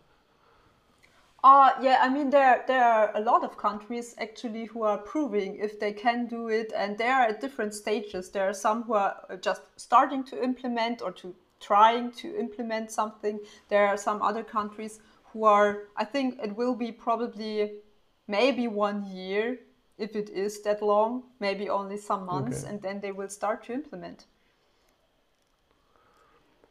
Uh, 1.43 1.71
yeah, 1.81 1.99
I 2.01 2.09
mean, 2.09 2.31
there, 2.31 2.63
there 2.69 2.85
are 2.85 3.11
a 3.17 3.21
lot 3.21 3.43
of 3.43 3.57
countries 3.57 4.15
actually 4.19 4.67
who 4.67 4.85
are 4.85 4.99
proving 4.99 5.57
if 5.57 5.81
they 5.81 5.93
can 5.93 6.27
do 6.27 6.49
it, 6.49 6.73
and 6.77 6.97
they 6.99 7.09
are 7.09 7.23
at 7.23 7.41
different 7.41 7.75
stages. 7.75 8.31
There 8.31 8.49
are 8.49 8.55
some 8.55 8.85
who 8.85 8.95
are 8.95 9.39
just 9.41 9.63
starting 9.77 10.23
to 10.25 10.43
implement 10.43 11.03
or 11.03 11.11
to 11.13 11.35
trying 11.59 12.13
to 12.13 12.39
implement 12.39 12.91
something. 12.91 13.41
There 13.69 13.89
are 13.89 13.97
some 13.97 14.23
other 14.23 14.45
countries 14.45 15.01
who 15.33 15.45
are, 15.45 15.85
I 15.97 16.05
think 16.05 16.39
it 16.43 16.55
will 16.57 16.75
be 16.75 16.93
probably 16.93 17.73
maybe 18.31 18.69
one 18.69 19.05
year 19.05 19.59
if 19.99 20.17
it 20.17 20.31
is 20.31 20.63
that 20.63 20.83
long, 20.83 21.25
maybe 21.41 21.69
only 21.69 21.99
some 21.99 22.25
months, 22.25 22.63
okay. 22.63 22.71
and 22.71 22.83
then 22.83 23.01
they 23.01 23.13
will 23.13 23.29
start 23.29 23.65
to 23.65 23.73
implement. 23.73 24.25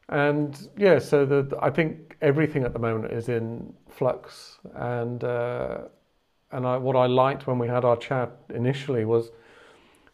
And 0.08 0.68
yeah, 0.76 0.98
so 0.98 1.24
the, 1.24 1.56
I 1.62 1.70
think 1.70 2.16
everything 2.20 2.64
at 2.64 2.72
the 2.72 2.80
moment 2.80 3.12
is 3.12 3.28
in 3.28 3.72
flux. 3.88 4.58
And 4.74 5.22
uh, 5.22 5.82
and 6.50 6.66
I, 6.66 6.76
what 6.76 6.96
I 6.96 7.06
liked 7.06 7.46
when 7.46 7.58
we 7.60 7.68
had 7.68 7.84
our 7.84 7.96
chat 7.96 8.32
initially 8.52 9.04
was 9.04 9.30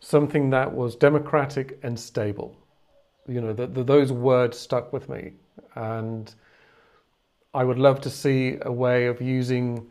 something 0.01 0.51
that 0.51 0.71
was 0.71 0.95
democratic 0.95 1.79
and 1.83 1.99
stable. 1.99 2.55
You 3.27 3.41
know, 3.41 3.55
the, 3.55 3.67
the, 3.67 3.83
those 3.83 4.13
words 4.13 4.59
stuck 4.59 4.93
with 4.93 5.09
me, 5.09 5.33
and 5.75 6.33
I 7.55 7.65
would 7.65 7.79
love 7.79 8.03
to 8.03 8.11
see 8.11 8.59
a 8.61 8.71
way 8.71 9.07
of 9.07 9.23
using 9.23 9.87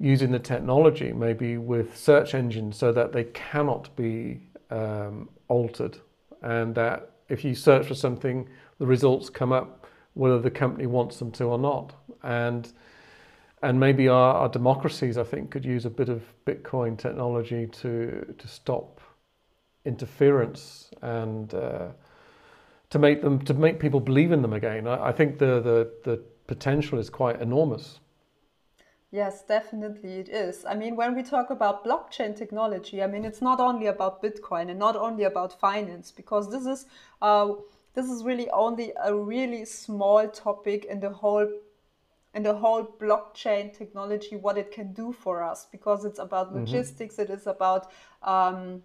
using 0.00 0.32
the 0.32 0.38
technology, 0.38 1.12
maybe 1.12 1.58
with 1.58 1.96
search 1.96 2.34
engines, 2.34 2.76
so 2.76 2.90
that 2.90 3.12
they 3.12 3.24
cannot 3.24 3.94
be 3.94 4.40
um, 4.70 5.28
altered, 5.48 5.98
and 6.42 6.74
that 6.74 7.10
if 7.28 7.44
you 7.44 7.54
search 7.54 7.86
for 7.86 7.94
something 7.94 8.48
the 8.78 8.86
results 8.86 9.28
come 9.28 9.52
up 9.52 9.86
whether 10.14 10.40
the 10.40 10.50
company 10.50 10.86
wants 10.86 11.18
them 11.18 11.30
to 11.32 11.44
or 11.44 11.58
not. 11.58 11.94
And 12.22 12.72
and 13.62 13.78
maybe 13.78 14.08
our, 14.08 14.34
our 14.34 14.48
democracies, 14.48 15.18
I 15.18 15.22
think, 15.22 15.50
could 15.50 15.66
use 15.66 15.84
a 15.84 15.90
bit 15.90 16.08
of 16.08 16.22
Bitcoin 16.46 16.98
technology 16.98 17.66
to 17.66 18.34
to 18.36 18.48
stop 18.48 19.00
interference 19.84 20.90
and 21.02 21.52
uh, 21.54 21.88
to 22.90 22.98
make 22.98 23.22
them 23.22 23.38
to 23.44 23.54
make 23.54 23.78
people 23.78 24.00
believe 24.00 24.32
in 24.32 24.42
them 24.42 24.52
again. 24.52 24.86
I, 24.86 25.08
I 25.08 25.12
think 25.12 25.38
the, 25.38 25.60
the 25.60 25.90
the 26.04 26.22
potential 26.46 26.98
is 26.98 27.10
quite 27.10 27.40
enormous. 27.40 28.00
Yes, 29.12 29.42
definitely 29.42 30.20
it 30.20 30.28
is. 30.28 30.64
I 30.64 30.74
mean, 30.76 30.94
when 30.94 31.16
we 31.16 31.24
talk 31.24 31.50
about 31.50 31.84
blockchain 31.84 32.36
technology, 32.36 33.02
I 33.02 33.08
mean, 33.08 33.24
it's 33.24 33.42
not 33.42 33.58
only 33.58 33.86
about 33.86 34.22
Bitcoin 34.22 34.70
and 34.70 34.78
not 34.78 34.94
only 34.94 35.24
about 35.24 35.58
finance, 35.58 36.12
because 36.12 36.48
this 36.48 36.64
is 36.64 36.86
uh, 37.20 37.54
this 37.94 38.06
is 38.06 38.22
really 38.22 38.48
only 38.50 38.92
a 39.02 39.12
really 39.12 39.64
small 39.64 40.28
topic 40.28 40.84
in 40.84 41.00
the 41.00 41.10
whole 41.10 41.48
in 42.34 42.44
the 42.44 42.54
whole 42.54 42.84
blockchain 42.84 43.76
technology 43.76 44.36
what 44.36 44.56
it 44.56 44.70
can 44.70 44.92
do 44.92 45.12
for 45.12 45.42
us 45.42 45.66
because 45.72 46.04
it's 46.04 46.20
about 46.20 46.48
mm-hmm. 46.48 46.60
logistics 46.60 47.18
it 47.18 47.28
is 47.28 47.48
about 47.48 47.90
um, 48.22 48.82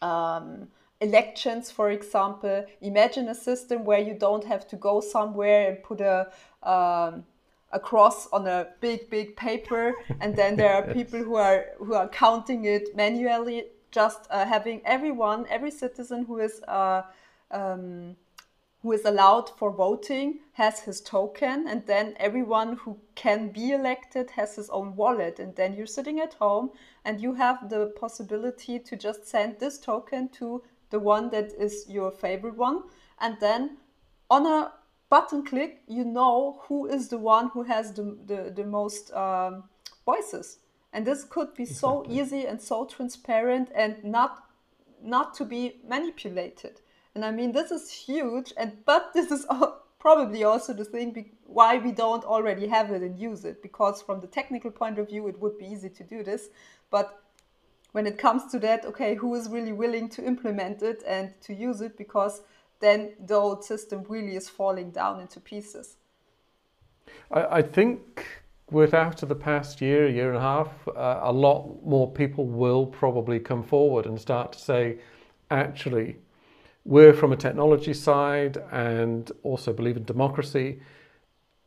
um, 0.00 0.68
elections 1.00 1.72
for 1.72 1.90
example 1.90 2.64
imagine 2.80 3.28
a 3.28 3.34
system 3.34 3.84
where 3.84 3.98
you 3.98 4.14
don't 4.14 4.44
have 4.44 4.68
to 4.68 4.76
go 4.76 5.00
somewhere 5.00 5.68
and 5.68 5.82
put 5.82 6.00
a 6.00 6.30
um, 6.62 7.24
a 7.72 7.80
cross 7.80 8.28
on 8.32 8.46
a 8.46 8.68
big 8.80 9.08
big 9.10 9.36
paper 9.36 9.94
and 10.20 10.36
then 10.36 10.56
there 10.56 10.72
are 10.74 10.82
people 10.98 11.18
who 11.18 11.36
are 11.36 11.66
who 11.78 11.94
are 11.94 12.08
counting 12.08 12.64
it 12.64 12.94
manually 12.94 13.64
just 13.90 14.26
uh, 14.30 14.44
having 14.44 14.80
everyone 14.84 15.46
every 15.48 15.70
citizen 15.70 16.24
who 16.24 16.38
is 16.38 16.60
uh, 16.68 17.02
um, 17.50 18.16
who 18.82 18.92
is 18.92 19.04
allowed 19.04 19.48
for 19.48 19.70
voting 19.70 20.40
has 20.52 20.80
his 20.80 21.00
token 21.00 21.68
and 21.68 21.86
then 21.86 22.14
everyone 22.18 22.76
who 22.76 22.98
can 23.14 23.48
be 23.48 23.70
elected 23.70 24.30
has 24.30 24.56
his 24.56 24.68
own 24.70 24.96
wallet 24.96 25.38
and 25.38 25.54
then 25.54 25.72
you're 25.72 25.86
sitting 25.86 26.18
at 26.18 26.34
home 26.34 26.70
and 27.04 27.20
you 27.20 27.34
have 27.34 27.70
the 27.70 27.86
possibility 27.98 28.78
to 28.78 28.96
just 28.96 29.26
send 29.26 29.58
this 29.60 29.78
token 29.78 30.28
to 30.28 30.62
the 30.90 30.98
one 30.98 31.30
that 31.30 31.52
is 31.58 31.86
your 31.88 32.10
favorite 32.10 32.56
one 32.56 32.82
and 33.20 33.36
then 33.40 33.76
on 34.28 34.46
a 34.46 34.72
button 35.14 35.44
click 35.50 35.72
you 35.96 36.04
know 36.04 36.60
who 36.64 36.78
is 36.86 37.08
the 37.08 37.18
one 37.18 37.48
who 37.54 37.62
has 37.62 37.92
the, 37.92 38.04
the, 38.30 38.52
the 38.58 38.64
most 38.64 39.12
um, 39.12 39.64
voices 40.06 40.58
and 40.92 41.06
this 41.06 41.24
could 41.24 41.54
be 41.54 41.64
exactly. 41.64 41.78
so 41.78 42.04
easy 42.08 42.46
and 42.46 42.60
so 42.60 42.84
transparent 42.84 43.68
and 43.74 44.02
not 44.04 44.32
not 45.02 45.34
to 45.34 45.44
be 45.44 45.80
manipulated. 45.88 46.80
And 47.14 47.24
I 47.24 47.30
mean, 47.30 47.52
this 47.52 47.70
is 47.70 47.90
huge. 47.90 48.52
And 48.56 48.84
but 48.84 49.12
this 49.14 49.30
is 49.30 49.46
probably 49.98 50.44
also 50.44 50.72
the 50.72 50.84
thing 50.84 51.12
be- 51.12 51.32
why 51.44 51.78
we 51.78 51.92
don't 51.92 52.24
already 52.24 52.66
have 52.68 52.90
it 52.90 53.02
and 53.02 53.18
use 53.18 53.44
it. 53.44 53.62
Because 53.62 54.02
from 54.02 54.20
the 54.20 54.26
technical 54.26 54.70
point 54.70 54.98
of 54.98 55.08
view, 55.08 55.28
it 55.28 55.40
would 55.40 55.58
be 55.58 55.66
easy 55.66 55.90
to 55.90 56.04
do 56.04 56.22
this. 56.22 56.48
But 56.90 57.22
when 57.92 58.06
it 58.06 58.18
comes 58.18 58.50
to 58.52 58.58
that, 58.60 58.86
okay, 58.86 59.14
who 59.14 59.34
is 59.34 59.48
really 59.48 59.72
willing 59.72 60.08
to 60.10 60.24
implement 60.24 60.82
it 60.82 61.02
and 61.06 61.32
to 61.42 61.54
use 61.54 61.80
it? 61.80 61.98
Because 61.98 62.42
then 62.82 63.12
the 63.26 63.34
old 63.34 63.64
system 63.64 64.04
really 64.08 64.36
is 64.36 64.48
falling 64.48 64.90
down 64.90 65.20
into 65.20 65.40
pieces. 65.40 65.96
I, 67.30 67.58
I 67.58 67.62
think 67.62 68.26
with 68.70 68.92
after 68.92 69.24
the 69.24 69.34
past 69.34 69.80
year, 69.80 70.08
year 70.08 70.28
and 70.28 70.36
a 70.36 70.40
half, 70.40 70.68
uh, 70.88 71.20
a 71.22 71.32
lot 71.32 71.84
more 71.84 72.10
people 72.10 72.46
will 72.46 72.86
probably 72.86 73.38
come 73.38 73.62
forward 73.62 74.06
and 74.06 74.20
start 74.20 74.52
to 74.52 74.58
say, 74.58 74.98
actually, 75.50 76.16
we're 76.84 77.12
from 77.12 77.32
a 77.32 77.36
technology 77.36 77.94
side 77.94 78.58
and 78.72 79.30
also 79.42 79.72
believe 79.72 79.96
in 79.96 80.04
democracy. 80.04 80.80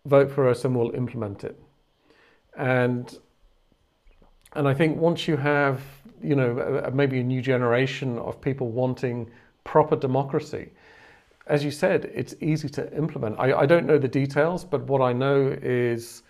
Vote 0.06 0.30
for 0.30 0.50
us 0.50 0.66
and 0.66 0.76
we'll 0.76 0.94
implement 0.94 1.44
it. 1.44 1.60
And 2.58 3.18
and 4.54 4.70
I 4.70 4.74
think 4.74 4.98
once 4.98 5.28
you 5.28 5.36
have, 5.36 5.82
you 6.24 6.36
know, 6.36 6.90
maybe 6.94 7.20
a 7.20 7.24
new 7.24 7.42
generation 7.42 8.18
of 8.20 8.40
people 8.40 8.70
wanting 8.70 9.30
proper 9.66 9.98
democracy, 9.98 10.72
as 11.48 11.64
you 11.64 11.72
said, 11.72 12.12
it's 12.14 12.34
easy 12.42 12.70
to 12.70 12.92
implement. 12.96 13.40
I, 13.40 13.54
I 13.54 13.66
don't 13.66 13.86
know 13.86 13.98
the 13.98 14.08
details, 14.08 14.66
but 14.66 14.84
what 14.84 15.02
I 15.02 15.14
know 15.14 15.56
is 15.62 16.24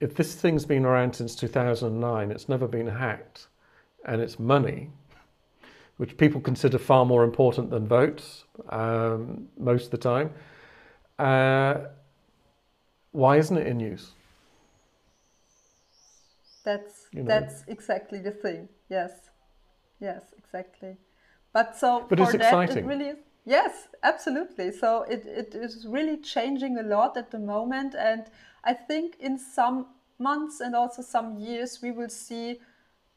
if 0.00 0.14
this 0.14 0.34
thing's 0.34 0.64
been 0.64 0.84
around 0.84 1.14
since 1.14 1.34
2009, 1.34 2.30
it's 2.30 2.48
never 2.48 2.68
been 2.68 2.86
hacked, 2.86 3.48
and 4.04 4.20
it's 4.20 4.38
money, 4.38 4.90
which 5.96 6.16
people 6.16 6.40
consider 6.40 6.78
far 6.78 7.04
more 7.04 7.24
important 7.24 7.70
than 7.70 7.88
votes 7.88 8.44
um, 8.68 9.48
most 9.58 9.86
of 9.86 9.90
the 9.90 9.98
time. 9.98 10.30
Uh, 11.18 11.88
why 13.12 13.38
isn't 13.38 13.56
it 13.56 13.66
in 13.66 13.80
use? 13.80 14.12
That's 16.64 17.06
you 17.12 17.22
know? 17.22 17.28
that's 17.28 17.64
exactly 17.68 18.18
the 18.20 18.32
thing. 18.32 18.68
Yes, 18.90 19.12
yes, 20.00 20.22
exactly. 20.36 20.96
But 21.52 21.76
so 21.76 22.04
but 22.08 22.18
for 22.18 22.24
it's 22.24 22.32
that, 22.32 22.40
exciting. 22.42 22.78
it 22.78 22.84
really 22.84 23.06
is. 23.06 23.18
Yes, 23.46 23.86
absolutely. 24.02 24.72
So 24.72 25.02
it, 25.02 25.24
it 25.24 25.54
is 25.54 25.86
really 25.88 26.16
changing 26.16 26.78
a 26.78 26.82
lot 26.82 27.16
at 27.16 27.30
the 27.30 27.38
moment. 27.38 27.94
And 27.94 28.24
I 28.64 28.74
think 28.74 29.16
in 29.20 29.38
some 29.38 29.86
months 30.18 30.60
and 30.60 30.74
also 30.74 31.00
some 31.00 31.38
years, 31.38 31.78
we 31.80 31.92
will 31.92 32.08
see 32.08 32.58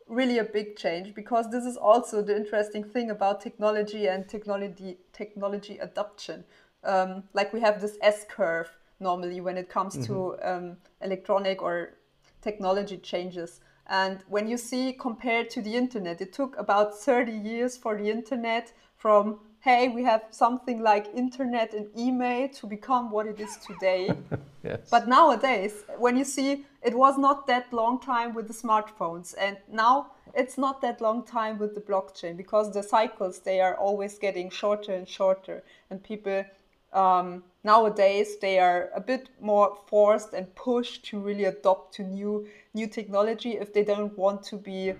really 0.08 0.38
a 0.38 0.44
big 0.44 0.76
change 0.78 1.16
because 1.16 1.50
this 1.52 1.66
is 1.66 1.78
also 1.78 2.22
the 2.22 2.36
interesting 2.36 2.84
thing 2.84 3.10
about 3.10 3.42
technology 3.42 4.08
and 4.08 4.30
technology 4.30 4.98
technology 5.14 5.80
adoption. 5.80 6.44
Um, 6.84 7.24
like 7.34 7.52
we 7.52 7.60
have 7.62 7.82
this 7.82 7.98
S 8.02 8.26
curve 8.30 8.70
normally 9.00 9.42
when 9.42 9.58
it 9.58 9.68
comes 9.68 9.96
mm-hmm. 9.96 10.14
to 10.14 10.38
um, 10.44 10.78
electronic 11.02 11.62
or 11.62 11.96
technology 12.42 12.98
changes. 12.98 13.62
And 13.88 14.20
when 14.30 14.48
you 14.48 14.58
see 14.58 14.94
compared 14.94 15.50
to 15.52 15.62
the 15.64 15.76
internet, 15.76 16.22
it 16.22 16.34
took 16.34 16.56
about 16.58 16.96
30 16.96 17.32
years 17.32 17.78
for 17.78 17.98
the 17.98 18.12
internet 18.12 18.72
from 18.96 19.40
hey, 19.62 19.89
we 19.89 20.03
have 20.03 20.24
something 20.32 20.82
like 20.82 21.07
internet 21.14 21.74
and 21.74 21.88
email 21.97 22.47
to 22.49 22.68
become 22.68 23.12
what 23.12 23.28
it 23.28 23.39
is 23.39 23.57
today. 23.57 24.10
yes. 24.64 24.88
But 24.89 25.07
nowadays, 25.07 25.84
when 25.97 26.16
you 26.18 26.24
see 26.24 26.66
it 26.82 26.95
was 26.95 27.18
not 27.18 27.47
that 27.47 27.72
long 27.74 27.99
time 27.99 28.34
with 28.34 28.47
the 28.47 28.53
smartphones, 28.53 29.36
and 29.38 29.57
now 29.72 30.12
it's 30.34 30.57
not 30.57 30.82
that 30.82 31.01
long 31.01 31.24
time 31.24 31.57
with 31.57 31.76
the 31.76 31.82
blockchain 31.82 32.38
because 32.38 32.74
the 32.74 32.84
cycles 32.84 33.39
they 33.39 33.60
are 33.60 33.76
always 33.76 34.18
getting 34.18 34.49
shorter 34.49 34.93
and 34.93 35.07
shorter, 35.07 35.64
and 35.89 36.01
people 36.03 36.45
um, 36.93 37.43
nowadays 37.64 38.38
they 38.38 38.60
are 38.60 38.89
a 38.95 39.01
bit 39.01 39.30
more 39.41 39.78
forced 39.88 40.34
and 40.34 40.53
pushed 40.55 41.05
to 41.05 41.20
really 41.20 41.45
adopt 41.45 41.93
to 41.95 42.03
new 42.03 42.47
new 42.74 42.88
technology 42.88 43.51
if 43.51 43.74
they 43.74 43.84
don't 43.84 44.18
want 44.18 44.41
to 44.43 44.55
be 44.55 44.93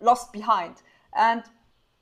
lost 0.00 0.32
behind 0.32 0.74
and 1.16 1.42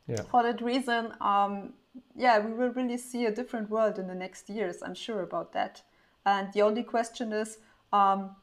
yeah. 0.09 0.22
for 0.22 0.42
that 0.42 0.61
reason 0.61 1.12
um, 1.20 1.72
yeah, 2.16 2.38
we 2.38 2.53
will 2.53 2.70
really 2.70 2.99
see 2.99 3.26
a 3.26 3.30
different 3.30 3.70
world 3.70 3.99
in 3.99 4.07
the 4.07 4.14
next 4.14 4.49
years. 4.49 4.82
I'm 4.82 4.94
sure 4.94 5.22
about 5.22 5.53
that. 5.53 5.82
And 6.26 6.53
the 6.53 6.62
only 6.62 6.82
question 6.82 7.32
is, 7.32 7.59
um, 7.92 8.36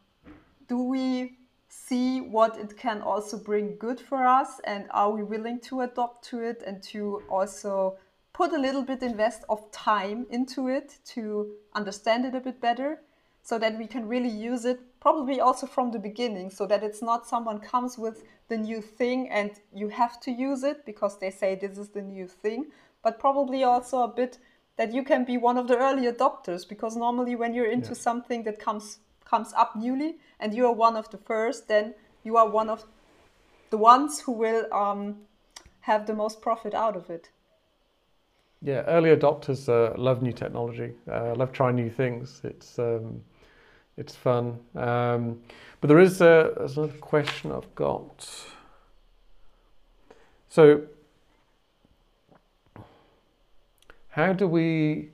do 0.68 0.82
we 0.82 1.38
see 1.68 2.22
what 2.22 2.58
it 2.58 2.78
can 2.78 3.02
also 3.02 3.38
bring 3.38 3.76
good 3.78 4.00
for 4.00 4.26
us, 4.26 4.60
and 4.64 4.86
are 4.92 5.12
we 5.12 5.24
willing 5.24 5.60
to 5.60 5.82
adopt 5.82 6.24
to 6.30 6.40
it 6.40 6.64
and 6.66 6.82
to 6.84 7.22
also 7.30 7.98
put 8.34 8.54
a 8.54 8.58
little 8.58 8.84
bit 8.84 9.04
invest 9.04 9.44
of 9.50 9.72
time 9.72 10.26
into 10.30 10.68
it 10.68 10.98
to 11.06 11.52
understand 11.74 12.26
it 12.26 12.36
a 12.36 12.40
bit 12.40 12.60
better, 12.62 13.02
so 13.44 13.60
that 13.60 13.78
we 13.78 13.88
can 13.88 14.08
really 14.08 14.30
use 14.30 14.66
it 14.66 14.80
probably 15.00 15.40
also 15.40 15.68
from 15.68 15.92
the 15.92 16.00
beginning, 16.00 16.50
so 16.50 16.66
that 16.66 16.84
it's 16.84 17.02
not 17.02 17.28
someone 17.28 17.60
comes 17.60 17.98
with 17.98 18.24
the 18.48 18.58
new 18.58 18.82
thing 18.82 19.30
and 19.30 19.52
you 19.74 19.90
have 19.90 20.20
to 20.22 20.32
use 20.32 20.64
it 20.64 20.86
because 20.86 21.18
they 21.20 21.32
say 21.32 21.56
this 21.56 21.78
is 21.78 21.90
the 21.90 22.02
new 22.02 22.28
thing 22.28 22.66
but 23.06 23.20
probably 23.20 23.64
also 23.64 24.02
a 24.02 24.08
bit 24.08 24.40
that 24.78 24.92
you 24.92 25.04
can 25.04 25.24
be 25.24 25.38
one 25.38 25.58
of 25.58 25.68
the 25.68 25.78
early 25.78 26.12
adopters 26.12 26.68
because 26.68 26.98
normally 26.98 27.36
when 27.36 27.54
you're 27.54 27.72
into 27.72 27.90
yeah. 27.90 28.08
something 28.08 28.44
that 28.44 28.58
comes 28.60 28.98
comes 29.24 29.54
up 29.54 29.76
newly 29.76 30.16
and 30.40 30.56
you 30.56 30.66
are 30.66 30.74
one 30.74 30.96
of 30.98 31.10
the 31.12 31.18
first, 31.18 31.68
then 31.68 31.94
you 32.24 32.36
are 32.36 32.50
one 32.50 32.68
of 32.68 32.84
the 33.70 33.78
ones 33.78 34.22
who 34.22 34.32
will 34.32 34.66
um, 34.74 35.18
have 35.82 36.08
the 36.08 36.14
most 36.14 36.42
profit 36.42 36.74
out 36.74 36.96
of 36.96 37.10
it. 37.12 37.30
Yeah, 38.62 38.82
early 38.88 39.12
adopters 39.16 39.70
uh, 39.70 39.94
love 40.02 40.24
new 40.24 40.34
technology, 40.34 40.94
uh, 41.12 41.36
love 41.36 41.52
trying 41.52 41.76
new 41.76 41.92
things. 41.92 42.42
It's 42.44 42.80
um, 42.80 43.22
it's 43.98 44.16
fun. 44.16 44.60
Um, 44.76 45.42
but 45.80 45.90
there 45.90 46.00
is 46.00 46.22
a, 46.22 46.54
there's 46.58 46.78
another 46.78 46.98
question 47.00 47.52
I've 47.52 47.76
got. 47.76 48.28
So 50.50 50.88
How 54.16 54.32
do 54.32 54.48
we 54.48 55.10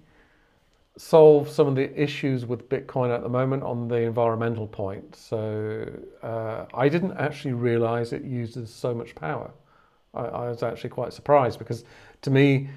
solve 0.95 1.49
some 1.49 1.65
of 1.65 1.73
the 1.73 1.99
issues 1.99 2.45
with 2.45 2.69
Bitcoin 2.69 3.11
at 3.11 3.23
the 3.23 3.29
moment 3.29 3.63
on 3.63 3.87
the 3.87 3.95
environmental 3.95 4.67
point? 4.67 5.15
So 5.15 5.91
uh, 6.21 6.65
I 6.71 6.87
didn't 6.87 7.17
actually 7.17 7.53
realize 7.53 8.13
it 8.13 8.23
uses 8.23 8.71
so 8.71 8.93
much 8.93 9.15
power. 9.15 9.49
I, 10.13 10.25
I, 10.25 10.49
was 10.49 10.61
actually 10.61 10.91
quite 10.91 11.13
surprised 11.13 11.57
because 11.57 11.83
to 12.21 12.29
me, 12.29 12.69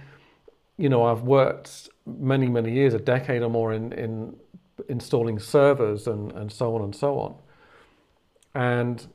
you 0.79 0.89
know, 0.89 1.05
I've 1.05 1.25
worked 1.25 1.91
many, 2.07 2.49
many 2.49 2.73
years, 2.73 2.95
a 2.95 2.99
decade 2.99 3.43
or 3.43 3.51
more 3.51 3.75
in, 3.75 3.93
in 3.93 4.35
installing 4.89 5.39
servers 5.39 6.07
and, 6.07 6.33
and 6.33 6.51
so 6.51 6.75
on 6.75 6.85
and 6.85 6.97
so 6.97 7.19
on. 7.19 7.35
And 8.55 9.07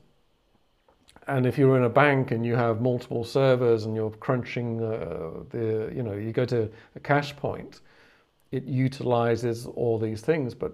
and 1.30 1.46
if 1.46 1.56
you're 1.56 1.76
in 1.76 1.84
a 1.84 1.88
bank 1.88 2.32
and 2.32 2.44
you 2.44 2.56
have 2.56 2.80
multiple 2.80 3.24
servers 3.24 3.84
and 3.84 3.94
you're 3.94 4.10
crunching 4.10 4.82
uh, 4.82 5.44
the, 5.50 5.92
you 5.94 6.02
know, 6.02 6.12
you 6.12 6.32
go 6.32 6.44
to 6.44 6.68
a 6.96 7.00
cash 7.00 7.36
point, 7.36 7.80
it 8.50 8.64
utilizes 8.64 9.66
all 9.66 9.98
these 9.98 10.20
things. 10.20 10.54
But 10.54 10.72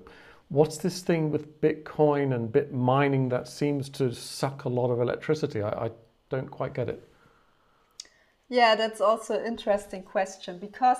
what's 0.48 0.78
this 0.78 1.02
thing 1.02 1.30
with 1.30 1.60
Bitcoin 1.60 2.34
and 2.34 2.50
bit 2.50 2.72
mining 2.72 3.28
that 3.28 3.48
seems 3.48 3.88
to 3.90 4.12
suck 4.14 4.64
a 4.64 4.68
lot 4.68 4.90
of 4.90 5.00
electricity? 5.00 5.62
I, 5.62 5.86
I 5.86 5.90
don't 6.30 6.50
quite 6.50 6.72
get 6.72 6.88
it. 6.88 7.06
Yeah, 8.48 8.76
that's 8.76 9.00
also 9.00 9.38
an 9.38 9.44
interesting 9.44 10.02
question 10.02 10.58
because 10.58 10.98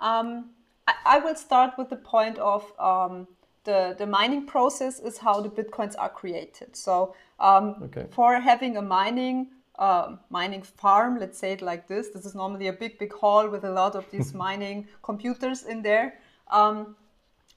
um, 0.00 0.50
I, 0.88 0.94
I, 1.04 1.18
will 1.18 1.34
start 1.34 1.74
with 1.76 1.90
the 1.90 1.96
point 1.96 2.38
of 2.38 2.64
um, 2.78 3.28
the, 3.66 3.94
the 3.98 4.06
mining 4.06 4.46
process 4.46 5.00
is 5.00 5.18
how 5.18 5.40
the 5.42 5.50
bitcoins 5.50 5.94
are 5.98 6.08
created. 6.08 6.74
So 6.74 7.14
um, 7.38 7.76
okay. 7.82 8.06
for 8.10 8.40
having 8.40 8.78
a 8.78 8.82
mining 8.82 9.48
uh, 9.78 10.16
mining 10.30 10.62
farm, 10.62 11.18
let's 11.18 11.38
say 11.38 11.52
it 11.52 11.60
like 11.60 11.86
this, 11.86 12.08
this 12.08 12.24
is 12.24 12.34
normally 12.34 12.68
a 12.68 12.72
big 12.72 12.98
big 12.98 13.12
hall 13.12 13.46
with 13.46 13.64
a 13.64 13.70
lot 13.70 13.94
of 13.94 14.10
these 14.10 14.32
mining 14.44 14.88
computers 15.02 15.64
in 15.64 15.82
there. 15.82 16.14
Um, 16.50 16.96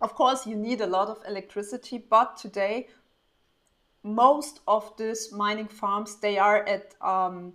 of 0.02 0.16
course, 0.16 0.46
you 0.46 0.58
need 0.58 0.82
a 0.82 0.88
lot 0.88 1.08
of 1.08 1.20
electricity, 1.26 2.04
but 2.10 2.36
today 2.36 2.88
most 4.04 4.62
of 4.68 4.92
these 4.98 5.32
mining 5.32 5.68
farms 5.68 6.16
they 6.16 6.38
are 6.38 6.66
at 6.68 6.96
um, 7.02 7.54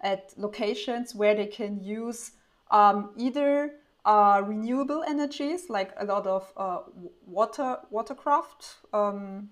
at 0.00 0.32
locations 0.36 1.14
where 1.14 1.34
they 1.34 1.46
can 1.46 1.80
use 1.82 2.32
um, 2.70 3.10
either 3.16 3.79
uh, 4.04 4.42
renewable 4.44 5.02
energies, 5.02 5.68
like 5.68 5.92
a 5.98 6.04
lot 6.04 6.26
of 6.26 6.52
uh, 6.56 6.80
water 7.26 7.78
watercraft. 7.90 8.76
Um, 8.92 9.50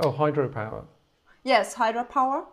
oh, 0.00 0.12
hydropower. 0.12 0.84
Yes, 1.44 1.74
hydropower. 1.74 2.44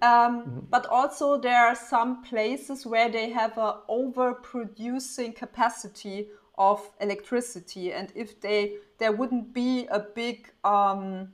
Um, 0.00 0.42
mm-hmm. 0.42 0.58
But 0.70 0.86
also 0.86 1.38
there 1.38 1.66
are 1.66 1.74
some 1.74 2.22
places 2.22 2.86
where 2.86 3.08
they 3.08 3.30
have 3.30 3.58
a 3.58 3.80
overproducing 3.90 5.34
capacity 5.34 6.28
of 6.56 6.90
electricity, 7.00 7.92
and 7.92 8.12
if 8.14 8.40
they 8.40 8.76
there 8.98 9.12
wouldn't 9.12 9.52
be 9.52 9.86
a 9.90 10.00
big 10.00 10.50
um, 10.64 11.32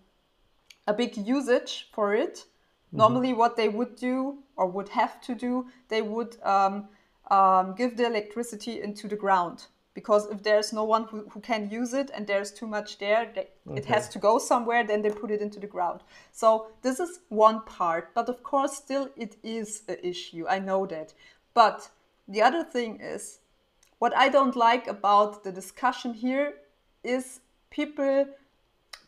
a 0.87 0.95
big 0.95 1.17
usage 1.17 1.89
for 1.93 2.15
it, 2.15 2.35
mm-hmm. 2.35 2.99
normally 2.99 3.33
what 3.33 3.57
they 3.57 3.69
would 3.69 3.97
do 3.97 4.39
or 4.57 4.67
would 4.67 4.89
have 4.89 5.21
to 5.23 5.35
do, 5.35 5.67
they 5.89 6.03
would 6.03 6.37
um, 6.43 6.89
um, 7.31 7.75
give 7.75 7.97
the 7.97 8.07
electricity 8.07 8.83
into 8.83 9.09
the 9.09 9.17
ground. 9.17 9.67
Because 9.95 10.27
if 10.27 10.43
there's 10.43 10.73
no 10.73 10.83
one 10.83 11.05
who, 11.05 11.29
who 11.31 11.41
can 11.41 11.71
use 11.71 11.95
it 11.95 12.11
and 12.13 12.27
there's 12.27 12.51
too 12.51 12.67
much 12.67 12.99
there 12.99 13.31
they, 13.33 13.49
okay. 13.69 13.79
it 13.79 13.85
has 13.85 14.09
to 14.09 14.19
go 14.19 14.39
somewhere 14.39 14.85
then 14.85 15.03
they 15.03 15.11
put 15.11 15.31
it 15.31 15.41
into 15.41 15.61
the 15.61 15.69
ground. 15.69 16.01
So 16.33 16.67
this 16.83 16.99
is 16.99 17.21
one 17.29 17.63
part 17.63 18.13
but 18.13 18.29
of 18.29 18.43
course 18.43 18.77
still 18.77 19.09
it 19.17 19.37
is 19.45 19.83
an 19.89 19.99
issue 20.03 20.47
i 20.49 20.59
know 20.59 20.85
that. 20.87 21.15
But 21.55 21.89
the 22.27 22.43
other 22.43 22.65
thing 22.65 23.01
is 23.01 23.39
what 23.99 24.17
i 24.17 24.29
don't 24.29 24.57
like 24.57 24.87
about 24.87 25.45
the 25.45 25.53
discussion 25.53 26.15
here 26.15 26.55
is 27.03 27.41
people 27.71 28.27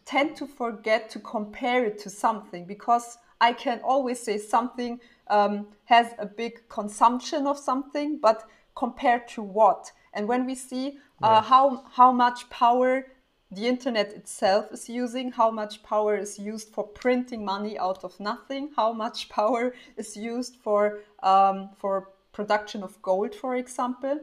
tend 0.04 0.36
to 0.36 0.46
forget 0.46 1.10
to 1.10 1.18
compare 1.18 1.84
it 1.84 1.98
to 1.98 2.10
something 2.10 2.64
because 2.64 3.18
i 3.40 3.52
can 3.52 3.80
always 3.80 4.20
say 4.20 4.38
something 4.38 5.00
um, 5.28 5.68
has 5.84 6.14
a 6.18 6.26
big 6.26 6.68
consumption 6.68 7.46
of 7.46 7.58
something 7.58 8.18
but 8.18 8.44
compared 8.74 9.26
to 9.28 9.42
what 9.42 9.92
and 10.12 10.26
when 10.26 10.46
we 10.46 10.54
see 10.54 10.98
uh, 11.22 11.40
how, 11.40 11.84
how 11.92 12.12
much 12.12 12.48
power 12.50 13.06
the 13.50 13.66
internet 13.66 14.12
itself 14.12 14.72
is 14.72 14.88
using, 14.88 15.30
how 15.32 15.50
much 15.50 15.82
power 15.82 16.16
is 16.16 16.38
used 16.38 16.70
for 16.70 16.84
printing 16.84 17.44
money 17.44 17.78
out 17.78 18.02
of 18.02 18.18
nothing, 18.18 18.70
how 18.76 18.92
much 18.92 19.28
power 19.38 19.74
is 19.96 20.16
used 20.16 20.56
for, 20.56 21.00
um, 21.22 21.70
for 21.78 22.10
production 22.32 22.82
of 22.82 23.00
gold, 23.02 23.34
for 23.34 23.56
example, 23.56 24.20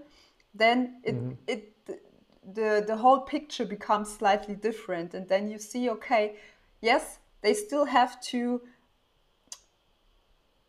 then 0.54 1.02
it, 1.04 1.16
mm-hmm. 1.16 1.32
it 1.48 1.70
the, 2.46 2.84
the 2.86 2.98
whole 2.98 3.22
picture 3.22 3.66
becomes 3.66 4.14
slightly 4.14 4.56
different. 4.56 5.14
And 5.14 5.28
then 5.30 5.50
you 5.50 5.58
see, 5.58 5.90
okay, 5.90 6.36
yes, 6.82 7.20
they 7.42 7.54
still 7.54 7.86
have 7.86 8.22
to 8.24 8.62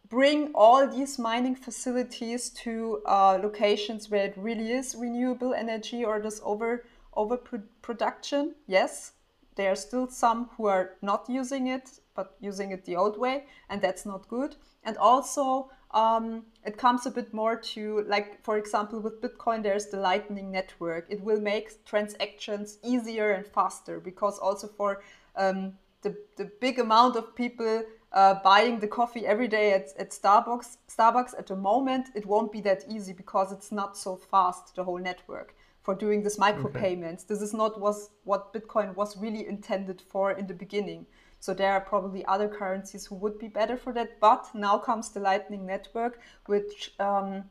bring 0.08 0.52
all 0.54 0.86
these 0.86 1.18
mining 1.18 1.54
facilities 1.54 2.50
to 2.50 3.02
uh, 3.06 3.38
locations 3.42 4.10
where 4.10 4.26
it 4.26 4.34
really 4.36 4.72
is 4.72 4.94
renewable 4.94 5.54
energy 5.54 6.04
or 6.04 6.20
this 6.20 6.40
over 6.44 6.84
overproduction. 7.16 8.54
Yes, 8.66 9.12
there 9.56 9.70
are 9.70 9.76
still 9.76 10.08
some 10.08 10.50
who 10.56 10.66
are 10.66 10.96
not 11.00 11.26
using 11.28 11.68
it, 11.68 12.00
but 12.14 12.36
using 12.40 12.72
it 12.72 12.84
the 12.84 12.96
old 12.96 13.18
way, 13.18 13.44
and 13.68 13.80
that's 13.80 14.04
not 14.04 14.28
good. 14.28 14.56
And 14.82 14.96
also, 14.98 15.70
um, 15.92 16.44
it 16.64 16.76
comes 16.76 17.06
a 17.06 17.10
bit 17.10 17.32
more 17.32 17.56
to 17.56 18.04
like, 18.08 18.42
for 18.42 18.58
example, 18.58 19.00
with 19.00 19.22
Bitcoin, 19.22 19.62
there's 19.62 19.86
the 19.86 19.98
Lightning 19.98 20.50
Network. 20.50 21.06
It 21.08 21.22
will 21.22 21.40
make 21.40 21.84
transactions 21.84 22.78
easier 22.82 23.30
and 23.30 23.46
faster 23.46 24.00
because 24.00 24.38
also 24.38 24.66
for 24.66 25.02
um, 25.36 25.74
the, 26.02 26.16
the 26.36 26.50
big 26.60 26.78
amount 26.80 27.16
of 27.16 27.34
people 27.34 27.84
uh, 28.14 28.34
buying 28.42 28.78
the 28.78 28.88
coffee 28.88 29.26
every 29.26 29.48
day 29.48 29.72
at, 29.72 29.88
at 29.98 30.10
Starbucks, 30.10 30.78
Starbucks 30.88 31.38
at 31.38 31.48
the 31.48 31.56
moment, 31.56 32.06
it 32.14 32.24
won't 32.24 32.52
be 32.52 32.60
that 32.62 32.84
easy 32.88 33.12
because 33.12 33.52
it's 33.52 33.72
not 33.72 33.96
so 33.96 34.16
fast, 34.16 34.74
the 34.76 34.84
whole 34.84 34.98
network 34.98 35.54
for 35.82 35.94
doing 35.94 36.22
this 36.22 36.38
micropayments. 36.38 37.24
Okay. 37.24 37.28
This 37.28 37.42
is 37.42 37.52
not 37.52 37.78
was 37.78 38.10
what 38.24 38.54
Bitcoin 38.54 38.94
was 38.94 39.18
really 39.18 39.46
intended 39.46 40.00
for 40.00 40.32
in 40.32 40.46
the 40.46 40.54
beginning. 40.54 41.06
So 41.40 41.52
there 41.52 41.72
are 41.72 41.80
probably 41.80 42.24
other 42.24 42.48
currencies 42.48 43.04
who 43.04 43.16
would 43.16 43.38
be 43.38 43.48
better 43.48 43.76
for 43.76 43.92
that. 43.92 44.18
But 44.18 44.48
now 44.54 44.78
comes 44.78 45.10
the 45.10 45.20
Lightning 45.20 45.66
Network, 45.66 46.20
which 46.46 46.94
um, 46.98 47.44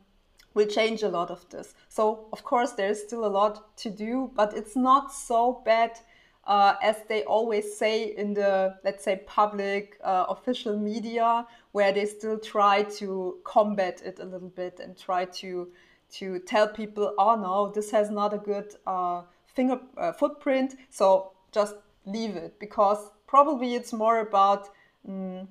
will 0.54 0.66
change 0.66 1.04
a 1.04 1.08
lot 1.08 1.30
of 1.30 1.48
this. 1.50 1.74
So 1.88 2.26
of 2.32 2.42
course 2.42 2.72
there 2.72 2.88
is 2.88 3.00
still 3.00 3.24
a 3.24 3.28
lot 3.28 3.76
to 3.78 3.90
do, 3.90 4.32
but 4.34 4.56
it's 4.56 4.74
not 4.74 5.12
so 5.12 5.62
bad 5.64 5.92
uh, 6.46 6.74
as 6.82 6.96
they 7.08 7.24
always 7.24 7.76
say 7.76 8.14
in 8.16 8.34
the, 8.34 8.76
let's 8.84 9.04
say, 9.04 9.22
public 9.26 9.98
uh, 10.04 10.26
official 10.28 10.78
media, 10.78 11.46
where 11.72 11.92
they 11.92 12.06
still 12.06 12.38
try 12.38 12.82
to 12.82 13.38
combat 13.44 14.02
it 14.04 14.18
a 14.20 14.24
little 14.24 14.50
bit 14.50 14.80
and 14.80 14.96
try 14.96 15.24
to 15.24 15.68
to 16.10 16.38
tell 16.40 16.68
people, 16.68 17.12
oh 17.18 17.34
no, 17.34 17.72
this 17.72 17.90
has 17.90 18.08
not 18.08 18.32
a 18.32 18.38
good 18.38 18.74
uh, 18.86 19.22
finger 19.46 19.80
uh, 19.96 20.12
footprint, 20.12 20.76
so 20.90 21.32
just 21.50 21.74
leave 22.06 22.36
it 22.36 22.58
because 22.60 23.10
probably 23.26 23.74
it's 23.74 23.92
more 23.92 24.20
about 24.20 24.68
mm, 25.08 25.46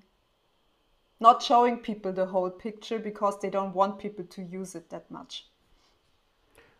not 1.19 1.41
showing 1.41 1.77
people 1.77 2.13
the 2.13 2.25
whole 2.25 2.49
picture 2.49 2.99
because 2.99 3.39
they 3.41 3.49
don't 3.49 3.73
want 3.73 3.99
people 3.99 4.23
to 4.25 4.41
use 4.43 4.75
it 4.75 4.89
that 4.89 5.09
much. 5.09 5.47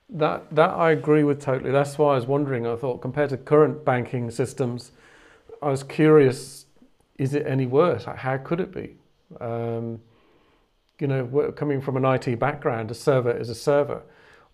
That 0.10 0.54
that 0.54 0.72
I 0.72 0.92
agree 0.92 1.24
with 1.24 1.42
totally. 1.42 1.72
That's 1.72 1.98
why 1.98 2.14
I 2.14 2.16
was 2.16 2.26
wondering. 2.26 2.68
I 2.68 2.76
thought 2.76 3.02
compared 3.02 3.30
to 3.30 3.38
current 3.38 3.86
banking 3.86 4.30
systems, 4.32 4.92
I 5.62 5.70
was 5.70 5.84
curious: 5.84 6.66
is 7.18 7.34
it 7.34 7.46
any 7.48 7.66
worse? 7.66 8.06
How 8.06 8.38
could 8.38 8.60
it 8.60 8.72
be? 8.74 8.98
Um, 9.40 10.02
you 11.00 11.08
know, 11.08 11.52
coming 11.56 11.82
from 11.82 11.98
an 11.98 12.06
IT 12.06 12.40
background, 12.40 12.92
a 12.92 12.94
server 12.94 13.32
is 13.32 13.50
a 13.50 13.56
server. 13.56 14.04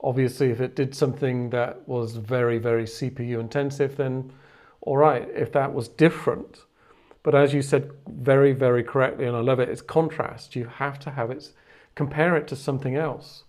Obviously, 0.01 0.49
if 0.49 0.61
it 0.61 0.75
did 0.75 0.95
something 0.95 1.49
that 1.49 1.85
was 1.87 2.15
very, 2.15 2.57
very 2.57 2.85
CPU 2.85 3.39
intensive, 3.39 3.97
then 3.97 4.31
all 4.81 4.97
right. 4.97 5.27
If 5.35 5.51
that 5.53 5.73
was 5.73 5.89
different, 5.89 6.63
but 7.21 7.35
as 7.35 7.53
you 7.53 7.61
said 7.61 7.91
very, 8.07 8.53
very 8.53 8.83
correctly, 8.83 9.25
and 9.25 9.35
I 9.35 9.41
love 9.41 9.59
it, 9.59 9.67
it's 9.67 9.81
contrast. 9.81 10.55
You 10.55 10.67
have 10.67 10.99
to 10.99 11.11
have 11.11 11.31
it, 11.31 11.51
compare 11.95 12.37
it 12.37 12.47
to 12.47 12.55
something 12.55 12.95
else 12.95 13.43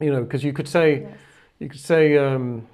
you 0.00 0.10
know, 0.10 0.22
because 0.22 0.44
you 0.44 0.52
could 0.52 0.68
say, 0.68 1.02
yes. 1.02 1.18
you 1.58 1.68
could 1.68 1.80
say 1.80 2.16
um, 2.18 2.66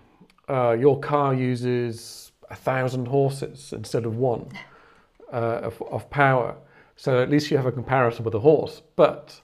uh, 0.49 0.73
your 0.73 0.99
car 1.01 1.35
uses 1.35 2.33
a 2.51 2.57
thousand 2.57 3.07
horses 3.07 3.73
instead 3.73 4.05
of 4.05 4.17
one 4.17 4.49
uh, 5.33 5.61
of, 5.63 5.83
of 5.83 6.11
power. 6.11 6.57
So 6.97 7.23
at 7.23 7.31
least 7.31 7.51
you 7.51 7.57
have 7.57 7.67
a 7.67 7.73
comparison 7.73 8.25
with 8.25 8.35
a 8.35 8.41
horse. 8.41 8.83
But 8.97 9.41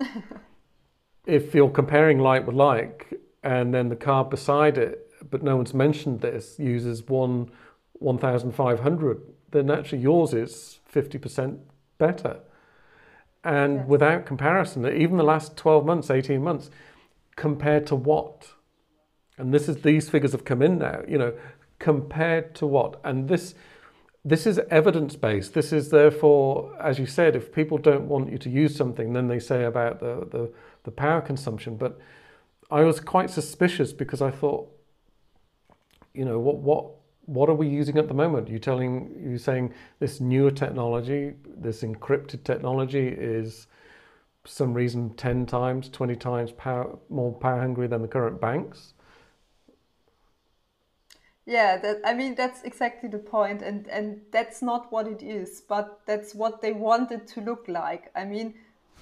if 1.27 1.55
you're 1.55 1.71
comparing 1.71 2.19
like 2.19 2.47
with 2.47 2.57
like, 2.57 3.15
and 3.43 3.73
then 3.73 3.89
the 3.89 3.97
car 3.97 4.25
beside 4.25 4.77
it, 4.77 5.11
but 5.31 5.43
no 5.43 5.57
one's 5.57 5.73
mentioned 5.73 6.21
this, 6.21 6.59
uses 6.59 7.07
one 7.09 7.51
1,500, 7.99 9.23
then 9.51 9.71
actually 9.71 9.99
yours 9.99 10.35
is 10.35 10.81
50% 10.93 11.59
better. 11.99 12.41
And 13.45 13.77
yes. 13.77 13.87
without 13.87 14.27
comparison, 14.27 14.87
even 14.87 15.17
the 15.17 15.25
last 15.25 15.57
12 15.57 15.87
months, 15.87 16.11
18 16.11 16.43
months, 16.43 16.71
compared 17.37 17.87
to 17.87 17.95
what? 17.95 18.49
And 19.39 19.53
this 19.53 19.69
is 19.69 19.83
these 19.83 20.09
figures 20.09 20.33
have 20.33 20.45
come 20.45 20.63
in 20.63 20.79
now, 20.79 21.03
you 21.07 21.19
know, 21.19 21.35
compared 21.79 22.55
to 22.57 22.67
what? 22.67 23.01
And 23.05 23.29
this 23.29 23.55
this 24.25 24.45
is 24.45 24.59
evidence 24.71 25.15
based. 25.15 25.55
This 25.55 25.73
is 25.73 25.91
therefore, 25.91 26.77
as 26.83 26.99
you 26.99 27.07
said, 27.07 27.37
if 27.37 27.53
people 27.53 27.79
don't 27.79 28.09
want 28.09 28.33
you 28.33 28.39
to 28.39 28.51
use 28.51 28.75
something, 28.75 29.13
then 29.13 29.29
they 29.29 29.39
say 29.39 29.63
about 29.63 30.01
the, 30.01 30.27
the, 30.33 30.53
the 30.83 30.91
power 30.91 31.21
consumption. 31.21 31.77
But 31.77 31.97
I 32.69 32.81
was 32.81 32.99
quite 32.99 33.31
suspicious 33.31 33.93
because 33.93 34.21
I 34.21 34.33
thought, 34.33 34.69
you 36.13 36.25
know, 36.25 36.41
what 36.41 36.57
what 36.57 36.91
what 37.27 37.49
are 37.49 37.55
we 37.55 37.69
using 37.69 37.99
at 37.99 38.09
the 38.09 38.15
moment? 38.15 38.49
You 38.49 38.59
telling 38.59 39.15
you 39.23 39.39
saying 39.39 39.73
this 40.01 40.21
newer 40.21 40.51
technology, 40.51 41.35
this 41.47 41.83
encrypted 41.83 42.43
technology 42.43 43.07
is 43.07 43.69
some 44.47 44.75
reason 44.75 45.15
10 45.15 45.47
times, 45.47 45.89
20 45.89 46.17
times 46.17 46.53
power, 46.53 46.99
more 47.09 47.33
power 47.33 47.61
hungry 47.61 47.87
than 47.89 48.03
the 48.03 48.09
current 48.09 48.41
banks? 48.41 48.95
Yeah, 51.47 51.79
that, 51.79 52.01
I 52.05 52.13
mean 52.13 52.35
that's 52.35 52.63
exactly 52.65 53.09
the 53.09 53.19
point, 53.19 53.63
and 53.63 53.87
and 53.89 54.21
that's 54.33 54.63
not 54.63 54.91
what 54.91 55.07
it 55.07 55.23
is, 55.23 55.61
but 55.61 56.01
that's 56.05 56.35
what 56.35 56.61
they 56.61 56.73
want 56.73 57.13
it 57.13 57.29
to 57.29 57.41
look 57.41 57.69
like. 57.69 58.11
I 58.17 58.25
mean, 58.25 58.55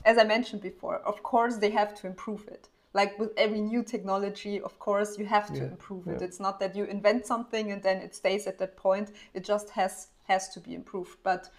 as 0.04 0.18
I 0.18 0.24
mentioned 0.24 0.60
before, 0.60 0.96
of 0.96 1.22
course 1.22 1.56
they 1.56 1.70
have 1.70 1.94
to 2.00 2.06
improve 2.06 2.46
it. 2.48 2.68
Like 2.92 3.18
with 3.18 3.32
every 3.38 3.60
new 3.60 3.82
technology, 3.82 4.60
of 4.60 4.78
course 4.78 5.18
you 5.18 5.24
have 5.24 5.48
to 5.54 5.60
yeah, 5.60 5.64
improve 5.64 6.06
it. 6.06 6.20
Yeah. 6.20 6.26
It's 6.26 6.38
not 6.38 6.60
that 6.60 6.76
you 6.76 6.84
invent 6.84 7.26
something 7.26 7.72
and 7.72 7.82
then 7.82 7.98
it 8.02 8.14
stays 8.14 8.46
at 8.46 8.58
that 8.58 8.76
point. 8.76 9.10
It 9.32 9.44
just 9.44 9.70
has 9.70 10.08
has 10.24 10.48
to 10.50 10.60
be 10.60 10.74
improved. 10.74 11.16
But 11.22 11.50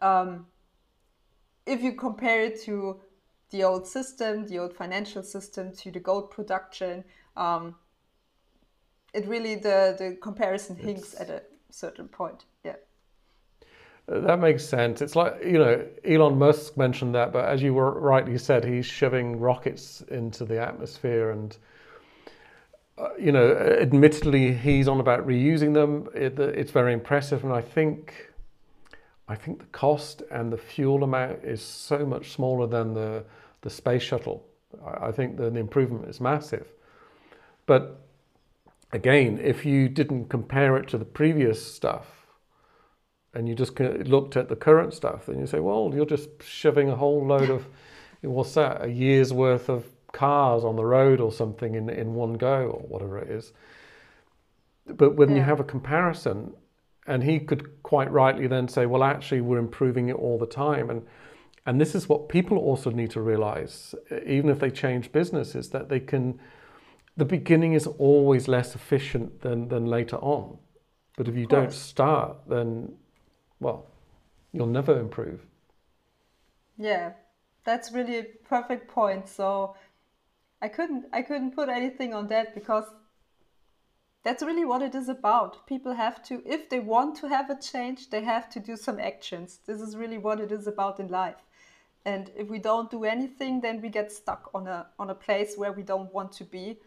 um, 0.00 0.46
if 1.66 1.82
you 1.82 1.92
compare 1.92 2.40
it 2.40 2.62
to 2.62 3.00
the 3.50 3.64
old 3.64 3.86
system, 3.86 4.46
the 4.46 4.58
old 4.58 4.74
financial 4.74 5.22
system 5.22 5.72
to 5.76 5.90
the 5.90 6.00
gold 6.00 6.30
production. 6.30 7.04
Um, 7.36 7.74
it 9.12 9.26
really 9.26 9.56
the 9.56 9.96
the 9.98 10.16
comparison 10.20 10.76
hinks 10.76 11.14
at 11.18 11.30
a 11.30 11.42
certain 11.70 12.08
point. 12.08 12.44
Yeah. 12.64 12.76
That 14.06 14.38
makes 14.38 14.64
sense. 14.64 15.02
It's 15.02 15.16
like 15.16 15.44
you 15.44 15.58
know 15.58 15.86
Elon 16.04 16.38
Musk 16.38 16.76
mentioned 16.76 17.14
that, 17.14 17.32
but 17.32 17.44
as 17.44 17.62
you 17.62 17.74
were 17.74 17.98
rightly 18.00 18.38
said, 18.38 18.64
he's 18.64 18.86
shoving 18.86 19.38
rockets 19.38 20.02
into 20.08 20.44
the 20.44 20.60
atmosphere, 20.60 21.30
and 21.30 21.56
uh, 22.98 23.08
you 23.18 23.32
know, 23.32 23.52
admittedly, 23.52 24.52
he's 24.52 24.86
on 24.88 25.00
about 25.00 25.26
reusing 25.26 25.74
them. 25.74 26.08
It, 26.14 26.38
it's 26.38 26.70
very 26.70 26.92
impressive, 26.92 27.44
and 27.44 27.52
I 27.52 27.62
think. 27.62 28.29
I 29.30 29.36
think 29.36 29.60
the 29.60 29.66
cost 29.66 30.22
and 30.30 30.52
the 30.52 30.58
fuel 30.58 31.04
amount 31.04 31.44
is 31.44 31.62
so 31.62 32.04
much 32.04 32.32
smaller 32.32 32.66
than 32.66 32.94
the 32.94 33.24
the 33.62 33.70
space 33.70 34.02
shuttle. 34.02 34.46
I 34.84 35.12
think 35.12 35.36
the, 35.36 35.50
the 35.50 35.60
improvement 35.60 36.08
is 36.08 36.20
massive. 36.20 36.66
But 37.66 38.00
again, 38.92 39.38
if 39.42 39.64
you 39.64 39.88
didn't 39.88 40.28
compare 40.28 40.76
it 40.76 40.88
to 40.88 40.98
the 40.98 41.04
previous 41.04 41.64
stuff 41.74 42.06
and 43.34 43.48
you 43.48 43.54
just 43.54 43.78
looked 43.78 44.36
at 44.36 44.48
the 44.48 44.56
current 44.56 44.94
stuff, 44.94 45.26
then 45.26 45.38
you 45.38 45.46
say, 45.46 45.60
well, 45.60 45.92
you're 45.94 46.06
just 46.06 46.30
shoving 46.42 46.88
a 46.88 46.96
whole 46.96 47.24
load 47.26 47.50
of, 47.50 47.66
what's 48.22 48.54
that, 48.54 48.84
a 48.84 48.88
year's 48.88 49.32
worth 49.32 49.68
of 49.68 49.84
cars 50.12 50.64
on 50.64 50.76
the 50.76 50.84
road 50.84 51.20
or 51.20 51.30
something 51.30 51.74
in, 51.74 51.88
in 51.88 52.14
one 52.14 52.34
go 52.34 52.70
or 52.70 52.80
whatever 52.88 53.18
it 53.18 53.30
is. 53.30 53.52
But 54.86 55.14
when 55.16 55.30
yeah. 55.30 55.36
you 55.36 55.42
have 55.42 55.60
a 55.60 55.64
comparison, 55.64 56.54
and 57.06 57.22
he 57.22 57.40
could 57.40 57.82
quite 57.82 58.10
rightly 58.10 58.46
then 58.46 58.68
say, 58.68 58.86
well, 58.86 59.02
actually, 59.02 59.40
we're 59.40 59.58
improving 59.58 60.08
it 60.08 60.16
all 60.16 60.38
the 60.38 60.46
time. 60.46 60.90
And, 60.90 61.06
and 61.66 61.80
this 61.80 61.94
is 61.94 62.08
what 62.08 62.28
people 62.28 62.58
also 62.58 62.90
need 62.90 63.10
to 63.12 63.20
realize, 63.20 63.94
even 64.26 64.50
if 64.50 64.58
they 64.58 64.70
change 64.70 65.12
businesses, 65.12 65.70
that 65.70 65.88
they 65.88 66.00
can, 66.00 66.38
the 67.16 67.24
beginning 67.24 67.72
is 67.72 67.86
always 67.86 68.48
less 68.48 68.74
efficient 68.74 69.40
than, 69.40 69.68
than 69.68 69.86
later 69.86 70.16
on. 70.16 70.58
But 71.16 71.28
if 71.28 71.36
you 71.36 71.46
don't 71.46 71.72
start, 71.72 72.36
then, 72.48 72.94
well, 73.58 73.86
you'll 74.52 74.66
never 74.66 74.98
improve. 74.98 75.44
Yeah, 76.78 77.12
that's 77.64 77.92
really 77.92 78.18
a 78.18 78.24
perfect 78.48 78.88
point. 78.88 79.28
So 79.28 79.76
I 80.62 80.68
couldn't 80.68 81.06
I 81.12 81.22
couldn't 81.22 81.54
put 81.54 81.68
anything 81.68 82.14
on 82.14 82.28
that 82.28 82.54
because 82.54 82.84
that's 84.22 84.42
really 84.42 84.64
what 84.64 84.82
it 84.82 84.94
is 84.94 85.08
about. 85.08 85.66
People 85.66 85.94
have 85.94 86.22
to, 86.24 86.42
if 86.44 86.68
they 86.68 86.80
want 86.80 87.16
to 87.16 87.28
have 87.28 87.48
a 87.50 87.58
change, 87.58 88.10
they 88.10 88.22
have 88.22 88.50
to 88.50 88.60
do 88.60 88.76
some 88.76 88.98
actions. 89.00 89.60
This 89.66 89.80
is 89.80 89.96
really 89.96 90.18
what 90.18 90.40
it 90.40 90.52
is 90.52 90.66
about 90.66 91.00
in 91.00 91.08
life. 91.08 91.42
And 92.04 92.30
if 92.36 92.48
we 92.48 92.58
don't 92.58 92.90
do 92.90 93.04
anything, 93.04 93.60
then 93.60 93.80
we 93.82 93.88
get 93.88 94.10
stuck 94.10 94.50
on 94.54 94.66
a 94.66 94.86
on 94.98 95.10
a 95.10 95.14
place 95.14 95.56
where 95.56 95.72
we 95.72 95.82
don't 95.82 96.12
want 96.14 96.32
to 96.32 96.44
be. 96.44 96.78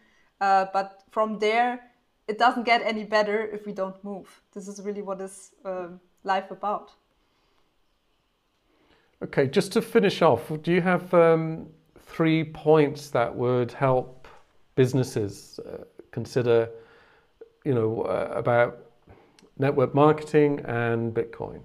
Uh, 0.41 0.65
but 0.73 1.03
from 1.11 1.37
there, 1.39 1.79
it 2.27 2.37
doesn't 2.39 2.63
get 2.63 2.81
any 2.81 3.03
better 3.03 3.45
if 3.45 3.65
we 3.65 3.73
don't 3.73 4.03
move. 4.03 4.41
This 4.53 4.67
is 4.67 4.81
really 4.81 5.01
what 5.01 5.21
is 5.21 5.51
um, 5.65 5.99
life 6.23 6.49
about. 6.51 6.91
Okay, 9.23 9.47
just 9.47 9.71
to 9.73 9.81
finish 9.81 10.21
off, 10.21 10.51
do 10.63 10.71
you 10.71 10.81
have 10.81 11.13
um, 11.13 11.67
three 12.01 12.43
points 12.43 13.09
that 13.11 13.33
would 13.33 13.71
help 13.71 14.27
businesses 14.75 15.59
uh, 15.59 15.83
consider, 16.11 16.69
you 17.63 17.73
know, 17.73 18.01
uh, 18.01 18.31
about 18.35 18.79
network 19.57 19.93
marketing 19.93 20.61
and 20.65 21.13
Bitcoin? 21.13 21.61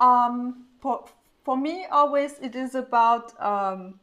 Um, 0.00 0.66
for, 0.80 1.04
for 1.44 1.56
me, 1.56 1.86
always 1.90 2.38
it 2.38 2.54
is 2.54 2.74
about 2.74 3.38
um, 3.40 4.00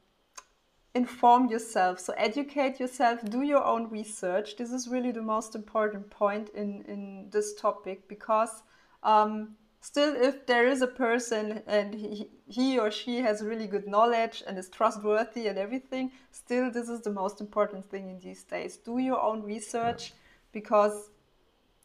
inform 0.94 1.48
yourself. 1.48 2.00
So 2.00 2.14
educate 2.18 2.80
yourself, 2.80 3.20
do 3.30 3.42
your 3.42 3.64
own 3.64 3.90
research. 3.90 4.58
This 4.58 4.72
is 4.72 4.88
really 4.88 5.12
the 5.12 5.22
most 5.22 5.56
important 5.56 6.10
point 6.10 6.50
in, 6.50 6.84
in 6.88 7.30
this 7.32 7.54
topic 7.56 8.08
because 8.08 8.64
um, 9.04 9.56
still 9.88 10.14
if 10.30 10.46
there 10.46 10.68
is 10.68 10.82
a 10.82 10.94
person 11.06 11.62
and 11.66 11.94
he, 11.94 12.28
he 12.46 12.78
or 12.78 12.92
she 12.92 13.22
has 13.22 13.42
really 13.42 13.68
good 13.68 13.88
knowledge 13.88 14.44
and 14.46 14.58
is 14.58 14.68
trustworthy 14.68 15.48
and 15.48 15.58
everything 15.58 16.12
still 16.30 16.70
this 16.70 16.90
is 16.90 17.00
the 17.02 17.10
most 17.10 17.40
important 17.40 17.86
thing 17.86 18.10
in 18.10 18.20
these 18.20 18.44
days. 18.44 18.76
Do 18.76 18.98
your 18.98 19.22
own 19.22 19.44
research 19.44 20.14
because 20.52 21.10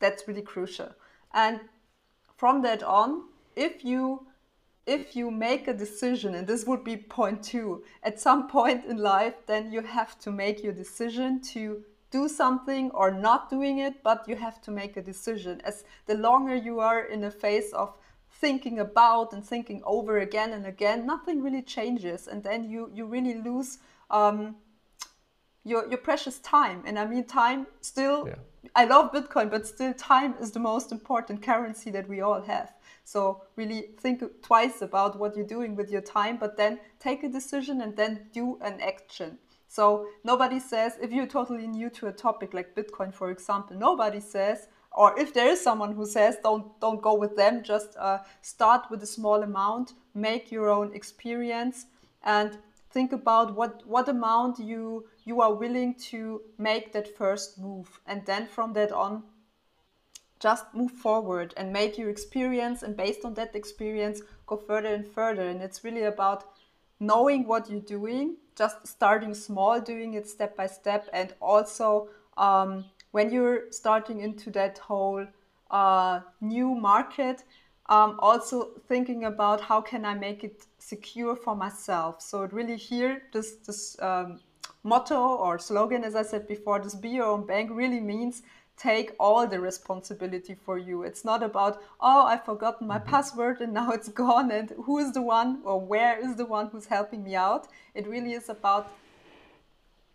that's 0.00 0.26
really 0.26 0.42
crucial. 0.42 0.90
And 1.32 1.60
from 2.36 2.62
that 2.62 2.82
on 2.82 3.28
if 3.54 3.84
you 3.84 4.26
if 4.84 5.14
you 5.14 5.30
make 5.30 5.68
a 5.68 5.72
decision 5.84 6.34
and 6.34 6.44
this 6.48 6.64
would 6.66 6.82
be 6.82 6.96
point 6.96 7.40
two 7.44 7.84
at 8.02 8.18
some 8.18 8.48
point 8.58 8.84
in 8.84 8.96
life 8.96 9.36
then 9.46 9.70
you 9.70 9.80
have 9.80 10.18
to 10.18 10.32
make 10.32 10.64
your 10.64 10.72
decision 10.72 11.40
to 11.40 11.84
do 12.12 12.28
something 12.28 12.90
or 12.92 13.10
not 13.10 13.50
doing 13.50 13.78
it, 13.78 14.02
but 14.04 14.28
you 14.28 14.36
have 14.36 14.60
to 14.62 14.70
make 14.70 14.96
a 14.96 15.02
decision. 15.02 15.60
As 15.64 15.84
the 16.06 16.14
longer 16.14 16.54
you 16.54 16.78
are 16.78 17.06
in 17.06 17.24
a 17.24 17.30
phase 17.30 17.72
of 17.72 17.94
thinking 18.30 18.78
about 18.78 19.32
and 19.32 19.44
thinking 19.44 19.82
over 19.84 20.18
again 20.18 20.52
and 20.52 20.66
again, 20.66 21.06
nothing 21.06 21.42
really 21.42 21.62
changes, 21.62 22.28
and 22.28 22.44
then 22.44 22.70
you 22.70 22.90
you 22.94 23.06
really 23.06 23.34
lose 23.34 23.78
um, 24.10 24.56
your 25.64 25.88
your 25.88 25.98
precious 25.98 26.38
time. 26.40 26.82
And 26.86 26.98
I 26.98 27.06
mean, 27.06 27.24
time 27.24 27.66
still. 27.80 28.28
Yeah. 28.28 28.34
I 28.76 28.84
love 28.84 29.10
Bitcoin, 29.12 29.50
but 29.50 29.66
still, 29.66 29.92
time 29.92 30.34
is 30.40 30.52
the 30.52 30.60
most 30.60 30.92
important 30.92 31.42
currency 31.42 31.90
that 31.90 32.08
we 32.08 32.20
all 32.20 32.40
have. 32.42 32.72
So 33.04 33.42
really 33.56 33.88
think 33.98 34.22
twice 34.40 34.82
about 34.82 35.18
what 35.18 35.36
you're 35.36 35.52
doing 35.56 35.74
with 35.74 35.90
your 35.90 36.00
time, 36.00 36.36
but 36.38 36.56
then 36.56 36.78
take 37.00 37.24
a 37.24 37.28
decision 37.28 37.80
and 37.80 37.96
then 37.96 38.28
do 38.32 38.58
an 38.62 38.80
action. 38.80 39.38
So 39.72 40.08
nobody 40.22 40.60
says, 40.60 40.98
if 41.00 41.12
you're 41.12 41.26
totally 41.26 41.66
new 41.66 41.88
to 41.96 42.08
a 42.08 42.12
topic 42.12 42.52
like 42.52 42.74
Bitcoin, 42.74 43.10
for 43.10 43.30
example, 43.30 43.74
nobody 43.74 44.20
says, 44.20 44.68
or 44.90 45.18
if 45.18 45.32
there 45.32 45.48
is 45.48 45.62
someone 45.62 45.94
who 45.94 46.04
says, 46.04 46.36
don't 46.42 46.78
don't 46.78 47.00
go 47.00 47.14
with 47.14 47.36
them, 47.36 47.62
just 47.62 47.96
uh, 47.96 48.18
start 48.42 48.90
with 48.90 49.02
a 49.02 49.06
small 49.06 49.42
amount, 49.42 49.94
make 50.12 50.52
your 50.52 50.68
own 50.68 50.92
experience, 50.92 51.86
and 52.22 52.58
think 52.90 53.14
about 53.14 53.56
what 53.56 53.82
what 53.86 54.10
amount 54.10 54.58
you 54.58 55.06
you 55.24 55.40
are 55.40 55.54
willing 55.54 55.94
to 56.10 56.42
make 56.58 56.92
that 56.92 57.16
first 57.16 57.58
move, 57.58 57.98
and 58.06 58.26
then 58.26 58.46
from 58.46 58.74
that 58.74 58.92
on, 58.92 59.22
just 60.38 60.66
move 60.74 60.92
forward 60.92 61.54
and 61.56 61.72
make 61.72 61.96
your 61.96 62.10
experience, 62.10 62.82
and 62.82 62.94
based 62.94 63.24
on 63.24 63.32
that 63.34 63.56
experience, 63.56 64.20
go 64.46 64.58
further 64.58 64.92
and 64.92 65.08
further. 65.08 65.48
And 65.48 65.62
it's 65.62 65.82
really 65.82 66.04
about 66.04 66.44
knowing 67.00 67.46
what 67.46 67.70
you're 67.70 67.88
doing 67.98 68.36
just 68.56 68.86
starting 68.86 69.34
small, 69.34 69.80
doing 69.80 70.14
it 70.14 70.28
step 70.28 70.56
by 70.56 70.66
step, 70.66 71.08
and 71.12 71.34
also 71.40 72.08
um, 72.36 72.84
when 73.12 73.30
you're 73.30 73.70
starting 73.70 74.20
into 74.20 74.50
that 74.50 74.78
whole 74.78 75.26
uh, 75.70 76.20
new 76.40 76.74
market, 76.74 77.44
um, 77.86 78.16
also 78.20 78.70
thinking 78.88 79.24
about 79.24 79.60
how 79.60 79.80
can 79.80 80.04
I 80.04 80.14
make 80.14 80.44
it 80.44 80.66
secure 80.78 81.36
for 81.36 81.54
myself. 81.54 82.22
So 82.22 82.48
really 82.52 82.76
here 82.76 83.22
this 83.32 83.56
this 83.66 83.96
um, 84.00 84.40
motto 84.82 85.20
or 85.36 85.58
slogan, 85.58 86.04
as 86.04 86.14
I 86.14 86.22
said 86.22 86.46
before, 86.48 86.80
this 86.80 86.94
be 86.94 87.10
your 87.10 87.26
own 87.26 87.46
bank 87.46 87.70
really 87.72 88.00
means 88.00 88.42
take 88.82 89.12
all 89.20 89.46
the 89.46 89.60
responsibility 89.60 90.54
for 90.54 90.76
you. 90.76 91.04
It's 91.04 91.24
not 91.24 91.42
about, 91.42 91.80
oh, 92.00 92.24
I've 92.26 92.44
forgotten 92.44 92.86
my 92.86 92.98
mm-hmm. 92.98 93.10
password 93.10 93.60
and 93.60 93.72
now 93.80 93.92
it's 93.92 94.08
gone 94.08 94.50
and 94.50 94.70
who 94.84 94.98
is 94.98 95.12
the 95.12 95.22
one 95.22 95.60
or 95.64 95.80
where 95.80 96.18
is 96.18 96.36
the 96.36 96.46
one 96.46 96.66
who's 96.68 96.86
helping 96.86 97.22
me 97.22 97.36
out. 97.36 97.68
It 97.94 98.08
really 98.08 98.32
is 98.32 98.48
about 98.48 98.90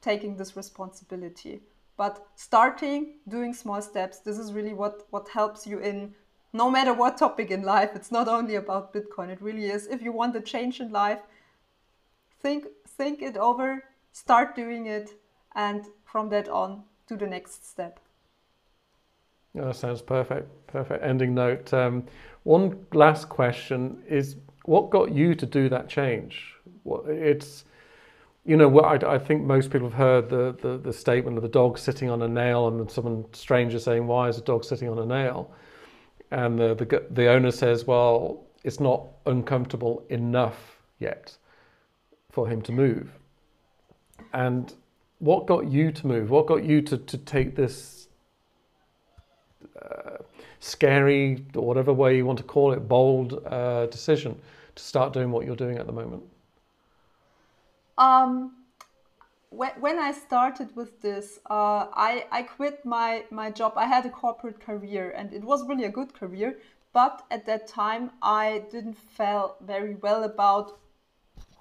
taking 0.02 0.36
this 0.36 0.58
responsibility. 0.58 1.62
But 1.96 2.28
starting, 2.36 3.16
doing 3.28 3.54
small 3.54 3.82
steps, 3.82 4.20
this 4.20 4.38
is 4.38 4.54
really 4.54 4.74
what, 4.74 5.08
what 5.10 5.30
helps 5.30 5.66
you 5.66 5.80
in 5.80 6.14
no 6.54 6.70
matter 6.72 6.94
what 6.94 7.18
topic 7.18 7.52
in 7.52 7.64
life. 7.64 7.92
It's 7.96 8.12
not 8.12 8.28
only 8.28 8.56
about 8.56 8.94
Bitcoin, 8.94 9.30
it 9.30 9.42
really 9.42 9.68
is. 9.68 9.88
If 9.88 10.02
you 10.02 10.12
want 10.12 10.36
a 10.36 10.42
change 10.42 10.80
in 10.80 10.92
life, 10.92 11.20
think 12.42 12.66
think 12.88 13.22
it 13.22 13.38
over, 13.38 13.84
start 14.12 14.56
doing 14.56 14.88
it, 14.88 15.12
and 15.56 15.86
from 16.06 16.30
that 16.30 16.48
on, 16.50 16.84
do 17.08 17.18
the 17.18 17.28
next 17.28 17.68
step. 17.70 18.00
That 19.58 19.76
sounds 19.76 20.02
perfect. 20.02 20.50
Perfect 20.68 21.04
ending 21.04 21.34
note. 21.34 21.74
Um, 21.74 22.06
one 22.44 22.86
last 22.94 23.30
question 23.30 24.04
is: 24.08 24.36
What 24.66 24.90
got 24.90 25.12
you 25.12 25.36
to 25.36 25.46
do 25.46 25.70
that 25.70 25.90
change? 25.90 26.54
It's 27.08 27.66
you 28.48 28.56
know, 28.56 28.80
I, 28.80 29.16
I, 29.16 29.20
think 29.20 29.44
most 29.44 29.72
people 29.72 29.90
have 29.90 29.98
heard 29.98 30.30
the, 30.30 30.56
the, 30.62 30.78
the 30.78 30.94
statement 30.94 31.36
of 31.36 31.44
the 31.44 31.50
dog 31.50 31.78
sitting 31.78 32.10
on 32.10 32.22
a 32.22 32.30
nail, 32.30 32.70
and 32.70 32.90
someone 32.90 33.26
stranger 33.34 33.78
saying, 33.78 34.08
"Why 34.08 34.30
is 34.30 34.38
a 34.38 34.42
dog 34.42 34.64
sitting 34.64 34.88
on 34.88 34.98
a 35.00 35.06
nail?" 35.06 35.52
And 36.32 36.58
the, 36.58 36.74
the 36.74 37.06
the 37.12 37.28
owner 37.28 37.52
says, 37.52 37.86
"Well, 37.86 38.46
it's 38.64 38.80
not 38.80 39.06
uncomfortable 39.26 40.06
enough 40.10 40.80
yet 40.98 41.36
for 42.32 42.48
him 42.48 42.62
to 42.64 42.72
move." 42.72 43.12
And 44.34 44.74
what 45.20 45.46
got 45.46 45.68
you 45.70 45.92
to 45.92 46.08
move? 46.08 46.30
What 46.30 46.48
got 46.48 46.64
you 46.64 46.82
to, 46.84 46.98
to 46.98 47.18
take 47.18 47.56
this 47.56 48.07
uh, 49.82 50.18
scary, 50.60 51.46
or 51.56 51.66
whatever 51.66 51.94
way 51.94 52.18
you 52.18 52.26
want 52.26 52.38
to 52.40 52.44
call 52.44 52.74
it, 52.74 52.88
bold 52.88 53.46
uh, 53.46 53.86
decision 53.88 54.40
to 54.76 54.84
start 54.84 55.14
doing 55.14 55.32
what 55.32 55.46
you're 55.46 55.56
doing 55.56 55.78
at 55.78 55.86
the 55.86 55.92
moment? 55.92 56.24
Um, 57.98 58.54
when, 59.50 60.00
I 60.00 60.12
started 60.12 60.76
with 60.76 61.02
this, 61.02 61.40
uh, 61.50 61.88
I, 61.94 62.26
I 62.32 62.44
quit 62.44 62.86
my, 62.86 63.24
my 63.32 63.50
job. 63.50 63.74
I 63.76 63.86
had 63.86 64.06
a 64.06 64.10
corporate 64.10 64.60
career 64.60 65.14
and 65.16 65.34
it 65.34 65.44
was 65.44 65.68
really 65.68 65.86
a 65.86 65.90
good 65.90 66.14
career. 66.14 66.58
But 66.94 67.26
at 67.32 67.46
that 67.46 67.68
time, 67.68 68.12
I 68.22 68.64
didn't 68.72 68.98
feel 68.98 69.56
very 69.62 69.96
well 69.96 70.24
about 70.24 70.78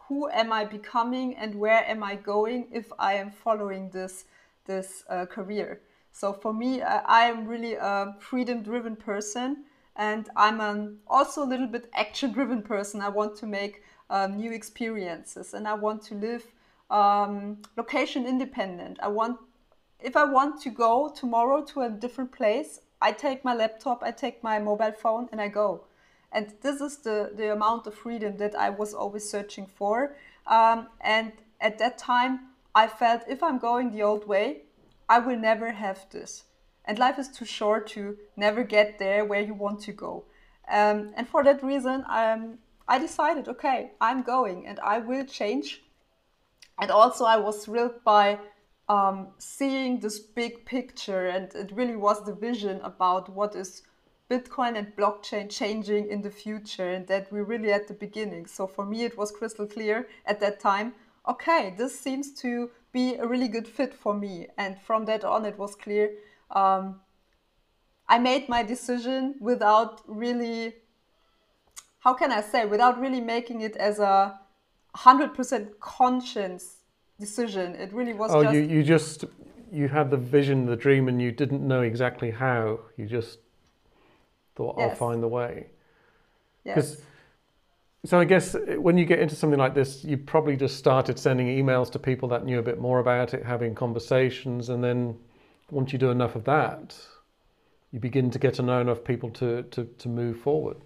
who 0.09 0.29
am 0.31 0.53
I 0.53 0.65
becoming 0.65 1.37
and 1.37 1.55
where 1.55 1.85
am 1.87 2.03
I 2.03 2.17
going 2.17 2.67
if 2.71 2.93
I 2.99 3.15
am 3.15 3.31
following 3.31 3.91
this, 3.91 4.25
this 4.67 5.05
uh, 5.09 5.27
career. 5.27 5.81
So 6.17 6.33
for 6.33 6.55
me, 6.55 6.81
I 6.81 7.27
am 7.27 7.47
really 7.47 7.75
a 7.75 8.17
freedom 8.19 8.63
driven 8.63 8.97
person 8.97 9.65
and 9.97 10.31
I'm 10.35 10.63
an 10.63 11.01
also 11.07 11.43
a 11.43 11.49
little 11.53 11.67
bit 11.67 11.91
action 11.93 12.33
driven 12.33 12.63
person. 12.63 13.03
I 13.03 13.11
want 13.11 13.37
to 13.37 13.47
make 13.47 13.83
um, 14.09 14.39
new 14.39 14.51
experiences 14.51 15.53
and 15.53 15.69
I 15.69 15.75
want 15.75 16.03
to 16.05 16.15
live 16.15 16.47
um, 16.89 17.59
location 17.77 18.27
independent. 18.27 18.99
I 19.03 19.09
want, 19.09 19.39
if 20.01 20.17
I 20.17 20.25
want 20.25 20.59
to 20.63 20.71
go 20.71 21.13
tomorrow 21.15 21.63
to 21.65 21.83
a 21.83 21.91
different 21.91 22.33
place, 22.33 22.81
I 23.03 23.13
take 23.13 23.45
my 23.45 23.55
laptop, 23.55 24.03
I 24.03 24.11
take 24.11 24.43
my 24.43 24.59
mobile 24.59 24.93
phone 24.93 25.29
and 25.33 25.41
I 25.43 25.49
go. 25.49 25.85
And 26.33 26.55
this 26.63 26.81
is 26.81 26.97
the, 26.97 27.33
the 27.37 27.53
amount 27.53 27.87
of 27.87 27.95
freedom 27.95 28.39
that 28.39 28.55
I 28.55 28.71
was 28.71 28.95
always 28.95 29.29
searching 29.29 29.67
for. 29.67 30.17
Um, 30.47 30.89
and 31.03 31.33
at 31.61 31.79
that 31.79 31.99
time, 31.99 32.41
I 32.75 32.87
felt 32.87 33.21
if 33.29 33.43
I'm 33.43 33.59
going 33.59 33.91
the 33.91 34.03
old 34.03 34.27
way, 34.27 34.63
I 35.09 35.19
will 35.19 35.39
never 35.39 35.73
have 35.73 36.07
this. 36.11 36.45
And 36.85 36.99
life 36.99 37.19
is 37.19 37.29
too 37.29 37.45
short 37.45 37.89
to 37.89 38.17
never 38.37 38.63
get 38.63 38.99
there 38.99 39.25
where 39.25 39.41
you 39.41 39.55
want 39.55 39.81
to 39.81 39.93
go. 39.93 40.25
Um, 40.69 41.13
and 41.17 41.29
for 41.29 41.45
that 41.45 41.63
reason, 41.63 42.05
um, 42.09 42.59
I 42.89 42.99
decided, 42.99 43.49
okay, 43.49 43.93
I'm 44.01 44.23
going 44.23 44.67
and 44.67 44.79
I 44.81 44.99
will 44.99 45.25
change. 45.25 45.83
And 46.79 46.91
also, 46.91 47.25
I 47.25 47.37
was 47.37 47.65
thrilled 47.65 48.05
by 48.05 48.39
um, 48.89 49.29
seeing 49.39 49.99
this 49.99 50.19
big 50.19 50.65
picture, 50.65 51.27
and 51.27 51.53
it 51.55 51.73
really 51.73 51.97
was 51.97 52.25
the 52.25 52.35
vision 52.35 52.81
about 52.83 53.29
what 53.29 53.57
is 53.57 53.83
Bitcoin 54.31 54.77
and 54.77 54.95
blockchain 54.97 55.49
changing 55.51 56.09
in 56.09 56.23
the 56.23 56.31
future, 56.31 56.89
and 56.91 57.07
that 57.09 57.33
we're 57.33 57.45
really 57.45 57.73
at 57.73 57.89
the 57.89 57.95
beginning. 57.95 58.47
So 58.47 58.67
for 58.67 58.85
me, 58.85 59.05
it 59.05 59.17
was 59.17 59.31
crystal 59.31 59.67
clear 59.67 60.09
at 60.27 60.41
that 60.41 60.61
time. 60.61 60.95
Okay, 61.27 61.75
this 61.77 61.99
seems 61.99 62.33
to 62.43 62.71
be 62.93 63.15
a 63.15 63.27
really 63.27 63.49
good 63.49 63.69
fit 63.69 63.93
for 63.95 64.15
me, 64.15 64.47
and 64.57 64.81
from 64.81 65.05
that 65.07 65.25
on, 65.25 65.45
it 65.45 65.59
was 65.59 65.75
clear. 65.75 66.11
Um, 66.51 67.01
I 68.09 68.19
made 68.19 68.49
my 68.49 68.63
decision 68.63 69.35
without 69.41 70.01
really, 70.07 70.75
how 72.01 72.15
can 72.15 72.31
I 72.33 72.41
say, 72.41 72.65
without 72.65 73.01
really 73.01 73.21
making 73.21 73.63
it 73.63 73.77
as 73.77 73.99
a 73.99 74.39
hundred 74.95 75.35
percent 75.35 75.79
conscience 75.81 76.77
decision. 77.19 77.75
It 77.75 77.93
really 77.93 78.15
was. 78.15 78.31
Oh, 78.33 78.43
just, 78.43 78.55
you 78.55 78.61
you 78.63 78.83
just 78.83 79.25
you 79.73 79.89
had 79.89 80.11
the 80.11 80.17
vision, 80.17 80.67
the 80.67 80.77
dream, 80.77 81.09
and 81.09 81.21
you 81.21 81.33
didn't 81.33 81.67
know 81.67 81.83
exactly 81.83 82.31
how. 82.31 82.81
You 82.97 83.07
just 83.07 83.39
thought, 84.55 84.77
Yes. 84.79 84.91
I'll 84.91 84.97
find 84.97 85.23
the 85.23 85.29
way. 85.29 85.67
yes. 86.65 86.97
So 88.07 88.21
I 88.21 88.25
guess 88.25 88.55
uh, 88.55 88.77
when 88.79 88.97
you 88.97 89.05
get 89.05 89.19
into 89.19 89.35
something 89.35 89.59
like 89.59 89.75
this, 89.75 90.05
you 90.05 90.17
probably 90.17 90.57
just 90.57 90.77
started 90.77 91.19
sending 91.19 91.49
emails 91.49 91.91
to 91.91 91.99
people 91.99 92.29
that 92.29 92.45
knew 92.45 92.61
a 92.61 92.63
bit 92.63 92.81
more 92.81 93.01
about 93.01 93.35
it, 93.35 93.45
having 93.45 93.75
conversations, 93.75 94.69
and 94.69 94.83
then 94.83 95.17
once 95.71 95.93
you 95.93 95.99
do 95.99 96.11
enough 96.11 96.37
of 96.37 96.45
that, 96.45 96.97
you 97.91 97.99
begin 97.99 98.31
to 98.31 98.39
get 98.39 98.55
to 98.55 98.63
know 98.63 98.81
enough 98.81 99.03
people 99.03 99.31
to 99.31 99.65
to, 99.65 99.85
to 99.99 100.09
move 100.09 100.39
forward. 100.39 100.77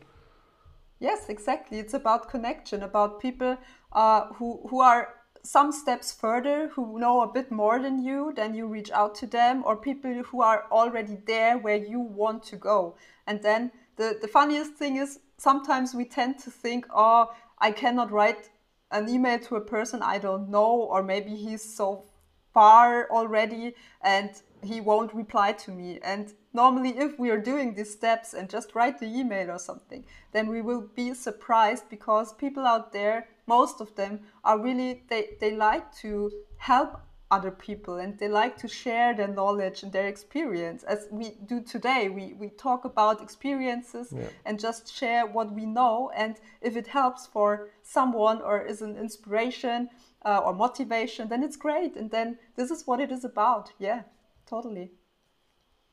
Yes, 0.98 1.28
exactly. 1.28 1.78
It's 1.78 1.94
about 1.94 2.30
connection, 2.30 2.82
about 2.82 3.20
people 3.20 3.58
uh, 3.92 4.26
who 4.34 4.66
who 4.70 4.80
are 4.80 5.14
some 5.42 5.72
steps 5.72 6.12
further, 6.12 6.68
who 6.68 6.98
know 6.98 7.20
a 7.20 7.32
bit 7.32 7.50
more 7.50 7.78
than 7.78 8.02
you. 8.02 8.32
Then 8.34 8.54
you 8.54 8.66
reach 8.66 8.90
out 8.90 9.14
to 9.16 9.26
them, 9.26 9.62
or 9.66 9.76
people 9.76 10.22
who 10.30 10.40
are 10.40 10.64
already 10.70 11.18
there 11.26 11.58
where 11.58 11.76
you 11.92 12.00
want 12.00 12.42
to 12.44 12.56
go. 12.56 12.96
And 13.26 13.42
then 13.42 13.72
the 13.96 14.18
the 14.22 14.28
funniest 14.28 14.72
thing 14.74 14.96
is 14.96 15.18
sometimes 15.40 15.94
we 15.94 16.04
tend 16.04 16.38
to 16.38 16.50
think, 16.50 16.86
oh, 16.94 17.32
I 17.58 17.72
cannot 17.72 18.12
write 18.12 18.50
an 18.90 19.08
email 19.08 19.38
to 19.38 19.56
a 19.56 19.60
person 19.60 20.02
I 20.02 20.18
don't 20.18 20.50
know, 20.50 20.72
or 20.92 21.02
maybe 21.02 21.34
he's 21.34 21.62
so 21.62 22.04
far 22.52 23.08
already 23.10 23.74
and 24.02 24.30
he 24.62 24.80
won't 24.80 25.14
reply 25.14 25.52
to 25.52 25.70
me. 25.70 25.98
And 26.02 26.34
normally, 26.52 26.98
if 26.98 27.18
we 27.18 27.30
are 27.30 27.40
doing 27.40 27.74
these 27.74 27.90
steps 27.90 28.34
and 28.34 28.50
just 28.50 28.74
write 28.74 28.98
the 28.98 29.06
email 29.06 29.50
or 29.50 29.58
something, 29.58 30.04
then 30.32 30.48
we 30.48 30.60
will 30.60 30.82
be 30.94 31.14
surprised 31.14 31.88
because 31.88 32.34
people 32.34 32.66
out 32.66 32.92
there, 32.92 33.28
most 33.46 33.80
of 33.80 33.94
them, 33.94 34.20
are 34.44 34.58
really, 34.58 35.04
they, 35.08 35.30
they 35.40 35.54
like 35.54 35.94
to 36.02 36.30
help 36.58 37.00
other 37.30 37.50
people 37.50 37.96
and 37.98 38.18
they 38.18 38.28
like 38.28 38.56
to 38.56 38.66
share 38.68 39.14
their 39.14 39.28
knowledge 39.28 39.82
and 39.84 39.92
their 39.92 40.08
experience 40.08 40.82
as 40.84 41.06
we 41.10 41.36
do 41.46 41.60
today 41.60 42.08
we, 42.08 42.32
we 42.34 42.48
talk 42.50 42.84
about 42.84 43.22
experiences 43.22 44.12
Yeah. 44.12 44.28
and 44.44 44.58
just 44.58 44.92
share 44.92 45.26
what 45.26 45.52
we 45.52 45.64
know 45.64 46.10
and 46.16 46.36
if 46.60 46.76
it 46.76 46.86
helps 46.88 47.26
for 47.26 47.68
someone 47.82 48.42
or 48.42 48.60
is 48.60 48.82
an 48.82 48.96
inspiration 48.96 49.88
uh, 50.24 50.38
or 50.44 50.52
motivation 50.52 51.28
then 51.28 51.42
it's 51.42 51.56
great 51.56 51.96
and 51.96 52.10
then 52.10 52.36
this 52.56 52.70
is 52.70 52.86
what 52.86 53.00
it 53.00 53.10
is 53.12 53.24
about 53.24 53.72
yeah 53.78 54.02
totally 54.46 54.90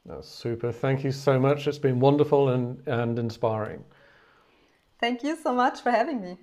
That's 0.05 0.29
super. 0.29 0.71
Thank 0.71 1.03
you 1.03 1.11
so 1.11 1.38
much. 1.38 1.67
It's 1.67 1.77
been 1.81 1.99
wonderful 1.99 2.49
and, 2.49 2.81
and 2.88 3.19
inspiring. 3.19 3.83
thank 4.99 5.23
you 5.23 5.35
so 5.35 5.53
much 5.53 5.81
for 5.81 5.91
having 5.91 6.21
me 6.21 6.38